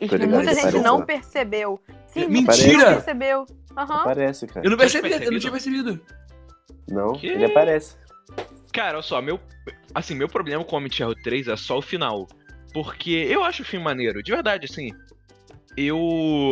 E 0.00 0.08
Tô 0.08 0.16
ligado, 0.16 0.34
muita 0.34 0.50
gente 0.54 0.60
aparece 0.66 0.84
não 0.84 0.98
lá. 0.98 1.04
percebeu. 1.06 1.80
Sim, 2.08 2.26
Mentira! 2.28 2.78
não 2.78 2.94
percebeu. 2.94 3.46
Aham. 3.76 4.00
Aparece, 4.00 4.46
cara. 4.46 4.66
Eu 4.66 4.70
não 4.70 4.78
percebi, 4.78 5.08
tinha 5.08 5.24
eu 5.24 5.32
não 5.32 5.38
tinha 5.38 5.52
percebido. 5.52 6.00
Não, 6.88 7.12
Que? 7.12 7.28
ele 7.28 7.44
aparece. 7.44 7.96
Cara, 8.72 8.94
olha 8.94 9.02
só, 9.02 9.20
meu. 9.22 9.40
Assim, 9.94 10.14
meu 10.14 10.28
problema 10.28 10.64
com 10.64 10.76
Homem 10.76 10.88
de 10.90 10.96
Ferro 10.96 11.14
3 11.14 11.48
é 11.48 11.56
só 11.56 11.78
o 11.78 11.82
final. 11.82 12.26
Porque 12.72 13.10
eu 13.10 13.44
acho 13.44 13.62
o 13.62 13.64
filme 13.64 13.84
maneiro, 13.84 14.22
de 14.22 14.32
verdade, 14.32 14.66
assim. 14.70 14.90
Eu. 15.76 15.96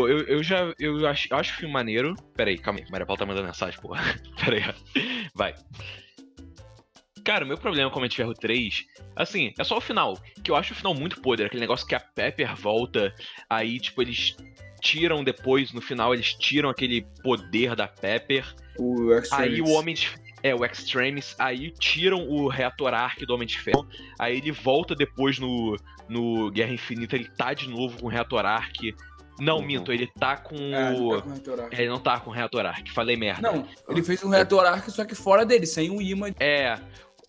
Eu, 0.09 0.19
eu 0.27 0.43
já. 0.43 0.73
Eu 0.79 1.07
acho, 1.09 1.29
eu 1.31 1.37
acho 1.37 1.53
o 1.53 1.57
filme 1.57 1.73
maneiro. 1.75 2.15
Pera 2.37 2.51
aí, 2.51 2.59
calma 2.59 2.81
aí. 2.81 2.87
Maria 2.91 3.07
Paula 3.07 3.19
tá 3.19 3.27
mandando 3.27 3.47
mensagem, 3.47 3.81
porra. 3.81 4.03
Pera 4.45 4.57
aí. 4.57 4.63
ó. 4.69 5.01
Vai. 5.35 5.55
Cara, 7.25 7.45
o 7.45 7.49
meu 7.49 7.57
problema 7.59 7.91
com 7.91 7.99
Homem 7.99 8.09
de 8.11 8.17
Ferro 8.17 8.35
3, 8.35 8.85
assim, 9.15 9.53
é 9.59 9.65
só 9.65 9.77
o 9.77 9.81
final. 9.81 10.19
Que 10.43 10.51
eu 10.51 10.57
acho 10.57 10.73
o 10.73 10.77
final 10.77 10.95
muito 10.95 11.21
podre. 11.21 11.47
Aquele 11.47 11.61
negócio 11.61 11.87
que 11.87 11.95
a 11.95 12.01
Pepper 12.01 12.57
volta, 12.57 13.15
aí, 13.49 13.79
tipo, 13.79 14.03
eles 14.03 14.37
tiram 14.81 15.23
depois, 15.23 15.73
no 15.73 15.81
final, 15.81 16.13
eles 16.13 16.35
tiram 16.35 16.69
aquele 16.69 17.07
poder 17.23 17.77
da 17.77 17.87
Pepper. 17.87 18.45
O 18.77 19.09
Aí 19.31 19.61
o 19.63 19.69
Homem 19.69 19.95
de 19.95 20.11
É, 20.43 20.53
o 20.53 20.65
Extremis, 20.65 21.37
aí 21.39 21.71
tiram 21.71 22.29
o 22.29 22.49
reator 22.49 22.93
Arc 22.93 23.21
do 23.25 23.33
Homem 23.33 23.47
de 23.47 23.57
Ferro, 23.61 23.87
aí 24.19 24.39
ele 24.39 24.51
volta 24.51 24.93
depois 24.93 25.39
no, 25.39 25.77
no 26.09 26.51
Guerra 26.51 26.73
Infinita, 26.73 27.15
ele 27.15 27.29
tá 27.29 27.55
de 27.55 27.69
novo 27.69 27.97
com 28.01 28.07
o 28.07 28.11
reator 28.11 28.45
Arc. 28.45 28.93
Não, 29.39 29.59
Uhum. 29.59 29.65
minto, 29.67 29.93
ele 29.93 30.09
tá 30.19 30.37
com 30.37 30.57
É, 30.57 30.91
o. 30.91 31.17
tá 31.17 31.23
com 31.23 31.31
o 31.31 31.69
ele 31.71 31.89
não 31.89 31.99
tá 31.99 32.19
com 32.21 32.31
o 32.31 32.33
reator 32.33 32.67
Arc, 32.67 32.89
falei 32.91 33.17
merda. 33.17 33.41
Não, 33.53 33.67
ele 33.89 34.03
fez 34.03 34.23
um 34.25 34.29
reator 34.29 34.65
arc, 34.67 34.89
só 34.91 35.05
que 35.05 35.15
fora 35.15 35.47
dele, 35.47 35.65
sem 35.65 35.91
um 35.91 36.01
imã. 36.03 36.29
É, 36.41 36.77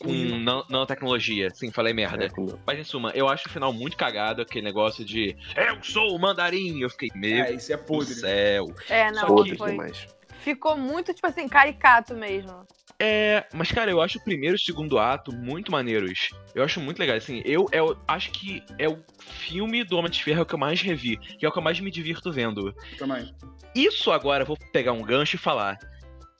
com 0.04 0.12
nan- 0.39 0.64
nanotecnologia, 0.70 1.49
sim, 1.54 1.72
falei 1.72 1.93
merda. 1.93 2.26
É, 2.26 2.30
Mas 2.66 2.80
em 2.80 2.84
suma, 2.84 3.12
eu 3.16 3.28
acho 3.28 3.47
o 3.47 3.51
final 3.51 3.72
muito 3.74 3.95
cagado, 3.97 4.41
aquele 4.41 4.66
negócio 4.66 5.04
de 5.06 5.36
Eu 5.56 5.82
sou 5.84 6.16
o 6.16 6.20
mandarim! 6.20 6.80
Eu 6.82 6.89
fiquei, 6.89 7.10
meu 7.16 7.43
É, 7.45 7.54
isso 7.54 7.72
é 7.74 7.78
podre. 7.78 8.14
céu. 8.14 8.68
É, 8.89 9.12
não, 9.12 9.28
Podre 9.28 9.58
foi. 9.58 9.72
demais. 9.72 10.08
Ficou 10.39 10.78
muito, 10.78 11.14
tipo 11.14 11.26
assim, 11.26 11.47
caricato 11.47 12.14
mesmo. 12.14 12.68
É, 12.99 13.45
mas 13.54 13.72
cara, 13.72 13.89
eu 13.89 14.01
acho 14.01 14.18
o 14.18 14.24
primeiro 14.24 14.56
e 14.56 14.60
o 14.60 14.60
segundo 14.60 14.99
ato 14.99 15.34
muito 15.34 15.72
maneiros. 15.72 16.30
Eu 16.54 16.64
acho 16.64 16.80
muito 16.80 16.99
legal, 16.99 17.16
assim, 17.18 17.41
eu, 17.45 17.68
eu 17.72 17.97
acho 18.08 18.30
que 18.32 18.62
é 18.78 18.88
o 18.88 18.99
filme 19.20 19.84
do 19.84 19.97
Homem 19.97 20.12
de 20.12 20.24
Ferro 20.24 20.45
que 20.45 20.54
eu 20.54 20.60
mais 20.60 20.82
revi, 20.82 21.18
que 21.18 21.45
é 21.45 21.49
o 21.49 21.51
que 21.51 21.58
eu 21.58 21.64
mais 21.64 21.80
me 21.80 21.89
divirto 21.89 22.32
vendo. 22.32 22.74
Também. 22.97 23.34
Isso 23.74 24.12
agora, 24.12 24.43
eu 24.43 24.47
vou 24.47 24.58
pegar 24.72 24.91
um 24.93 25.01
gancho 25.01 25.36
e 25.36 25.39
falar 25.39 25.80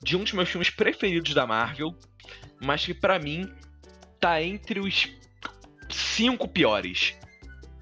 de 0.04 0.16
um 0.16 0.22
dos 0.22 0.32
meus 0.32 0.48
filmes 0.48 0.70
preferidos 0.70 1.34
da 1.34 1.46
Marvel, 1.46 1.94
mas 2.62 2.84
que 2.84 2.92
pra 2.94 3.18
mim 3.18 3.50
tá 4.20 4.40
entre 4.42 4.78
os 4.78 5.08
cinco 5.90 6.46
piores. 6.46 7.16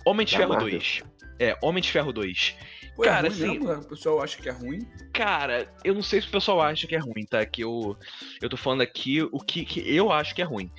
Homem 0.06 0.24
de 0.24 0.32
Da 0.32 0.38
Ferro 0.38 0.52
Marvel? 0.54 0.70
2. 0.70 1.02
É, 1.38 1.58
Homem 1.62 1.82
de 1.82 1.90
Ferro 1.90 2.12
2. 2.12 2.56
Pô, 2.94 3.02
Cara, 3.02 3.26
é 3.26 3.30
ruim 3.30 3.42
assim- 3.42 3.58
mesmo? 3.58 3.82
O 3.82 3.88
pessoal 3.88 4.22
acha 4.22 4.36
que 4.40 4.48
é 4.48 4.52
ruim. 4.52 4.80
Cara, 5.12 5.72
eu 5.84 5.94
não 5.94 6.02
sei 6.02 6.20
se 6.20 6.28
o 6.28 6.30
pessoal 6.30 6.60
acha 6.60 6.86
que 6.86 6.94
é 6.94 6.98
ruim, 6.98 7.24
tá? 7.28 7.44
Que 7.44 7.62
eu, 7.64 7.96
eu 8.40 8.48
tô 8.48 8.56
falando 8.56 8.82
aqui 8.82 9.22
o 9.22 9.38
que, 9.40 9.64
que 9.64 9.80
eu 9.80 10.12
acho 10.12 10.34
que 10.34 10.42
é 10.42 10.44
ruim. 10.44 10.70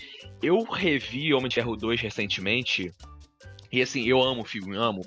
Eu 0.42 0.64
revi 0.64 1.34
Homem 1.34 1.50
de 1.50 1.56
Ferro 1.56 1.76
2 1.76 2.00
recentemente, 2.00 2.92
e 3.72 3.82
assim, 3.82 4.04
eu 4.08 4.22
amo 4.22 4.42
o 4.42 4.46
filme, 4.46 4.76
amo. 4.78 5.02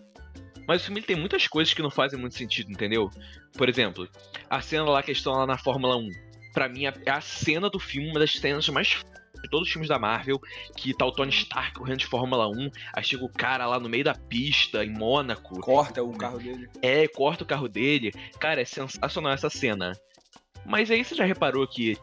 Mas 0.67 0.83
o 0.83 0.87
filme 0.87 1.01
tem 1.01 1.15
muitas 1.15 1.47
coisas 1.47 1.73
que 1.73 1.81
não 1.83 1.91
fazem 1.91 2.19
muito 2.19 2.35
sentido, 2.35 2.73
entendeu? 2.73 3.09
Por 3.57 3.69
exemplo, 3.69 4.09
a 4.51 4.61
cena 4.61 4.85
lá 4.91 5.01
que 5.01 5.11
eles 5.11 5.19
estão 5.19 5.33
lá 5.35 5.47
na 5.47 5.57
Fórmula 5.57 5.97
1. 5.97 6.09
Pra 6.57 6.71
mim, 6.71 6.87
é 6.87 7.11
a 7.11 7.21
cena 7.21 7.69
do 7.69 7.79
filme, 7.79 8.09
uma 8.09 8.19
das 8.19 8.33
cenas 8.33 8.67
mais 8.71 8.89
f- 8.89 9.05
de 9.43 9.51
todos 9.51 9.67
os 9.67 9.73
filmes 9.73 9.91
da 9.91 9.99
Marvel, 9.99 10.41
que 10.75 10.95
tá 10.97 11.05
o 11.05 11.13
Tony 11.13 11.31
Stark 11.31 11.75
correndo 11.75 11.99
de 11.99 12.07
Fórmula 12.07 12.49
1, 12.49 12.71
aí 12.95 13.05
chega 13.05 13.23
o 13.23 13.29
cara 13.29 13.67
lá 13.67 13.79
no 13.79 13.91
meio 13.91 14.03
da 14.05 14.15
pista, 14.15 14.83
em 14.83 14.89
Mônaco, 14.91 15.61
Corta 15.61 16.03
o 16.03 16.17
carro 16.17 16.39
dele. 16.39 16.67
é, 16.81 17.07
corta 17.09 17.45
o 17.45 17.47
carro 17.47 17.69
dele. 17.69 18.11
Cara, 18.41 18.63
é 18.63 18.65
sensacional 18.65 19.33
essa 19.35 19.51
cena. 19.51 19.93
Mas 20.65 20.91
aí 20.91 21.05
você 21.05 21.15
já 21.15 21.27
reparou 21.27 21.69
que, 21.69 21.99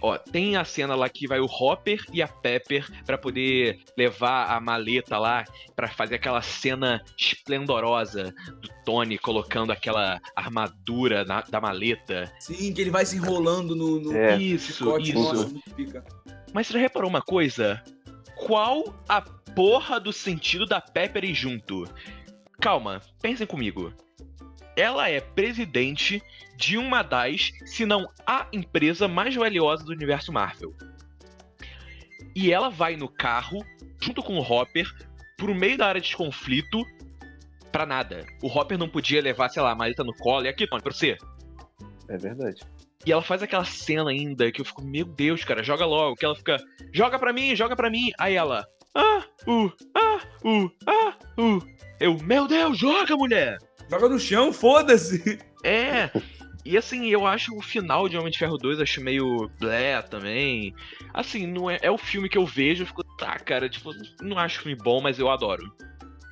ó, 0.00 0.16
tem 0.18 0.56
a 0.56 0.64
cena 0.64 0.94
lá 0.94 1.08
que 1.08 1.26
vai 1.26 1.40
o 1.40 1.46
Hopper 1.46 2.04
e 2.12 2.22
a 2.22 2.28
Pepper 2.28 2.86
pra 3.04 3.16
poder 3.18 3.78
levar 3.96 4.46
a 4.54 4.60
maleta 4.60 5.18
lá 5.18 5.44
pra 5.74 5.88
fazer 5.88 6.16
aquela 6.16 6.42
cena 6.42 7.02
esplendorosa 7.16 8.34
do 8.60 8.68
Tony 8.84 9.18
colocando 9.18 9.70
aquela 9.72 10.20
armadura 10.36 11.24
na- 11.24 11.42
da 11.42 11.60
maleta. 11.60 12.32
Sim, 12.40 12.72
que 12.72 12.80
ele 12.80 12.90
vai 12.90 13.04
se 13.04 13.16
enrolando 13.16 13.74
no, 13.74 14.00
no 14.00 14.12
É. 14.16 14.36
Isso, 14.36 14.98
isso. 14.98 15.14
Nossa, 15.14 15.50
pica. 15.74 16.04
Mas 16.52 16.66
você 16.66 16.74
já 16.74 16.78
reparou 16.78 17.08
uma 17.08 17.22
coisa? 17.22 17.82
Qual 18.36 18.94
a 19.08 19.20
porra 19.20 19.98
do 19.98 20.12
sentido 20.12 20.64
da 20.66 20.80
Pepper 20.80 21.24
ir 21.24 21.34
junto? 21.34 21.84
Calma, 22.60 23.00
pensem 23.20 23.46
comigo. 23.46 23.92
Ela 24.78 25.08
é 25.10 25.20
presidente 25.20 26.22
de 26.56 26.78
uma 26.78 27.02
das, 27.02 27.50
se 27.66 27.84
não 27.84 28.08
a 28.24 28.46
empresa 28.52 29.08
mais 29.08 29.34
valiosa 29.34 29.84
do 29.84 29.92
universo 29.92 30.32
Marvel. 30.32 30.72
E 32.34 32.52
ela 32.52 32.70
vai 32.70 32.96
no 32.96 33.08
carro, 33.08 33.64
junto 34.00 34.22
com 34.22 34.38
o 34.38 34.42
Hopper, 34.42 34.88
pro 35.36 35.54
meio 35.54 35.76
da 35.76 35.86
área 35.86 36.00
de 36.00 36.16
conflito, 36.16 36.84
pra 37.72 37.84
nada. 37.84 38.24
O 38.40 38.46
Hopper 38.46 38.78
não 38.78 38.88
podia 38.88 39.20
levar, 39.20 39.48
sei 39.48 39.62
lá, 39.62 39.72
a 39.72 39.74
maleta 39.74 40.04
no 40.04 40.14
colo, 40.14 40.46
e 40.46 40.48
aqui, 40.48 40.66
Tony, 40.66 40.82
pra 40.82 40.92
você. 40.92 41.18
É 42.08 42.16
verdade. 42.16 42.62
E 43.04 43.12
ela 43.12 43.22
faz 43.22 43.42
aquela 43.42 43.64
cena 43.64 44.10
ainda 44.10 44.50
que 44.52 44.60
eu 44.60 44.64
fico, 44.64 44.82
meu 44.82 45.04
Deus, 45.04 45.44
cara, 45.44 45.62
joga 45.62 45.84
logo. 45.86 46.16
Que 46.16 46.24
ela 46.24 46.34
fica, 46.36 46.56
joga 46.92 47.18
pra 47.18 47.32
mim, 47.32 47.56
joga 47.56 47.74
pra 47.74 47.90
mim. 47.90 48.10
Aí 48.18 48.34
ela, 48.34 48.66
ah, 48.94 49.24
uh, 49.46 49.72
ah, 49.94 50.20
uh, 50.44 50.70
ah, 50.86 51.16
uh. 51.38 51.78
Eu, 52.00 52.16
meu 52.22 52.46
Deus, 52.46 52.78
joga, 52.78 53.16
mulher! 53.16 53.58
Joga 53.90 54.08
no 54.08 54.18
chão, 54.18 54.52
foda-se. 54.52 55.38
É. 55.64 56.10
E 56.64 56.76
assim, 56.76 57.06
eu 57.08 57.26
acho 57.26 57.56
o 57.56 57.62
final 57.62 58.08
de 58.08 58.18
Homem 58.18 58.30
de 58.30 58.38
Ferro 58.38 58.58
2, 58.58 58.80
acho 58.80 59.00
meio 59.00 59.50
blé 59.58 60.02
também. 60.02 60.74
Assim, 61.14 61.46
não 61.46 61.70
é, 61.70 61.78
é 61.80 61.90
o 61.90 61.96
filme 61.96 62.28
que 62.28 62.36
eu 62.36 62.44
vejo, 62.44 62.82
eu 62.82 62.86
fico, 62.86 63.02
tá, 63.16 63.38
cara, 63.38 63.68
tipo, 63.68 63.90
não 64.20 64.38
acho 64.38 64.60
filme 64.60 64.76
bom, 64.76 65.00
mas 65.00 65.18
eu 65.18 65.30
adoro. 65.30 65.72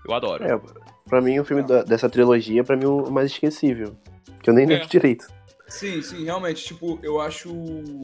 Eu 0.06 0.12
adoro. 0.14 0.44
É, 0.44 0.60
pra 1.08 1.20
mim 1.22 1.38
o 1.38 1.44
filme 1.44 1.62
da- 1.62 1.82
dessa 1.82 2.08
trilogia, 2.10 2.62
pra 2.62 2.76
mim 2.76 2.84
o 2.84 3.10
mais 3.10 3.30
esquecível. 3.32 3.96
Que 4.42 4.50
eu 4.50 4.54
nem 4.54 4.66
lembro 4.66 4.84
É. 4.84 4.88
direito. 4.88 5.26
Sim, 5.68 6.02
sim, 6.02 6.24
realmente, 6.24 6.62
tipo, 6.64 6.98
eu 7.02 7.20
acho 7.20 7.50
o 7.52 8.02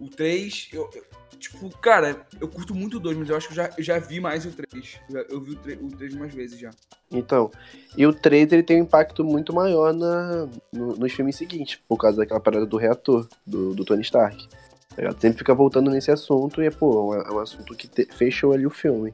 o 0.00 0.08
3, 0.08 0.68
eu, 0.72 0.88
eu- 0.94 1.04
tipo, 1.40 1.68
cara, 1.78 2.24
eu 2.40 2.46
curto 2.46 2.74
muito 2.74 2.98
o 2.98 3.00
2, 3.00 3.16
mas 3.16 3.28
eu 3.30 3.36
acho 3.36 3.48
que 3.48 3.52
eu 3.52 3.56
já, 3.56 3.70
eu 3.76 3.82
já 3.82 3.98
vi 3.98 4.20
mais 4.20 4.44
o 4.46 4.50
3. 4.52 5.00
Eu, 5.10 5.22
eu 5.22 5.40
vi 5.40 5.52
o 5.52 5.56
3, 5.56 5.80
o 5.82 5.88
3 5.88 6.14
mais 6.14 6.32
vezes 6.34 6.58
já. 6.60 6.70
Então, 7.10 7.50
e 7.96 8.06
o 8.06 8.12
3 8.12 8.52
ele 8.52 8.62
tem 8.62 8.80
um 8.80 8.84
impacto 8.84 9.24
muito 9.24 9.52
maior 9.52 9.92
na, 9.92 10.46
no- 10.72 10.94
nos 10.96 11.12
filmes 11.12 11.34
seguintes, 11.36 11.80
por 11.88 11.96
causa 11.96 12.18
daquela 12.18 12.38
parada 12.40 12.64
do 12.66 12.76
reator, 12.76 13.26
do, 13.46 13.74
do 13.74 13.84
Tony 13.84 14.02
Stark. 14.02 14.46
Tá 14.48 14.96
ligado? 14.98 15.20
Sempre 15.20 15.38
fica 15.38 15.54
voltando 15.54 15.90
nesse 15.90 16.10
assunto 16.10 16.62
e 16.62 16.66
é, 16.66 16.70
pô, 16.70 17.14
é 17.14 17.18
um, 17.18 17.22
é 17.22 17.32
um 17.32 17.38
assunto 17.40 17.74
que 17.74 17.88
te- 17.88 18.08
fechou 18.12 18.52
ali 18.52 18.66
o 18.66 18.70
filme. 18.70 19.12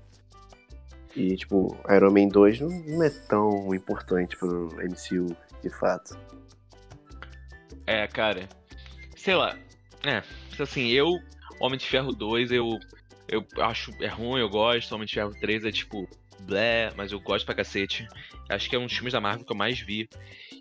E, 1.15 1.35
tipo, 1.37 1.75
Iron 1.89 2.11
Man 2.11 2.29
2 2.29 2.61
não, 2.61 2.69
não 2.69 3.03
é 3.03 3.09
tão 3.09 3.75
importante 3.75 4.37
pro 4.37 4.69
MCU, 4.83 5.35
de 5.63 5.71
fato. 5.71 6.19
É, 7.87 8.07
cara. 8.07 8.49
Sei 9.17 9.35
lá. 9.35 9.57
É, 10.05 10.23
assim, 10.61 10.89
eu, 10.89 11.19
Homem 11.61 11.79
de 11.79 11.87
Ferro 11.87 12.13
2, 12.13 12.53
eu, 12.53 12.79
eu 13.29 13.45
acho 13.59 13.91
é 14.01 14.09
ruim, 14.09 14.41
eu 14.41 14.49
gosto. 14.49 14.95
Homem 14.95 15.07
de 15.07 15.15
Ferro 15.15 15.33
3 15.41 15.65
é 15.65 15.73
tipo, 15.73 16.09
blé, 16.41 16.93
mas 16.97 17.13
eu 17.13 17.21
gosto 17.21 17.45
pra 17.45 17.55
cacete. 17.55 18.07
Acho 18.49 18.69
que 18.69 18.77
é 18.77 18.79
um 18.79 18.87
dos 18.87 18.95
filmes 18.95 19.13
da 19.13 19.21
Marvel 19.21 19.45
que 19.45 19.53
eu 19.53 19.57
mais 19.57 19.79
vi. 19.81 20.09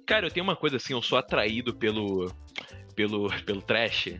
Cara, 0.05 0.27
eu 0.27 0.31
tenho 0.31 0.43
uma 0.43 0.55
coisa 0.55 0.77
assim, 0.77 0.93
eu 0.93 1.01
sou 1.01 1.17
atraído 1.17 1.73
pelo. 1.73 2.31
pelo. 2.95 3.29
pelo 3.43 3.61
trash. 3.61 4.13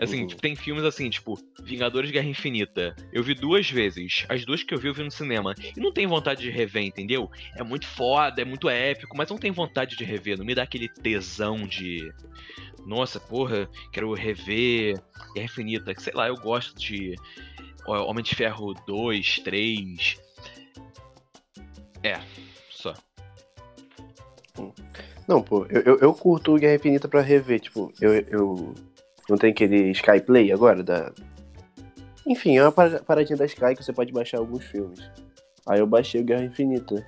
Assim, 0.00 0.22
Uhum. 0.22 0.26
tipo, 0.26 0.40
tem 0.40 0.56
filmes 0.56 0.84
assim, 0.84 1.10
tipo, 1.10 1.38
Vingadores 1.62 2.10
Guerra 2.10 2.26
Infinita. 2.26 2.96
Eu 3.12 3.22
vi 3.22 3.34
duas 3.34 3.70
vezes. 3.70 4.24
As 4.26 4.42
duas 4.42 4.62
que 4.62 4.72
eu 4.72 4.78
vi, 4.78 4.88
eu 4.88 4.94
vi 4.94 5.02
no 5.02 5.10
cinema. 5.10 5.54
E 5.76 5.78
não 5.80 5.92
tenho 5.92 6.08
vontade 6.08 6.40
de 6.40 6.48
rever, 6.50 6.82
entendeu? 6.82 7.30
É 7.54 7.62
muito 7.62 7.86
foda, 7.86 8.40
é 8.40 8.44
muito 8.44 8.70
épico, 8.70 9.14
mas 9.14 9.28
não 9.28 9.36
tenho 9.36 9.52
vontade 9.52 9.94
de 9.94 10.02
rever. 10.02 10.38
Não 10.38 10.46
me 10.46 10.54
dá 10.54 10.62
aquele 10.62 10.88
tesão 10.88 11.66
de. 11.66 12.10
Nossa, 12.86 13.20
porra, 13.20 13.68
quero 13.92 14.12
rever 14.12 15.00
Guerra 15.34 15.44
Infinita. 15.46 15.94
Sei 15.98 16.12
lá, 16.12 16.28
eu 16.28 16.36
gosto 16.36 16.74
de 16.76 17.14
Homem 17.86 18.24
de 18.24 18.34
Ferro 18.34 18.74
2, 18.86 19.38
3. 19.44 20.16
É, 22.02 22.18
só. 22.70 22.92
Não, 25.28 25.40
pô, 25.42 25.66
eu, 25.70 25.80
eu, 25.82 25.98
eu 25.98 26.14
curto 26.14 26.56
Guerra 26.56 26.74
Infinita 26.74 27.08
pra 27.08 27.20
rever, 27.20 27.60
tipo, 27.60 27.92
eu, 28.00 28.12
eu 28.14 28.74
não 29.28 29.36
tem 29.38 29.50
aquele 29.52 29.90
Sky 29.92 30.20
Play 30.20 30.52
agora, 30.52 30.82
da... 30.82 31.12
Enfim, 32.26 32.56
é 32.56 32.62
uma 32.62 32.72
para- 32.72 33.00
paradinha 33.00 33.36
da 33.36 33.46
Sky 33.46 33.74
que 33.76 33.82
você 33.84 33.92
pode 33.92 34.12
baixar 34.12 34.38
alguns 34.38 34.64
filmes. 34.64 35.00
Aí 35.66 35.78
eu 35.78 35.86
baixei 35.86 36.20
o 36.20 36.24
Guerra 36.24 36.44
Infinita. 36.44 37.06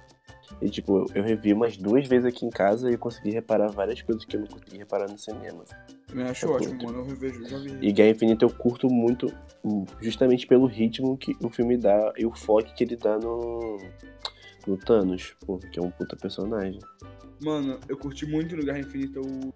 E, 0.62 0.68
tipo, 0.70 0.98
eu, 0.98 1.06
eu 1.16 1.22
revi 1.22 1.52
umas 1.52 1.76
duas 1.76 2.06
vezes 2.06 2.26
aqui 2.26 2.46
em 2.46 2.50
casa 2.50 2.90
e 2.90 2.94
eu 2.94 2.98
consegui 2.98 3.30
reparar 3.30 3.68
várias 3.70 4.00
coisas 4.02 4.24
que 4.24 4.36
eu 4.36 4.40
não 4.40 4.46
consegui 4.46 4.78
reparar 4.78 5.08
no 5.10 5.18
cinema. 5.18 5.64
Também 6.06 6.24
acho 6.26 6.46
Eu 6.46 6.52
ótimo, 6.52 6.70
curto. 6.78 6.86
mano. 6.86 6.98
Eu 6.98 7.04
revejo, 7.06 7.48
já 7.48 7.58
vi. 7.58 7.78
E 7.80 7.92
Guerra 7.92 8.10
Infinita 8.10 8.44
eu 8.44 8.50
curto 8.50 8.88
muito, 8.88 9.32
hum, 9.64 9.84
justamente 10.00 10.46
pelo 10.46 10.66
ritmo 10.66 11.16
que 11.16 11.36
o 11.42 11.50
filme 11.50 11.76
dá 11.76 12.12
e 12.16 12.24
o 12.24 12.32
foco 12.32 12.72
que 12.74 12.84
ele 12.84 12.96
dá 12.96 13.18
no, 13.18 13.78
no 14.66 14.76
Thanos, 14.78 15.34
pô, 15.44 15.58
que 15.58 15.78
é 15.78 15.82
um 15.82 15.90
puta 15.90 16.14
personagem. 16.16 16.78
Mano, 17.42 17.78
eu 17.88 17.96
curti 17.96 18.24
muito 18.26 18.56
no 18.56 18.64
Guerra 18.64 18.78
Infinita 18.80 19.20
o. 19.20 19.52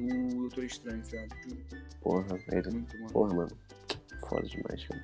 O 0.00 0.38
Doutor 0.40 0.64
Estranho, 0.64 1.04
sabe? 1.04 1.28
Porra, 2.00 2.26
ele, 2.50 2.70
Muito, 2.70 2.96
mano. 2.98 3.12
porra, 3.12 3.34
mano. 3.34 3.50
Foda 4.26 4.46
demais, 4.48 4.86
cara. 4.86 5.02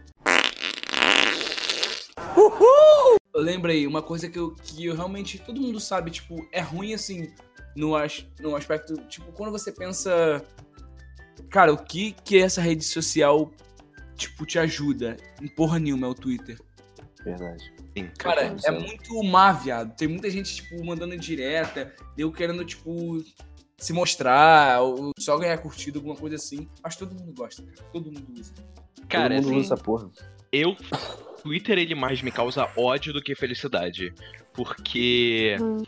Eu 3.35 3.43
lembrei, 3.43 3.87
uma 3.87 4.03
coisa 4.03 4.29
que 4.29 4.39
eu, 4.39 4.55
que 4.55 4.85
eu 4.85 4.95
realmente. 4.95 5.39
Todo 5.39 5.61
mundo 5.61 5.79
sabe, 5.79 6.11
tipo, 6.11 6.47
é 6.53 6.61
ruim 6.61 6.95
assim. 6.95 7.33
No, 7.76 7.95
as, 7.95 8.26
no 8.41 8.57
aspecto. 8.57 8.97
Tipo, 9.09 9.33
quando 9.33 9.53
você 9.53 9.70
pensa. 9.70 10.45
Cara, 11.51 11.72
o 11.72 11.79
que 11.79 12.12
que 12.24 12.39
essa 12.39 12.61
rede 12.61 12.85
social, 12.85 13.51
tipo, 14.16 14.45
te 14.45 14.59
ajuda? 14.59 15.16
Em 15.41 15.47
porra 15.47 15.79
nenhuma 15.79 16.07
é 16.07 16.11
o 16.11 16.14
Twitter. 16.14 16.59
Verdade. 17.24 17.72
Sim. 17.97 18.11
Cara, 18.18 18.57
é 18.64 18.70
muito 18.70 19.22
má, 19.22 19.53
viado. 19.53 19.95
Tem 19.97 20.09
muita 20.09 20.31
gente, 20.31 20.55
tipo, 20.57 20.85
mandando 20.85 21.16
direta, 21.16 21.95
eu 22.16 22.33
querendo, 22.33 22.64
tipo, 22.64 23.22
se 23.79 23.93
mostrar, 23.93 24.83
ou 24.83 25.12
só 25.18 25.39
ganhar 25.39 25.57
curtida, 25.59 25.99
alguma 25.99 26.16
coisa 26.16 26.37
assim. 26.37 26.68
Mas 26.83 26.97
todo 26.97 27.14
mundo 27.14 27.33
gosta, 27.33 27.62
cara. 27.62 27.76
Todo 27.93 28.07
mundo 28.07 28.26
usa. 28.39 28.53
Cara, 29.09 29.37
Todo 29.37 29.45
mundo 29.45 29.51
assim, 29.53 29.61
usa 29.61 29.74
essa 29.74 29.83
porra. 29.83 30.11
eu. 30.53 30.76
Twitter 31.43 31.79
ele 31.79 31.95
mais 31.95 32.20
me 32.20 32.33
causa 32.33 32.68
ódio 32.76 33.12
do 33.12 33.22
que 33.22 33.35
felicidade. 33.35 34.12
Porque 34.53 35.57
Hum. 35.61 35.79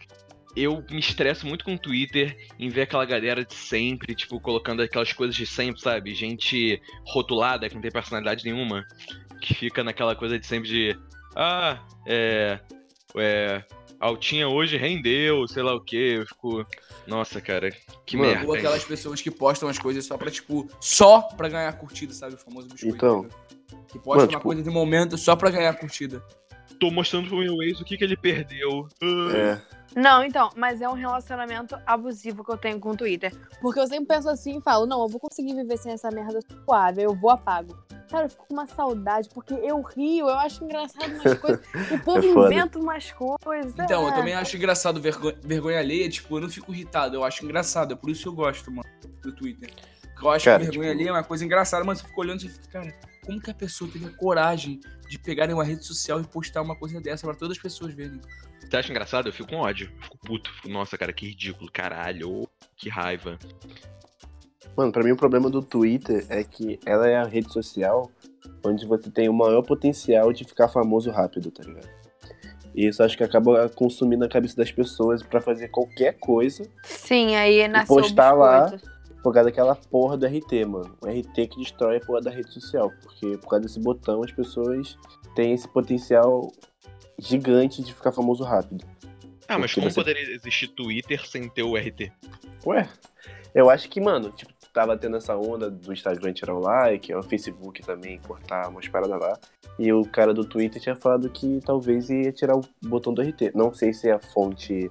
eu 0.54 0.84
me 0.88 1.00
estresso 1.00 1.44
muito 1.46 1.64
com 1.64 1.74
o 1.74 1.78
Twitter 1.78 2.36
em 2.58 2.68
ver 2.68 2.82
aquela 2.82 3.04
galera 3.04 3.44
de 3.44 3.54
sempre, 3.54 4.14
tipo, 4.14 4.38
colocando 4.40 4.80
aquelas 4.80 5.12
coisas 5.12 5.34
de 5.34 5.44
sempre, 5.44 5.80
sabe? 5.80 6.14
Gente 6.14 6.80
rotulada, 7.04 7.68
que 7.68 7.74
não 7.74 7.82
tem 7.82 7.90
personalidade 7.90 8.44
nenhuma. 8.44 8.86
Que 9.40 9.52
fica 9.54 9.82
naquela 9.82 10.14
coisa 10.14 10.38
de 10.38 10.46
sempre 10.46 10.68
de. 10.68 10.98
Ah, 11.34 11.84
é. 12.06 12.60
É. 13.16 13.64
Altinha 14.00 14.48
hoje 14.48 14.78
rendeu, 14.78 15.46
sei 15.46 15.62
lá 15.62 15.74
o 15.74 15.80
que. 15.80 16.14
Eu 16.16 16.26
fico. 16.26 16.66
Nossa, 17.06 17.40
cara, 17.40 17.70
que 18.06 18.16
Mano, 18.16 18.30
merda. 18.30 18.46
Ou 18.46 18.54
aquelas 18.54 18.82
pessoas 18.82 19.20
que 19.20 19.30
postam 19.30 19.68
as 19.68 19.78
coisas 19.78 20.06
só 20.06 20.16
pra, 20.16 20.30
tipo, 20.30 20.66
só 20.80 21.20
pra 21.20 21.48
ganhar 21.48 21.72
curtida, 21.74 22.14
sabe? 22.14 22.34
O 22.34 22.38
famoso 22.38 22.68
biscoito. 22.68 22.96
Então. 22.96 23.22
né? 23.24 23.28
Que 23.88 23.98
postam 23.98 24.06
Mano, 24.06 24.20
uma 24.22 24.28
tipo- 24.28 24.42
coisa 24.42 24.62
de 24.62 24.70
momento 24.70 25.18
só 25.18 25.36
pra 25.36 25.50
ganhar 25.50 25.74
curtida. 25.74 26.24
Tô 26.80 26.90
mostrando 26.90 27.28
pro 27.28 27.38
meu 27.38 27.62
ex 27.62 27.78
o 27.80 27.84
que, 27.84 27.96
que 27.96 28.02
ele 28.04 28.16
perdeu. 28.16 28.88
Ah. 29.02 29.36
É. 29.36 29.80
Não, 29.94 30.22
então, 30.24 30.50
mas 30.56 30.80
é 30.80 30.88
um 30.88 30.94
relacionamento 30.94 31.76
abusivo 31.84 32.44
que 32.44 32.52
eu 32.52 32.56
tenho 32.56 32.78
com 32.78 32.90
o 32.90 32.96
Twitter. 32.96 33.32
Porque 33.60 33.78
eu 33.80 33.86
sempre 33.86 34.06
penso 34.06 34.28
assim 34.30 34.58
e 34.58 34.60
falo, 34.62 34.86
não, 34.86 35.02
eu 35.02 35.08
vou 35.08 35.18
conseguir 35.20 35.54
viver 35.54 35.76
sem 35.76 35.92
essa 35.92 36.10
merda 36.10 36.38
suave, 36.64 37.02
eu 37.02 37.12
vou 37.14 37.30
apago. 37.30 37.76
Cara, 38.08 38.24
eu 38.26 38.30
fico 38.30 38.46
com 38.46 38.54
uma 38.54 38.66
saudade, 38.66 39.28
porque 39.34 39.52
eu 39.54 39.80
rio, 39.82 40.28
eu 40.28 40.38
acho 40.38 40.64
engraçado 40.64 41.12
umas 41.12 41.38
coisas. 41.38 41.60
O 41.92 41.98
povo 42.04 42.20
É 42.24 42.46
inventa 42.46 42.78
umas 42.78 43.10
coisas. 43.12 43.74
Então, 43.78 44.02
eu 44.04 44.08
é. 44.08 44.14
também 44.14 44.34
acho 44.34 44.56
engraçado 44.56 45.00
vergonha, 45.00 45.36
vergonha 45.42 45.78
alheia, 45.78 46.08
tipo, 46.08 46.36
eu 46.36 46.40
não 46.40 46.48
fico 46.48 46.72
irritado, 46.72 47.16
eu 47.16 47.24
acho 47.24 47.44
engraçado, 47.44 47.92
é 47.92 47.96
por 47.96 48.10
isso 48.10 48.22
que 48.22 48.28
eu 48.28 48.32
gosto, 48.32 48.70
mano, 48.70 48.88
do 49.22 49.32
Twitter. 49.32 49.70
Porque 50.02 50.24
eu 50.24 50.30
acho 50.30 50.44
Cara, 50.44 50.58
que 50.58 50.64
vergonha 50.66 50.90
tipo- 50.90 50.98
alheia 51.00 51.10
é 51.10 51.12
uma 51.12 51.24
coisa 51.24 51.44
engraçada, 51.44 51.84
mas 51.84 51.98
você 51.98 52.06
fica 52.06 52.20
olhando 52.20 52.40
e 52.42 52.48
você 52.48 52.60
fica, 52.62 52.80
cara, 52.80 52.94
como 53.24 53.40
que 53.40 53.50
a 53.50 53.54
pessoa 53.54 53.90
teve 53.90 54.06
a 54.06 54.10
coragem 54.10 54.80
de 55.08 55.18
pegar 55.18 55.48
em 55.48 55.54
uma 55.54 55.64
rede 55.64 55.84
social 55.84 56.20
e 56.20 56.24
postar 56.24 56.62
uma 56.62 56.76
coisa 56.76 57.00
dessa 57.00 57.26
pra 57.26 57.36
todas 57.36 57.56
as 57.56 57.62
pessoas 57.62 57.94
verem? 57.94 58.20
Você 58.60 58.76
acha 58.76 58.90
engraçado? 58.90 59.28
Eu 59.28 59.32
fico 59.32 59.48
com 59.48 59.56
ódio. 59.56 59.90
Fico 60.00 60.18
puto. 60.18 60.52
Fico, 60.54 60.68
Nossa, 60.68 60.96
cara, 60.96 61.12
que 61.12 61.26
ridículo. 61.26 61.70
Caralho. 61.72 62.48
Que 62.76 62.88
raiva. 62.88 63.38
Mano, 64.76 64.92
pra 64.92 65.02
mim 65.02 65.10
o 65.10 65.16
problema 65.16 65.50
do 65.50 65.60
Twitter 65.62 66.24
é 66.28 66.44
que 66.44 66.78
ela 66.86 67.08
é 67.08 67.16
a 67.16 67.24
rede 67.24 67.52
social 67.52 68.10
onde 68.64 68.86
você 68.86 69.10
tem 69.10 69.28
o 69.28 69.32
maior 69.32 69.62
potencial 69.62 70.32
de 70.32 70.44
ficar 70.44 70.68
famoso 70.68 71.10
rápido, 71.10 71.50
tá 71.50 71.62
ligado? 71.64 71.88
E 72.74 72.86
isso 72.86 73.02
acho 73.02 73.16
que 73.16 73.24
acaba 73.24 73.68
consumindo 73.68 74.24
a 74.24 74.28
cabeça 74.28 74.56
das 74.56 74.70
pessoas 74.70 75.22
pra 75.22 75.40
fazer 75.40 75.68
qualquer 75.68 76.16
coisa 76.20 76.70
Sim, 76.84 77.34
aí 77.34 77.66
nasceu 77.66 77.96
postar 77.96 78.34
o 78.34 78.38
lá. 78.38 78.72
Por 79.22 79.32
causa 79.34 79.50
daquela 79.50 79.74
porra 79.74 80.16
do 80.16 80.26
RT, 80.26 80.64
mano. 80.66 80.96
O 81.00 81.06
RT 81.06 81.46
que 81.48 81.58
destrói 81.58 81.96
a 81.98 82.00
porra 82.00 82.20
da 82.22 82.30
rede 82.30 82.52
social. 82.52 82.90
Porque 83.02 83.36
por 83.38 83.48
causa 83.50 83.66
desse 83.66 83.80
botão 83.80 84.22
as 84.22 84.32
pessoas 84.32 84.98
têm 85.34 85.52
esse 85.52 85.68
potencial 85.68 86.50
gigante 87.18 87.82
de 87.82 87.92
ficar 87.92 88.12
famoso 88.12 88.42
rápido. 88.44 88.84
Ah, 89.48 89.58
mas 89.58 89.70
Porque 89.72 89.80
como 89.80 89.90
você- 89.90 90.00
poderia 90.00 90.34
existir 90.34 90.68
Twitter 90.68 91.26
sem 91.26 91.48
ter 91.48 91.62
o 91.62 91.76
RT? 91.76 92.12
Ué, 92.66 92.88
eu 93.54 93.68
acho 93.68 93.88
que, 93.88 94.00
mano, 94.00 94.30
tipo, 94.30 94.52
tava 94.72 94.96
tendo 94.96 95.16
essa 95.16 95.36
onda 95.36 95.68
do 95.70 95.92
Instagram 95.92 96.32
tirar 96.32 96.54
o 96.54 96.60
like, 96.60 97.12
o 97.14 97.22
Facebook 97.22 97.82
também 97.82 98.18
cortar 98.20 98.68
umas 98.68 98.86
paradas 98.88 99.18
lá. 99.20 99.38
E 99.78 99.92
o 99.92 100.04
cara 100.04 100.32
do 100.32 100.44
Twitter 100.44 100.80
tinha 100.80 100.94
falado 100.94 101.28
que 101.30 101.60
talvez 101.64 102.08
ia 102.10 102.30
tirar 102.32 102.56
o 102.56 102.60
botão 102.82 103.12
do 103.12 103.20
RT. 103.22 103.50
Não 103.54 103.74
sei 103.74 103.92
se 103.92 104.08
é 104.08 104.12
a 104.12 104.18
fonte 104.20 104.90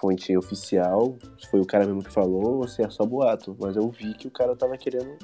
fonte 0.00 0.36
oficial, 0.36 1.18
se 1.38 1.48
foi 1.50 1.60
o 1.60 1.66
cara 1.66 1.86
mesmo 1.86 2.02
que 2.02 2.12
falou 2.12 2.58
ou 2.58 2.68
se 2.68 2.82
é 2.82 2.88
só 2.88 3.04
boato, 3.04 3.56
mas 3.60 3.76
eu 3.76 3.90
vi 3.90 4.14
que 4.14 4.28
o 4.28 4.30
cara 4.30 4.54
tava 4.54 4.76
querendo 4.76 5.18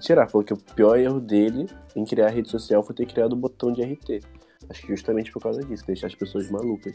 tirar. 0.00 0.28
Falou 0.28 0.44
que 0.44 0.52
o 0.52 0.56
pior 0.56 0.98
erro 0.98 1.20
dele 1.20 1.66
em 1.94 2.04
criar 2.04 2.26
a 2.26 2.30
rede 2.30 2.50
social 2.50 2.82
foi 2.82 2.94
ter 2.94 3.06
criado 3.06 3.32
o 3.32 3.36
botão 3.36 3.72
de 3.72 3.82
RT. 3.82 4.20
Acho 4.68 4.82
que 4.82 4.88
justamente 4.88 5.32
por 5.32 5.42
causa 5.42 5.62
disso, 5.62 5.86
deixar 5.86 6.06
as 6.06 6.14
pessoas 6.14 6.50
malucas. 6.50 6.94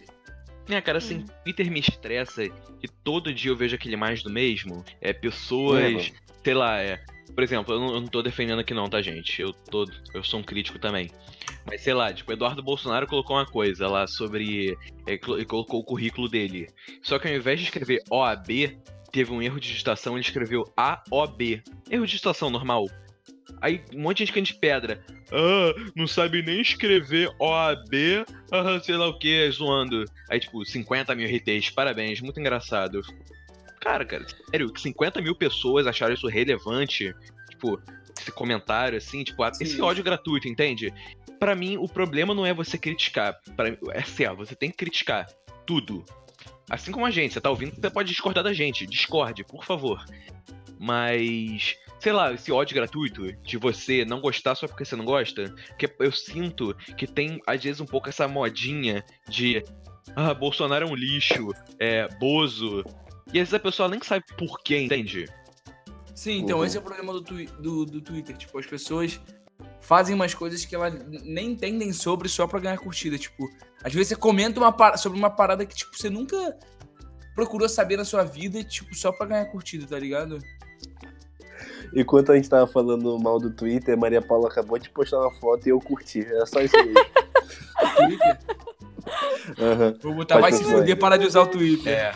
É, 0.70 0.80
cara, 0.80 1.00
assim, 1.00 1.26
Twitter 1.44 1.70
me 1.72 1.80
estressa 1.80 2.48
que 2.80 2.88
todo 3.04 3.34
dia 3.34 3.52
eu 3.52 3.58
vejo 3.58 3.76
aquele 3.76 3.98
mais 3.98 4.24
do 4.24 4.30
mesmo. 4.30 4.84
É, 5.02 5.12
pessoas, 5.12 5.84
É, 5.84 6.12
sei 6.44 6.54
lá, 6.54 6.80
é. 6.80 7.00
Por 7.34 7.44
exemplo, 7.44 7.74
eu 7.74 7.80
não, 7.80 7.94
eu 7.94 8.02
não 8.02 8.08
tô 8.08 8.22
defendendo 8.22 8.60
aqui 8.60 8.74
não, 8.74 8.90
tá, 8.90 9.02
gente? 9.02 9.42
Eu, 9.42 9.54
tô, 9.54 9.86
eu 10.14 10.24
sou 10.24 10.40
um 10.40 10.44
crítico 10.44 10.80
também. 10.80 11.10
Mas 11.66 11.82
sei 11.82 11.94
lá, 11.94 12.12
tipo, 12.14 12.32
Eduardo 12.32 12.64
Bolsonaro 12.64 13.08
colocou 13.08 13.36
uma 13.36 13.46
coisa 13.46 13.88
lá 13.88 14.08
sobre. 14.08 14.78
é, 15.08 15.14
ele 15.14 15.46
colocou 15.46 15.80
o 15.80 15.84
currículo 15.84 16.28
dele. 16.28 16.68
Só 17.02 17.20
que 17.20 17.28
ao 17.28 17.34
invés 17.34 17.60
de 17.60 17.66
escrever 17.66 18.02
OAB, 18.10 18.78
teve 19.12 19.32
um 19.32 19.42
erro 19.42 19.60
de 19.60 19.70
digitação, 19.70 20.14
ele 20.14 20.26
escreveu 20.26 20.64
AOB. 20.76 21.62
Erro 21.90 22.06
de 22.06 22.12
digitação 22.12 22.50
normal. 22.50 22.86
Aí 23.62 23.84
um 23.94 24.02
monte 24.02 24.26
de 24.26 24.34
gente 24.34 24.54
de 24.54 24.60
pedra. 24.60 25.04
Ah, 25.32 25.74
não 25.96 26.08
sabe 26.08 26.42
nem 26.42 26.62
escrever 26.62 27.30
OAB, 27.40 28.26
ah, 28.52 28.80
sei 28.84 28.98
lá 28.98 29.08
o 29.08 29.18
que, 29.18 29.50
zoando. 29.52 30.04
Aí, 30.30 30.40
tipo, 30.40 30.64
50 30.66 31.16
mil 31.16 31.28
RTs, 31.28 31.70
parabéns, 31.70 32.20
muito 32.22 32.40
engraçado. 32.40 33.02
Cara, 33.82 34.06
cara, 34.06 34.26
sério, 34.50 34.72
que 34.72 34.80
50 34.80 35.22
mil 35.22 35.36
pessoas 35.36 35.88
acharam 35.88 36.14
isso 36.14 36.28
relevante, 36.28 37.14
tipo, 37.50 37.82
esse 38.18 38.32
comentário, 38.32 38.98
assim, 38.98 39.24
tipo, 39.24 39.44
esse 39.60 39.76
Sim. 39.76 39.82
ódio 39.82 40.04
gratuito, 40.04 40.48
entende? 40.48 40.94
Pra 41.40 41.56
mim, 41.56 41.78
o 41.78 41.90
problema 41.90 42.34
não 42.36 42.46
é 42.46 42.54
você 42.54 42.78
criticar. 42.78 43.36
Pra, 43.56 43.70
é 43.94 44.04
sério, 44.04 44.38
você 44.38 44.56
tem 44.56 44.70
que 44.70 44.78
criticar 44.78 45.28
tudo. 45.66 46.06
Assim 46.70 46.92
como 46.92 47.06
a 47.06 47.12
gente, 47.12 47.34
você 47.34 47.42
tá 47.42 47.50
ouvindo, 47.50 47.76
você 47.76 47.90
pode 47.90 48.10
discordar 48.10 48.44
da 48.44 48.54
gente. 48.54 48.86
Discorde, 48.86 49.44
por 49.44 49.66
favor. 49.66 50.06
Mas, 50.80 51.76
sei 52.00 52.14
lá, 52.14 52.32
esse 52.34 52.52
ódio 52.52 52.76
gratuito 52.76 53.32
de 53.44 53.58
você 53.58 54.06
não 54.06 54.22
gostar 54.22 54.56
só 54.56 54.68
porque 54.68 54.86
você 54.86 54.96
não 54.96 55.06
gosta, 55.06 55.54
porque 55.70 55.94
eu 56.00 56.12
sinto 56.12 56.76
que 56.96 57.08
tem, 57.08 57.42
às 57.48 57.64
vezes, 57.64 57.82
um 57.82 57.86
pouco 57.86 58.10
essa 58.10 58.28
modinha 58.28 59.04
de. 59.28 59.64
Ah, 60.16 60.34
Bolsonaro 60.34 60.88
é 60.88 60.90
um 60.90 60.96
lixo, 60.96 61.50
é, 61.80 62.08
Bozo. 62.20 62.84
E 63.28 63.40
às 63.40 63.48
vezes 63.50 63.54
a 63.54 63.60
pessoa 63.60 63.88
nem 63.90 64.02
sabe 64.02 64.26
por 64.38 64.62
quê, 64.62 64.84
entende? 64.84 65.26
Sim, 66.16 66.40
então 66.40 66.60
Uhum. 66.60 66.66
esse 66.66 66.78
é 66.78 66.80
o 66.80 66.84
problema 66.84 67.14
do, 67.14 67.22
twi- 67.22 67.50
do, 67.60 67.86
do 67.86 68.02
Twitter. 68.02 68.36
Tipo, 68.38 68.60
as 68.60 68.66
pessoas 68.66 69.20
fazem 69.80 70.14
umas 70.14 70.34
coisas 70.34 70.66
que 70.66 70.76
elas 70.76 70.94
nem 71.24 71.52
entendem 71.52 71.92
sobre 71.94 72.28
só 72.30 72.46
pra 72.48 72.60
ganhar 72.60 72.78
curtida. 72.78 73.18
Tipo, 73.18 73.50
às 73.84 73.94
vezes 73.94 74.10
você 74.10 74.16
comenta 74.16 74.60
uma 74.60 74.98
sobre 74.98 75.18
uma 75.18 75.30
parada 75.30 75.66
que, 75.66 75.76
tipo, 75.76 75.96
você 75.98 76.10
nunca 76.10 76.58
procurou 77.34 77.68
saber 77.70 77.98
na 77.98 78.04
sua 78.06 78.24
vida, 78.24 78.64
tipo, 78.64 78.94
só 78.96 79.12
pra 79.12 79.26
ganhar 79.26 79.46
curtida, 79.46 79.88
tá 79.88 79.98
ligado? 79.98 80.38
Enquanto 81.96 82.32
a 82.32 82.36
gente 82.36 82.50
tava 82.50 82.68
falando 82.68 83.18
mal 83.20 83.40
do 83.40 83.50
Twitter, 83.52 83.98
Maria 83.98 84.22
Paula 84.22 84.48
acabou 84.50 84.78
de 84.78 84.90
postar 84.90 85.20
uma 85.20 85.34
foto 85.40 85.66
e 85.68 85.70
eu 85.72 85.80
curti. 85.80 86.22
É 86.22 86.46
só 86.46 86.62
isso 86.62 86.76
mesmo. 86.78 86.94
Twitter. 87.98 88.40
Uhum. 89.58 89.98
Vou 90.02 90.14
botar 90.14 90.40
vai, 90.40 90.52
se 90.52 90.64
fuder, 90.64 90.98
para 90.98 91.18
de 91.18 91.26
usar 91.26 91.42
o 91.42 91.48
Twitter. 91.48 91.94
É. 91.94 92.14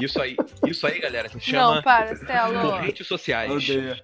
Isso 0.00 0.20
aí, 0.20 0.36
isso 0.66 0.86
aí, 0.86 0.98
galera, 1.00 1.28
se 1.28 1.40
chama 1.40 1.76
Não, 1.76 1.82
para, 1.82 2.16
Celo. 2.16 2.60
correntes 2.60 3.06
sociais. 3.06 3.50
Odeio. 3.50 3.96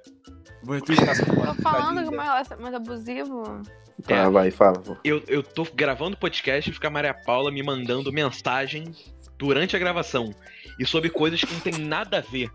Vou 0.62 0.74
retweetar 0.74 1.16
Tô 1.24 1.62
falando 1.62 2.08
que 2.08 2.14
é 2.14 2.56
mais 2.56 2.74
abusivo. 2.74 3.62
Tá, 4.06 4.28
vai, 4.28 4.50
fala. 4.50 4.78
Pô. 4.78 4.96
Eu, 5.04 5.22
eu 5.26 5.42
tô 5.42 5.66
gravando 5.74 6.16
podcast 6.16 6.68
e 6.68 6.72
fica 6.72 6.88
a 6.88 6.90
Maria 6.90 7.14
Paula 7.14 7.50
me 7.50 7.62
mandando 7.62 8.12
mensagem 8.12 8.94
durante 9.38 9.76
a 9.76 9.78
gravação 9.78 10.34
e 10.78 10.86
sobre 10.86 11.08
coisas 11.08 11.40
que 11.40 11.52
não 11.52 11.60
tem 11.60 11.78
nada 11.78 12.18
a 12.18 12.20
ver. 12.20 12.50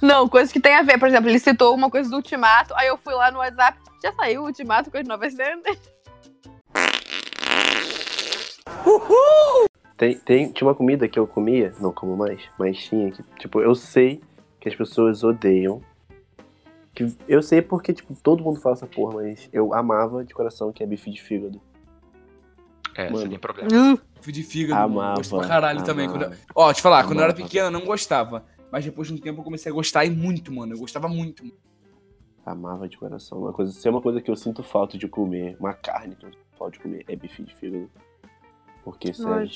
Não, 0.00 0.28
coisas 0.28 0.52
que 0.52 0.60
tem 0.60 0.74
a 0.74 0.82
ver. 0.82 0.98
Por 0.98 1.08
exemplo, 1.08 1.28
ele 1.28 1.38
citou 1.38 1.74
uma 1.74 1.90
coisa 1.90 2.08
do 2.08 2.16
Ultimato, 2.16 2.74
aí 2.74 2.88
eu 2.88 2.96
fui 2.96 3.14
lá 3.14 3.30
no 3.30 3.38
WhatsApp, 3.38 3.78
já 4.02 4.12
saiu 4.12 4.42
o 4.42 4.46
Ultimato 4.46 4.90
com 4.90 4.98
as 4.98 5.06
900. 5.06 5.96
Uhul! 8.86 9.66
Tem, 9.96 10.16
tem, 10.16 10.52
tinha 10.52 10.68
uma 10.68 10.74
comida 10.74 11.08
que 11.08 11.18
eu 11.18 11.26
comia, 11.26 11.72
não 11.80 11.92
como 11.92 12.16
mais, 12.16 12.42
mas 12.58 12.78
tinha 12.78 13.10
que, 13.10 13.22
tipo, 13.38 13.60
eu 13.60 13.74
sei 13.74 14.20
que 14.60 14.68
as 14.68 14.74
pessoas 14.74 15.24
odeiam. 15.24 15.82
Que 16.94 17.12
eu 17.26 17.42
sei 17.42 17.60
porque, 17.60 17.92
tipo, 17.92 18.14
todo 18.22 18.44
mundo 18.44 18.60
fala 18.60 18.74
essa 18.74 18.86
porra, 18.86 19.22
mas 19.22 19.48
eu 19.52 19.74
amava 19.74 20.24
de 20.24 20.32
coração 20.32 20.72
que 20.72 20.82
é 20.82 20.86
bife 20.86 21.10
de 21.10 21.20
fígado. 21.20 21.60
É, 22.94 23.10
Mano. 23.10 23.26
sem 23.26 23.34
é 23.34 23.38
problema. 23.38 23.68
Uh, 23.68 24.00
bife 24.16 24.32
de 24.32 24.42
fígado, 24.42 24.82
amava, 24.82 25.16
gosto 25.16 25.36
pra 25.36 25.48
caralho 25.48 25.78
amava. 25.78 25.92
também. 25.92 26.08
Quando 26.08 26.22
eu... 26.22 26.32
Ó, 26.54 26.72
te 26.72 26.80
falar, 26.80 26.98
amava. 26.98 27.08
quando 27.08 27.18
eu 27.18 27.24
era 27.24 27.34
pequena, 27.34 27.66
eu 27.66 27.70
não 27.70 27.84
gostava. 27.84 28.44
Mas 28.70 28.84
depois 28.84 29.08
de 29.08 29.14
um 29.14 29.18
tempo 29.18 29.40
eu 29.40 29.44
comecei 29.44 29.70
a 29.70 29.74
gostar 29.74 30.04
e 30.04 30.10
muito, 30.10 30.52
mano. 30.52 30.74
Eu 30.74 30.78
gostava 30.78 31.08
muito. 31.08 31.42
Amava 32.44 32.88
de 32.88 32.96
coração. 32.96 33.38
Uma 33.40 33.52
coisa, 33.52 33.72
se 33.72 33.86
é 33.88 33.90
uma 33.90 34.00
coisa 34.00 34.20
que 34.20 34.30
eu 34.30 34.36
sinto 34.36 34.62
falta 34.62 34.96
de 34.96 35.08
comer, 35.08 35.56
uma 35.58 35.74
carne 35.74 36.14
que 36.14 36.24
eu 36.26 36.30
sinto 36.30 36.44
falta 36.58 36.72
de 36.74 36.80
comer, 36.80 37.04
é 37.08 37.16
bife 37.16 37.42
de 37.42 37.54
fígado. 37.54 37.90
Porque, 38.86 39.12
sério. 39.12 39.50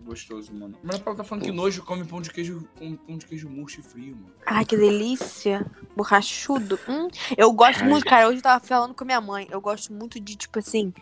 Gostoso, 0.00 0.52
mano. 0.52 0.76
Mas 0.82 0.96
a 0.96 0.98
Paula 0.98 1.18
tá 1.18 1.22
falando 1.22 1.44
que 1.44 1.52
nojo 1.52 1.84
come 1.84 2.04
pão 2.04 2.20
de 2.20 2.32
queijo 2.32 2.68
com 2.76 2.96
pão 2.96 3.16
de 3.16 3.24
queijo 3.24 3.48
murcho 3.48 3.78
e 3.78 3.82
frio, 3.84 4.16
mano. 4.16 4.34
Ai, 4.44 4.64
que 4.64 4.76
delícia. 4.76 5.64
Borrachudo. 5.96 6.76
Hum, 6.88 7.06
eu 7.36 7.52
gosto 7.52 7.82
Ai. 7.82 7.88
muito, 7.88 8.04
cara. 8.06 8.26
Hoje 8.26 8.38
eu 8.38 8.42
tava 8.42 8.58
falando 8.64 8.92
com 8.92 9.04
minha 9.04 9.20
mãe. 9.20 9.46
Eu 9.52 9.60
gosto 9.60 9.92
muito 9.92 10.18
de, 10.18 10.34
tipo 10.34 10.58
assim, 10.58 10.92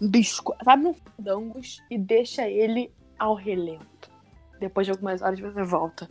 biscoito. 0.00 0.64
Sabe 0.64 0.88
um 0.88 0.94
fandangos 0.94 1.80
e 1.88 1.96
deixa 1.96 2.48
ele 2.48 2.90
ao 3.16 3.36
relento. 3.36 4.10
Depois 4.58 4.88
de 4.88 4.90
algumas 4.90 5.22
horas 5.22 5.38
você 5.38 5.62
volta. 5.62 6.10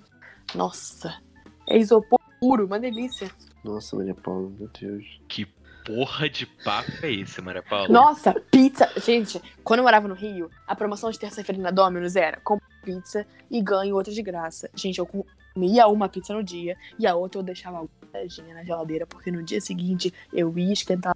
Nossa. 0.56 1.22
É 1.68 1.78
isopor 1.78 2.22
puro, 2.40 2.66
uma 2.66 2.80
delícia. 2.80 3.30
Nossa, 3.62 3.94
Maria 3.98 4.16
Paula, 4.16 4.50
meu 4.58 4.70
Deus. 4.80 5.20
Que 5.28 5.46
porra 5.88 6.30
de 6.30 6.46
papo 6.46 6.92
é 7.02 7.12
esse, 7.12 7.42
Maria 7.42 7.64
Paula? 7.64 7.88
Nossa, 7.88 8.34
pizza. 8.52 8.92
Gente, 8.98 9.42
quando 9.64 9.80
eu 9.80 9.84
morava 9.86 10.06
no 10.06 10.14
Rio, 10.14 10.52
a 10.68 10.76
promoção 10.76 11.10
de 11.10 11.18
terça-feira 11.18 11.62
na 11.62 11.72
Domino's 11.72 12.18
era 12.18 12.38
compra 12.44 12.68
pizza 12.84 13.26
e 13.50 13.62
ganho 13.62 13.96
outra 13.96 14.12
de 14.14 14.22
graça. 14.22 14.70
Gente, 14.76 15.00
eu 15.00 15.08
comia 15.08 15.88
uma 15.88 16.10
pizza 16.10 16.34
no 16.34 16.44
dia 16.44 16.76
e 17.00 17.08
a 17.08 17.16
outra 17.16 17.40
eu 17.40 17.44
deixava 17.44 17.88
guardadinha 18.02 18.54
na 18.54 18.66
geladeira, 18.66 19.08
porque 19.08 19.32
no 19.32 19.42
dia 19.42 19.62
seguinte 19.62 20.14
eu 20.34 20.58
ia 20.58 20.74
esquentar. 20.74 21.16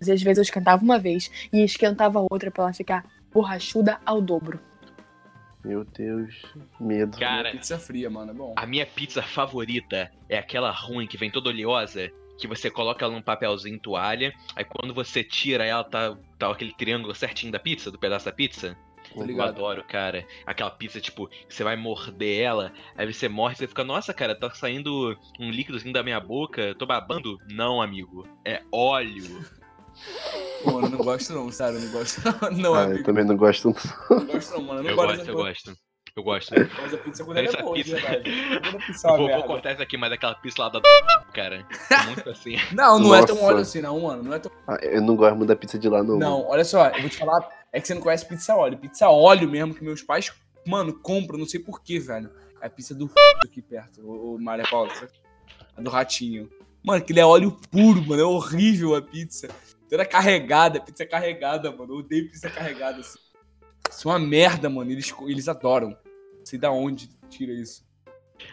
Às 0.00 0.06
vezes 0.06 0.38
eu 0.38 0.42
esquentava 0.42 0.82
uma 0.82 0.98
vez 0.98 1.30
e 1.52 1.62
esquentava 1.62 2.24
outra 2.30 2.50
pra 2.50 2.64
ela 2.64 2.72
ficar 2.72 3.04
borrachuda 3.30 4.00
ao 4.06 4.22
dobro. 4.22 4.58
Meu 5.64 5.84
Deus, 5.84 6.34
medo. 6.80 7.18
Cara, 7.18 7.50
Pizza 7.50 7.78
fria, 7.78 8.08
mano. 8.08 8.30
É 8.30 8.34
bom. 8.34 8.54
a 8.56 8.64
minha 8.64 8.86
pizza 8.86 9.22
favorita 9.22 10.10
é 10.28 10.38
aquela 10.38 10.70
ruim 10.70 11.06
que 11.06 11.18
vem 11.18 11.30
toda 11.30 11.50
oleosa. 11.50 12.10
Que 12.38 12.46
você 12.46 12.70
coloca 12.70 13.04
ela 13.04 13.14
num 13.14 13.22
papelzinho 13.22 13.78
toalha, 13.80 14.32
aí 14.54 14.64
quando 14.64 14.94
você 14.94 15.24
tira 15.24 15.64
ela, 15.64 15.82
tá, 15.84 16.16
tá 16.38 16.50
aquele 16.50 16.72
triângulo 16.72 17.14
certinho 17.14 17.52
da 17.52 17.58
pizza, 17.58 17.90
do 17.90 17.98
pedaço 17.98 18.24
da 18.26 18.32
pizza. 18.32 18.76
Eu 19.16 19.42
adoro, 19.42 19.82
cara. 19.84 20.26
Aquela 20.44 20.70
pizza, 20.70 21.00
tipo, 21.00 21.30
você 21.48 21.64
vai 21.64 21.76
morder 21.76 22.40
ela, 22.42 22.72
aí 22.96 23.10
você 23.10 23.28
morde 23.28 23.56
e 23.56 23.58
você 23.58 23.66
fica, 23.66 23.82
nossa, 23.82 24.12
cara, 24.12 24.34
tá 24.38 24.50
saindo 24.50 25.16
um 25.40 25.50
líquidozinho 25.50 25.92
da 25.94 26.02
minha 26.02 26.20
boca, 26.20 26.74
tô 26.78 26.84
babando? 26.86 27.38
Não, 27.48 27.80
amigo. 27.80 28.28
É 28.44 28.62
óleo. 28.70 29.44
Pô, 30.62 30.72
mano, 30.72 30.86
eu 30.86 30.90
não 30.90 30.98
gosto 30.98 31.32
não, 31.32 31.50
sério. 31.50 31.78
Eu 31.78 31.84
não 31.86 31.92
gosto 31.92 32.20
não, 32.24 32.50
não 32.52 32.74
Ah, 32.74 32.80
eu 32.82 32.86
amigo. 32.90 33.04
também 33.04 33.24
não 33.24 33.36
gosto. 33.36 33.74
Não 34.10 34.26
gosto 34.26 34.52
não, 34.52 34.62
mano. 34.62 34.80
Eu 34.80 34.82
não 34.84 34.90
Eu 34.90 34.96
gosto 34.96 35.28
eu 35.28 35.34
gosto. 35.34 35.76
Eu 36.16 36.22
gosto. 36.22 36.52
Mas 36.82 36.94
a 36.94 36.98
pizza 36.98 37.24
quando 37.24 37.38
é 37.38 37.62
boa, 37.62 37.74
pizza- 37.74 37.94
verdade. 37.96 38.30
Pizza 38.86 39.06
é 39.06 39.10
vou, 39.10 39.18
vou 39.18 39.26
merda. 39.28 39.42
cortar 39.46 39.72
isso 39.72 39.82
aqui, 39.82 39.96
mas 39.96 40.12
aquela 40.12 40.34
pizza 40.34 40.62
lá 40.62 40.68
da 40.68 40.80
cara. 41.34 41.66
É 41.90 42.06
muito 42.06 42.28
assim. 42.30 42.56
Não, 42.72 42.98
não 42.98 43.14
é 43.14 43.24
tão 43.24 43.34
Nossa. 43.36 43.46
óleo 43.46 43.58
assim, 43.58 43.80
não, 43.80 44.00
mano. 44.00 44.22
Não 44.22 44.34
é 44.34 44.38
tão. 44.38 44.50
Ah, 44.66 44.78
eu 44.82 45.00
não 45.02 45.14
gosto 45.16 45.36
muito 45.36 45.48
da 45.48 45.56
pizza 45.56 45.78
de 45.78 45.88
lá, 45.88 46.02
não. 46.02 46.18
Não, 46.18 46.46
olha 46.48 46.64
só, 46.64 46.88
eu 46.88 47.00
vou 47.00 47.10
te 47.10 47.16
falar. 47.16 47.46
É 47.72 47.80
que 47.80 47.86
você 47.86 47.94
não 47.94 48.00
conhece 48.00 48.26
pizza 48.26 48.54
óleo. 48.56 48.78
Pizza 48.78 49.08
óleo 49.08 49.48
mesmo, 49.48 49.74
que 49.74 49.84
meus 49.84 50.02
pais, 50.02 50.32
mano, 50.66 50.92
compram, 50.94 51.38
não 51.38 51.46
sei 51.46 51.60
porquê, 51.60 51.98
velho. 51.98 52.30
É 52.60 52.66
a 52.66 52.70
pizza 52.70 52.94
do 52.94 53.10
aqui 53.44 53.62
perto, 53.62 54.00
o, 54.02 54.34
o 54.34 54.40
Maria 54.40 54.64
Paula. 54.68 54.92
sabe? 54.94 55.12
A 55.76 55.80
do 55.80 55.90
ratinho. 55.90 56.48
Mano, 56.82 57.02
aquele 57.02 57.20
é 57.20 57.26
óleo 57.26 57.56
puro, 57.70 58.02
mano. 58.06 58.22
É 58.22 58.24
horrível 58.24 58.94
a 58.96 59.02
pizza. 59.02 59.48
Toda 59.88 60.04
carregada, 60.04 60.80
pizza 60.80 61.06
carregada, 61.06 61.70
mano. 61.70 61.94
Eu 61.94 61.98
odeio 61.98 62.30
pizza 62.30 62.48
carregada 62.50 63.00
assim. 63.00 63.18
Isso 63.98 64.08
é 64.08 64.12
uma 64.12 64.18
merda, 64.20 64.70
mano. 64.70 64.92
Eles, 64.92 65.12
eles 65.26 65.48
adoram. 65.48 65.88
Não 65.88 66.46
sei 66.46 66.56
da 66.56 66.70
onde 66.70 67.08
tira 67.28 67.52
isso. 67.52 67.84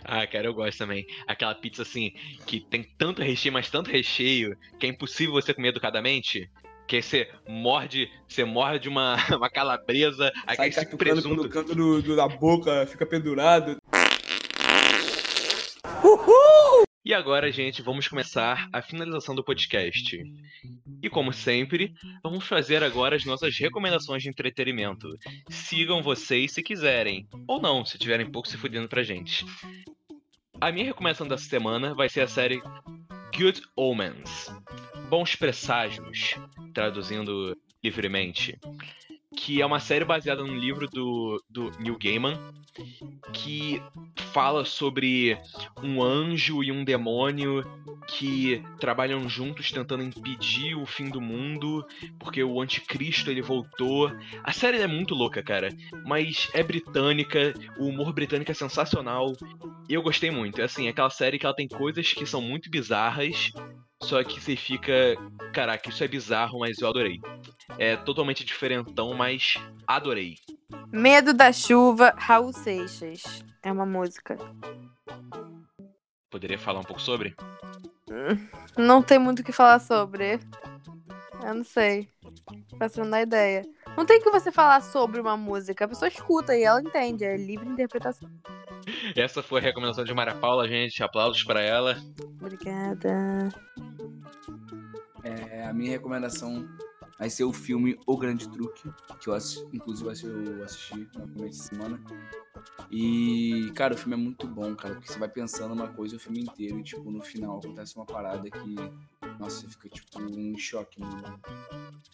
Ah, 0.04 0.26
cara, 0.26 0.48
eu 0.48 0.56
gosto 0.56 0.80
também. 0.80 1.06
Aquela 1.28 1.54
pizza 1.54 1.84
assim, 1.84 2.14
que 2.48 2.60
tem 2.62 2.82
tanto 2.98 3.22
recheio, 3.22 3.54
mas 3.54 3.70
tanto 3.70 3.92
recheio, 3.92 4.58
que 4.80 4.88
é 4.88 4.90
impossível 4.90 5.34
você 5.36 5.54
comer 5.54 5.68
educadamente. 5.68 6.50
Que 6.88 6.96
aí 6.96 7.04
você 7.04 7.30
morde, 7.48 8.10
você 8.28 8.44
morde 8.44 8.90
uma, 8.90 9.18
uma 9.38 9.48
calabresa, 9.48 10.34
aí 10.48 10.56
Sai 10.56 10.70
esse 10.70 10.98
presunto. 10.98 11.36
pelo 11.42 11.50
canto 11.50 11.76
do, 11.76 12.02
do- 12.02 12.16
da 12.16 12.28
boca, 12.28 12.88
fica 12.88 13.06
pendurado. 13.06 13.78
E 17.06 17.14
agora, 17.14 17.52
gente, 17.52 17.84
vamos 17.84 18.08
começar 18.08 18.68
a 18.74 18.82
finalização 18.82 19.36
do 19.36 19.44
podcast. 19.44 20.20
E 21.04 21.08
como 21.08 21.32
sempre, 21.32 21.94
vamos 22.24 22.48
fazer 22.48 22.82
agora 22.82 23.16
as 23.16 23.24
nossas 23.24 23.56
recomendações 23.60 24.24
de 24.24 24.30
entretenimento. 24.30 25.08
Sigam 25.48 26.02
vocês 26.02 26.52
se 26.52 26.64
quiserem, 26.64 27.28
ou 27.48 27.62
não, 27.62 27.86
se 27.86 28.00
tiverem 28.00 28.32
pouco 28.32 28.48
se 28.48 28.58
fudendo 28.58 28.90
pra 28.90 29.04
gente. 29.04 29.46
A 30.60 30.72
minha 30.72 30.88
recomendação 30.88 31.28
dessa 31.28 31.48
semana 31.48 31.94
vai 31.94 32.10
ser 32.10 32.22
a 32.22 32.28
série 32.28 32.60
Good 33.38 33.62
Omens. 33.76 34.52
Bons 35.08 35.36
presságios, 35.36 36.34
traduzindo 36.74 37.56
livremente. 37.84 38.58
Que 39.36 39.62
é 39.62 39.66
uma 39.66 39.80
série 39.80 40.06
baseada 40.06 40.44
num 40.44 40.58
livro 40.58 40.88
do, 40.88 41.44
do 41.50 41.72
Neil 41.80 41.98
Gaiman, 41.98 42.38
que 43.34 43.82
fala 44.34 44.66
sobre 44.66 45.38
um 45.84 46.02
anjo 46.02 46.64
e 46.64 46.72
um 46.72 46.84
demônio 46.84 47.64
que 48.08 48.64
trabalham 48.80 49.28
juntos 49.30 49.72
tentando 49.72 50.04
impedir 50.04 50.76
o 50.76 50.86
fim 50.86 51.10
do 51.10 51.22
mundo, 51.22 51.86
porque 52.20 52.44
o 52.44 52.62
anticristo 52.62 53.32
ele 53.32 53.42
voltou. 53.42 54.12
A 54.44 54.52
série 54.52 54.80
é 54.80 54.88
muito 54.88 55.16
louca, 55.16 55.42
cara, 55.42 55.70
mas 56.06 56.50
é 56.54 56.62
britânica, 56.62 57.54
o 57.78 57.86
humor 57.88 58.14
britânico 58.14 58.52
é 58.52 58.54
sensacional. 58.54 59.34
Eu 59.88 60.02
gostei 60.02 60.32
muito. 60.32 60.60
É 60.62 60.66
assim, 60.66 60.88
é 60.88 60.90
aquela 60.90 61.10
série 61.10 61.40
que 61.40 61.46
ela 61.46 61.56
tem 61.56 61.68
coisas 61.68 62.14
que 62.14 62.26
são 62.26 62.42
muito 62.42 62.70
bizarras, 62.70 63.52
só 64.04 64.24
que 64.24 64.40
você 64.40 64.56
fica, 64.56 65.16
caraca, 65.54 65.90
isso 65.90 66.04
é 66.04 66.08
bizarro, 66.08 66.60
mas 66.60 66.80
eu 66.80 66.90
adorei. 66.90 67.20
É 67.78 67.98
totalmente 67.98 68.46
diferentão, 68.46 69.14
mas 69.14 69.56
adorei. 69.86 70.36
Medo 70.92 71.34
da 71.34 71.52
chuva, 71.52 72.14
Raul 72.18 72.54
Seixas. 72.54 73.44
É 73.62 73.72
uma 73.72 73.86
música. 73.86 74.38
Poderia 76.30 76.58
falar 76.58 76.80
um 76.80 76.84
pouco 76.84 77.02
sobre? 77.02 77.36
Não 78.78 79.02
tem 79.02 79.20
muito 79.20 79.40
o 79.40 79.44
que 79.44 79.52
falar 79.52 79.80
sobre. 79.80 80.40
Eu 81.44 81.54
não 81.54 81.64
sei. 81.64 82.10
Não 82.98 83.10
dar 83.10 83.22
ideia. 83.22 83.64
Não 83.98 84.06
tem 84.06 84.22
que 84.22 84.30
você 84.30 84.52
falar 84.52 84.82
sobre 84.82 85.22
uma 85.22 85.38
música. 85.38 85.86
A 85.86 85.88
pessoa 85.88 86.10
escuta 86.10 86.56
e 86.56 86.64
ela 86.64 86.82
entende. 86.82 87.24
É 87.24 87.38
livre 87.38 87.68
interpretação. 87.68 88.30
Essa 89.16 89.42
foi 89.42 89.60
a 89.60 89.64
recomendação 89.64 90.04
de 90.04 90.14
Maria 90.14 90.36
Paula, 90.36 90.68
gente. 90.68 91.02
Aplausos 91.02 91.44
para 91.44 91.62
ela. 91.62 91.98
Obrigada. 92.40 93.50
É, 95.24 95.66
a 95.66 95.74
minha 95.74 95.92
recomendação 95.92 96.68
vai 97.18 97.30
ser 97.30 97.44
o 97.44 97.54
filme 97.54 97.98
O 98.06 98.18
Grande 98.18 98.50
Truque, 98.50 98.90
que 99.20 99.28
eu 99.30 99.34
assisti, 99.34 99.66
inclusive 99.74 100.10
eu 100.10 100.64
assisti 100.64 101.08
na 101.16 101.26
primeira 101.28 101.54
semana. 101.54 102.00
E, 102.92 103.72
cara, 103.76 103.94
o 103.94 103.98
filme 103.98 104.14
é 104.14 104.18
muito 104.18 104.48
bom, 104.48 104.76
cara, 104.76 104.96
porque 104.96 105.12
você 105.12 105.20
vai 105.20 105.30
pensando 105.30 105.74
uma 105.74 105.88
coisa 105.88 106.16
o 106.16 106.20
filme 106.20 106.42
inteiro 106.42 106.80
e, 106.80 106.84
tipo, 106.84 107.10
no 107.12 107.22
final 107.22 107.60
acontece 107.60 107.96
uma 107.96 108.06
parada 108.06 108.50
que, 108.50 108.76
nossa, 109.40 109.62
você 109.62 109.68
fica, 109.68 109.90
tipo, 109.90 110.22
em 110.22 110.58
choque. 110.58 111.02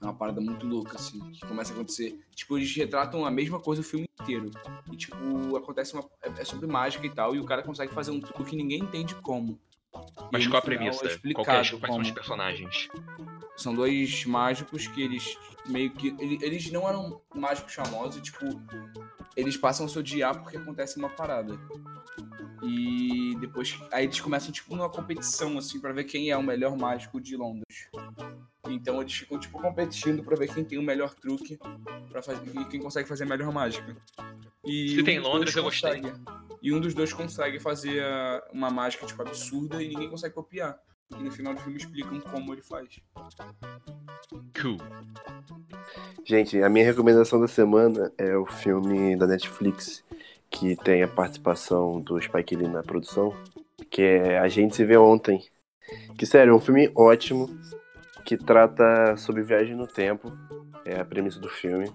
É 0.02 0.06
uma 0.06 0.14
parada 0.14 0.42
muito 0.42 0.66
louca, 0.66 0.96
assim, 0.96 1.20
que 1.32 1.46
começa 1.46 1.72
a 1.72 1.76
acontecer. 1.76 2.20
Tipo, 2.34 2.58
eles 2.58 2.76
retratam 2.76 3.26
a 3.26 3.32
mesma 3.32 3.60
coisa 3.60 3.82
o 3.82 3.84
filme 3.84 4.08
inteiro. 4.20 4.50
E, 4.92 4.96
tipo, 4.96 5.56
acontece 5.56 5.94
uma. 5.94 6.04
É 6.24 6.42
é 6.42 6.46
sobre 6.46 6.66
mágica 6.66 7.06
e 7.06 7.10
tal, 7.10 7.36
e 7.36 7.40
o 7.40 7.46
cara 7.46 7.62
consegue 7.62 7.94
fazer 7.94 8.12
um 8.12 8.20
truque 8.20 8.52
que 8.52 8.56
ninguém 8.56 8.80
entende 8.80 9.14
como. 9.16 9.60
Mas 10.32 10.48
qual 10.48 10.60
a 10.60 10.62
final 10.62 10.62
premissa? 10.62 11.06
é 11.06 11.34
Qual 11.34 11.46
que 11.46 11.52
é, 11.52 11.54
quais 11.54 11.68
são 11.70 11.78
os 11.80 11.86
como. 11.88 12.14
personagens? 12.14 12.88
São 13.58 13.76
dois 13.76 14.26
mágicos 14.26 14.88
que 14.88 15.02
eles 15.02 15.38
meio 15.68 15.92
que. 15.92 16.08
ele- 16.20 16.40
Eles 16.42 16.72
não 16.72 16.88
eram 16.88 17.22
mágicos 17.36 17.74
famosos, 17.74 18.18
e, 18.18 18.22
tipo, 18.22 18.46
eles 19.36 19.58
passam 19.58 19.86
a 19.86 19.90
se 19.90 20.00
odiar 20.00 20.42
porque 20.42 20.58
acontece 20.58 20.98
uma 20.98 21.10
parada. 21.10 21.60
E 22.64 23.36
depois. 23.40 23.80
Aí 23.92 24.06
eles 24.06 24.20
começam, 24.20 24.52
tipo, 24.52 24.76
numa 24.76 24.90
competição, 24.90 25.58
assim, 25.58 25.80
pra 25.80 25.92
ver 25.92 26.04
quem 26.06 26.30
é 26.30 26.38
o 26.38 26.44
melhor 26.44 26.78
mágico 26.78 27.20
de 27.20 27.36
Londres. 27.36 27.90
Então 28.70 29.02
eles 29.02 29.14
ficam, 29.14 29.40
tipo, 29.40 29.60
competindo 29.60 30.24
pra 30.24 30.36
ver 30.36 30.54
quem 30.54 30.64
tem 30.64 30.78
o 30.78 30.84
melhor 30.84 31.14
truque 31.14 31.58
para 32.10 32.22
fazer, 32.22 32.42
e 32.56 32.66
quem 32.66 32.80
consegue 32.80 33.10
fazer 33.10 33.24
a 33.24 33.28
melhor 33.28 33.52
mágica. 33.52 33.98
E 34.66 34.90
Se 34.96 35.04
tem 35.04 35.20
Londres, 35.20 35.56
eu 35.56 35.64
gostei. 35.64 36.02
consegue. 36.02 36.22
E 36.62 36.74
um 36.74 36.80
dos 36.80 36.94
dois 36.94 37.12
consegue 37.12 37.60
fazer 37.60 38.04
a- 38.04 38.44
uma 38.54 38.70
mágica, 38.70 39.06
tipo, 39.06 39.22
absurda 39.22 39.82
e 39.82 39.88
ninguém 39.90 40.10
consegue 40.10 40.36
copiar. 40.36 40.78
E 41.18 41.22
no 41.22 41.32
final 41.32 41.54
do 41.54 41.60
filme 41.62 41.78
explicam 41.78 42.20
como 42.22 42.54
ele 42.54 42.62
faz. 42.62 43.02
Cool. 44.62 44.78
Gente, 46.24 46.62
a 46.62 46.70
minha 46.70 46.86
recomendação 46.86 47.40
da 47.40 47.48
semana 47.48 48.12
é 48.18 48.38
o 48.38 48.46
filme 48.46 49.16
da 49.18 49.28
Netflix 49.28 50.04
que 50.50 50.76
tem 50.76 51.02
a 51.02 51.08
participação 51.08 52.00
do 52.02 52.22
Spike 52.22 52.56
Lee 52.56 52.68
na 52.68 52.84
produção, 52.84 53.34
que 53.90 54.02
é 54.02 54.38
A 54.40 54.48
Gente 54.48 54.76
Se 54.76 54.86
Vê 54.86 54.98
Ontem. 54.98 55.42
Que, 56.18 56.26
sério, 56.26 56.52
é 56.52 56.56
um 56.56 56.60
filme 56.60 56.92
ótimo, 56.96 57.50
que 58.26 58.38
trata 58.38 59.18
sobre 59.18 59.42
viagem 59.42 59.76
no 59.76 59.88
tempo, 59.88 60.32
é 60.86 61.00
a 61.00 61.06
premissa 61.06 61.40
do 61.40 61.50
filme. 61.50 61.92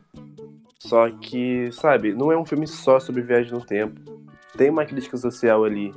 Só 0.79 1.09
que, 1.11 1.71
sabe, 1.73 2.13
não 2.13 2.33
é 2.33 2.37
um 2.37 2.45
filme 2.45 2.67
só 2.67 2.99
sobre 2.99 3.23
viagem 3.23 3.53
no 3.53 3.65
tempo. 3.65 4.26
Tem 4.57 4.71
uma 4.71 4.85
crítica 4.85 5.17
social 5.17 5.65
ali 5.65 5.93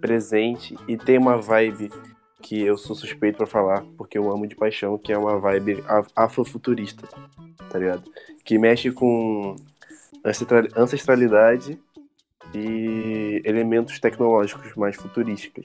presente 0.00 0.76
e 0.88 0.96
tem 0.96 1.18
uma 1.18 1.36
vibe 1.36 1.90
que 2.40 2.60
eu 2.60 2.76
sou 2.76 2.96
suspeito 2.96 3.38
pra 3.38 3.46
falar, 3.46 3.84
porque 3.96 4.18
eu 4.18 4.30
amo 4.30 4.46
de 4.46 4.56
paixão, 4.56 4.98
que 4.98 5.12
é 5.12 5.18
uma 5.18 5.38
vibe 5.38 5.82
af- 5.86 6.08
afrofuturista, 6.16 7.06
tá 7.70 7.78
ligado? 7.78 8.02
Que 8.44 8.58
mexe 8.58 8.90
com 8.90 9.54
ancestral- 10.24 10.66
ancestralidade 10.76 11.78
e 12.52 13.40
elementos 13.44 13.98
tecnológicos 14.00 14.74
mais 14.74 14.96
futurísticos. 14.96 15.64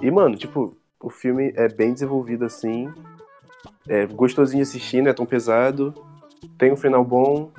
E, 0.00 0.10
mano, 0.10 0.36
tipo, 0.36 0.76
o 1.00 1.08
filme 1.08 1.52
é 1.56 1.68
bem 1.68 1.92
desenvolvido 1.92 2.44
assim, 2.44 2.92
é 3.88 4.06
gostosinho 4.06 4.62
assistir, 4.62 5.02
não 5.02 5.10
é 5.10 5.14
tão 5.14 5.24
pesado, 5.26 5.94
tem 6.58 6.72
um 6.72 6.76
final 6.76 7.04
bom, 7.04 7.52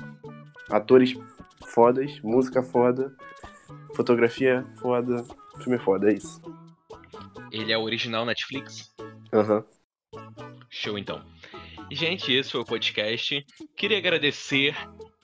atores 0.70 1.14
fodas, 1.66 2.20
música 2.22 2.62
foda, 2.62 3.14
fotografia 3.94 4.64
foda, 4.80 5.24
filme 5.62 5.78
foda, 5.78 6.10
é 6.10 6.14
isso. 6.14 6.40
Ele 7.50 7.72
é 7.72 7.78
original 7.78 8.24
Netflix? 8.24 8.92
Aham. 9.32 9.64
Show 10.70 10.98
então. 10.98 11.24
Gente, 11.90 12.32
esse 12.32 12.50
foi 12.50 12.60
o 12.60 12.64
podcast. 12.64 13.44
Queria 13.76 13.98
agradecer, 13.98 14.74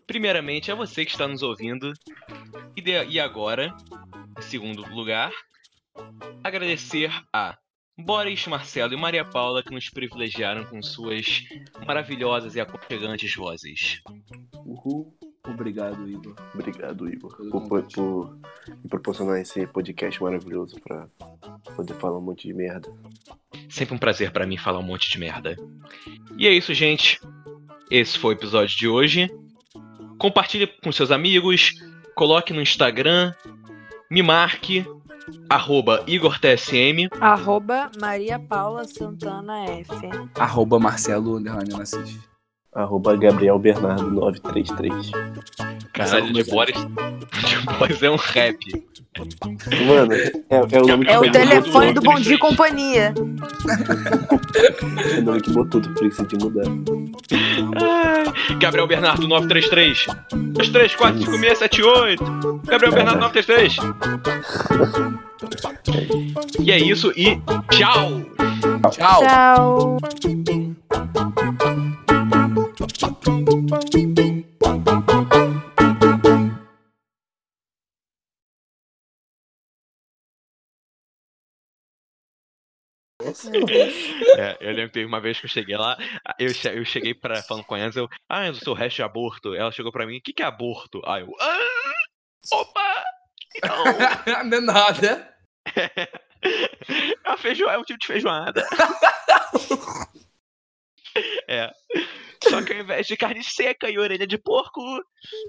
primeiramente, 0.07 0.71
a 0.71 0.75
você 0.75 1.05
que 1.05 1.11
está 1.11 1.27
nos 1.27 1.43
ouvindo. 1.43 1.93
E, 2.77 2.81
de- 2.83 3.05
e 3.07 3.19
agora, 3.19 3.75
em 4.39 4.43
segundo 4.43 4.83
lugar, 4.95 5.33
agradecer 6.45 7.11
a 7.33 7.57
Boris, 7.99 8.47
Marcelo 8.47 8.95
e 8.95 8.97
Maria 8.97 9.25
Paula 9.25 9.63
que 9.63 9.75
nos 9.75 9.89
privilegiaram 9.91 10.65
com 10.65 10.81
suas 10.83 11.43
maravilhosas 11.87 12.55
e 12.55 12.61
aconchegantes 12.61 13.35
vozes. 13.35 14.01
Uhul. 14.65 15.13
Obrigado, 15.51 16.09
Igor. 16.09 16.35
Obrigado, 16.55 17.09
Igor, 17.09 17.37
por, 17.51 17.69
por, 17.69 17.83
por 17.83 18.39
me 18.69 18.89
proporcionar 18.89 19.41
esse 19.41 19.67
podcast 19.67 20.23
maravilhoso 20.23 20.81
pra 20.81 21.07
poder 21.77 21.95
falar 21.95 22.19
um 22.19 22.23
monte 22.23 22.49
de 22.49 22.55
merda. 22.55 22.89
Sempre 23.69 23.95
um 23.95 23.99
prazer 23.99 24.33
pra 24.33 24.47
mim 24.47 24.57
falar 24.57 24.79
um 24.79 24.85
monte 24.85 25.11
de 25.11 25.19
merda. 25.19 25.57
E 26.37 26.47
é 26.47 26.53
isso, 26.53 26.73
gente. 26.75 27.21
Esse 27.91 28.19
foi 28.19 28.35
o 28.35 28.39
episódio 28.39 28.77
de 28.77 28.89
hoje. 28.89 29.29
Compartilhe 30.19 30.67
com 30.67 30.93
seus 30.93 31.11
amigos, 31.11 31.75
coloque 32.15 32.53
no 32.53 32.61
Instagram, 32.61 33.35
me 34.11 34.23
marque, 34.23 34.87
arroba 35.49 36.05
IgorTSM. 36.07 37.09
Arroba 37.21 37.91
Maria 38.01 38.39
Paula 38.39 38.85
Santana 38.85 39.65
F. 39.65 39.91
Arroba 40.35 40.79
Marcelo 40.79 41.37
Underline 41.37 41.71
Nassif. 41.71 42.30
Arroba 42.75 43.17
Gabriel 43.17 43.59
Bernardo 43.59 44.11
933. 44.11 45.11
Caralho, 45.93 46.33
de 46.33 46.45
Boris, 46.45 46.77
de 46.77 47.79
Boris 47.79 48.03
é 48.03 48.11
um 48.11 48.17
rap. 48.17 48.59
Mano, 49.87 50.13
é, 50.15 50.37
é 50.51 50.81
o 50.81 50.87
nome 50.87 51.05
que 51.05 51.11
É 51.11 51.19
o 51.19 51.33
telefone 51.33 51.93
do 51.93 52.01
Bom 52.01 52.15
Dia 52.21 52.37
e 52.37 52.39
Companhia. 52.39 53.13
É 55.15 55.19
o 55.19 55.23
nome 55.23 55.41
que 55.41 55.51
botou 55.51 55.81
tudo, 55.81 55.95
precisa 55.95 56.25
de 56.29 56.37
mudar. 56.37 56.65
Gabriel 58.61 58.87
Bernardo 58.87 59.27
933. 59.27 60.07
2, 60.33 60.69
3, 60.69 60.95
4, 60.95 61.19
5, 61.19 61.39
6, 61.39 61.59
7, 61.59 61.83
8. 61.83 62.61
Gabriel 62.67 62.93
Bernardo 62.93 63.21
933. 63.21 63.77
E 66.61 66.71
é 66.71 66.79
isso 66.79 67.13
e 67.17 67.41
tchau! 67.71 68.23
Tchau. 68.91 69.23
Tchau. 69.23 69.99
É, 84.39 84.57
eu 84.61 84.71
lembro 84.73 84.89
que 84.89 84.95
teve 84.95 85.07
uma 85.07 85.21
vez 85.21 85.39
que 85.39 85.47
eu 85.47 85.51
cheguei 85.51 85.77
lá, 85.77 85.97
eu, 86.39 86.53
che- 86.55 86.69
eu 86.77 86.85
cheguei 86.85 87.15
pra, 87.15 87.43
falando 87.43 87.65
com 87.65 87.75
a 87.75 87.81
Enzo, 87.81 88.09
ah, 88.29 88.47
Enzo, 88.47 88.61
seu 88.61 88.73
resto 88.73 88.97
de 88.97 89.03
aborto. 89.03 89.55
Ela 89.55 89.73
chegou 89.73 89.93
pra 89.93 90.07
mim, 90.07 90.19
o 90.19 90.23
que, 90.23 90.33
que 90.33 90.43
é 90.43 90.47
aborto? 90.47 91.01
Aí 91.05 91.23
eu, 91.23 91.33
ah, 91.41 91.93
opa! 92.53 93.05
Não! 93.65 93.85
Não 94.49 94.59
é 94.59 94.61
nada. 94.61 95.35
É, 96.43 97.29
uma 97.29 97.37
feijo... 97.37 97.69
é 97.69 97.77
um 97.77 97.83
tipo 97.85 97.99
de 97.99 98.07
feijoada. 98.07 98.67
é. 101.47 101.71
Só 102.51 102.63
que 102.63 102.73
ao 102.73 102.81
invés 102.81 103.07
de 103.07 103.17
carne 103.17 103.43
seca 103.45 103.89
e 103.89 103.99
orelha 103.99 104.27
de 104.27 104.37
porco, 104.37 104.83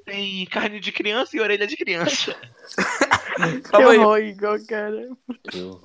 tem 0.05 0.45
carne 0.45 0.79
de 0.79 0.91
criança 0.91 1.35
e 1.35 1.39
orelha 1.39 1.67
de 1.67 1.75
criança. 1.77 2.35
Que 3.41 3.61
Calma 3.61 3.91
aí. 3.91 3.97
horror, 3.97 4.19
Igor, 4.19 4.65
cara. 4.67 5.07
Que 5.49 5.61
horror. 5.61 5.79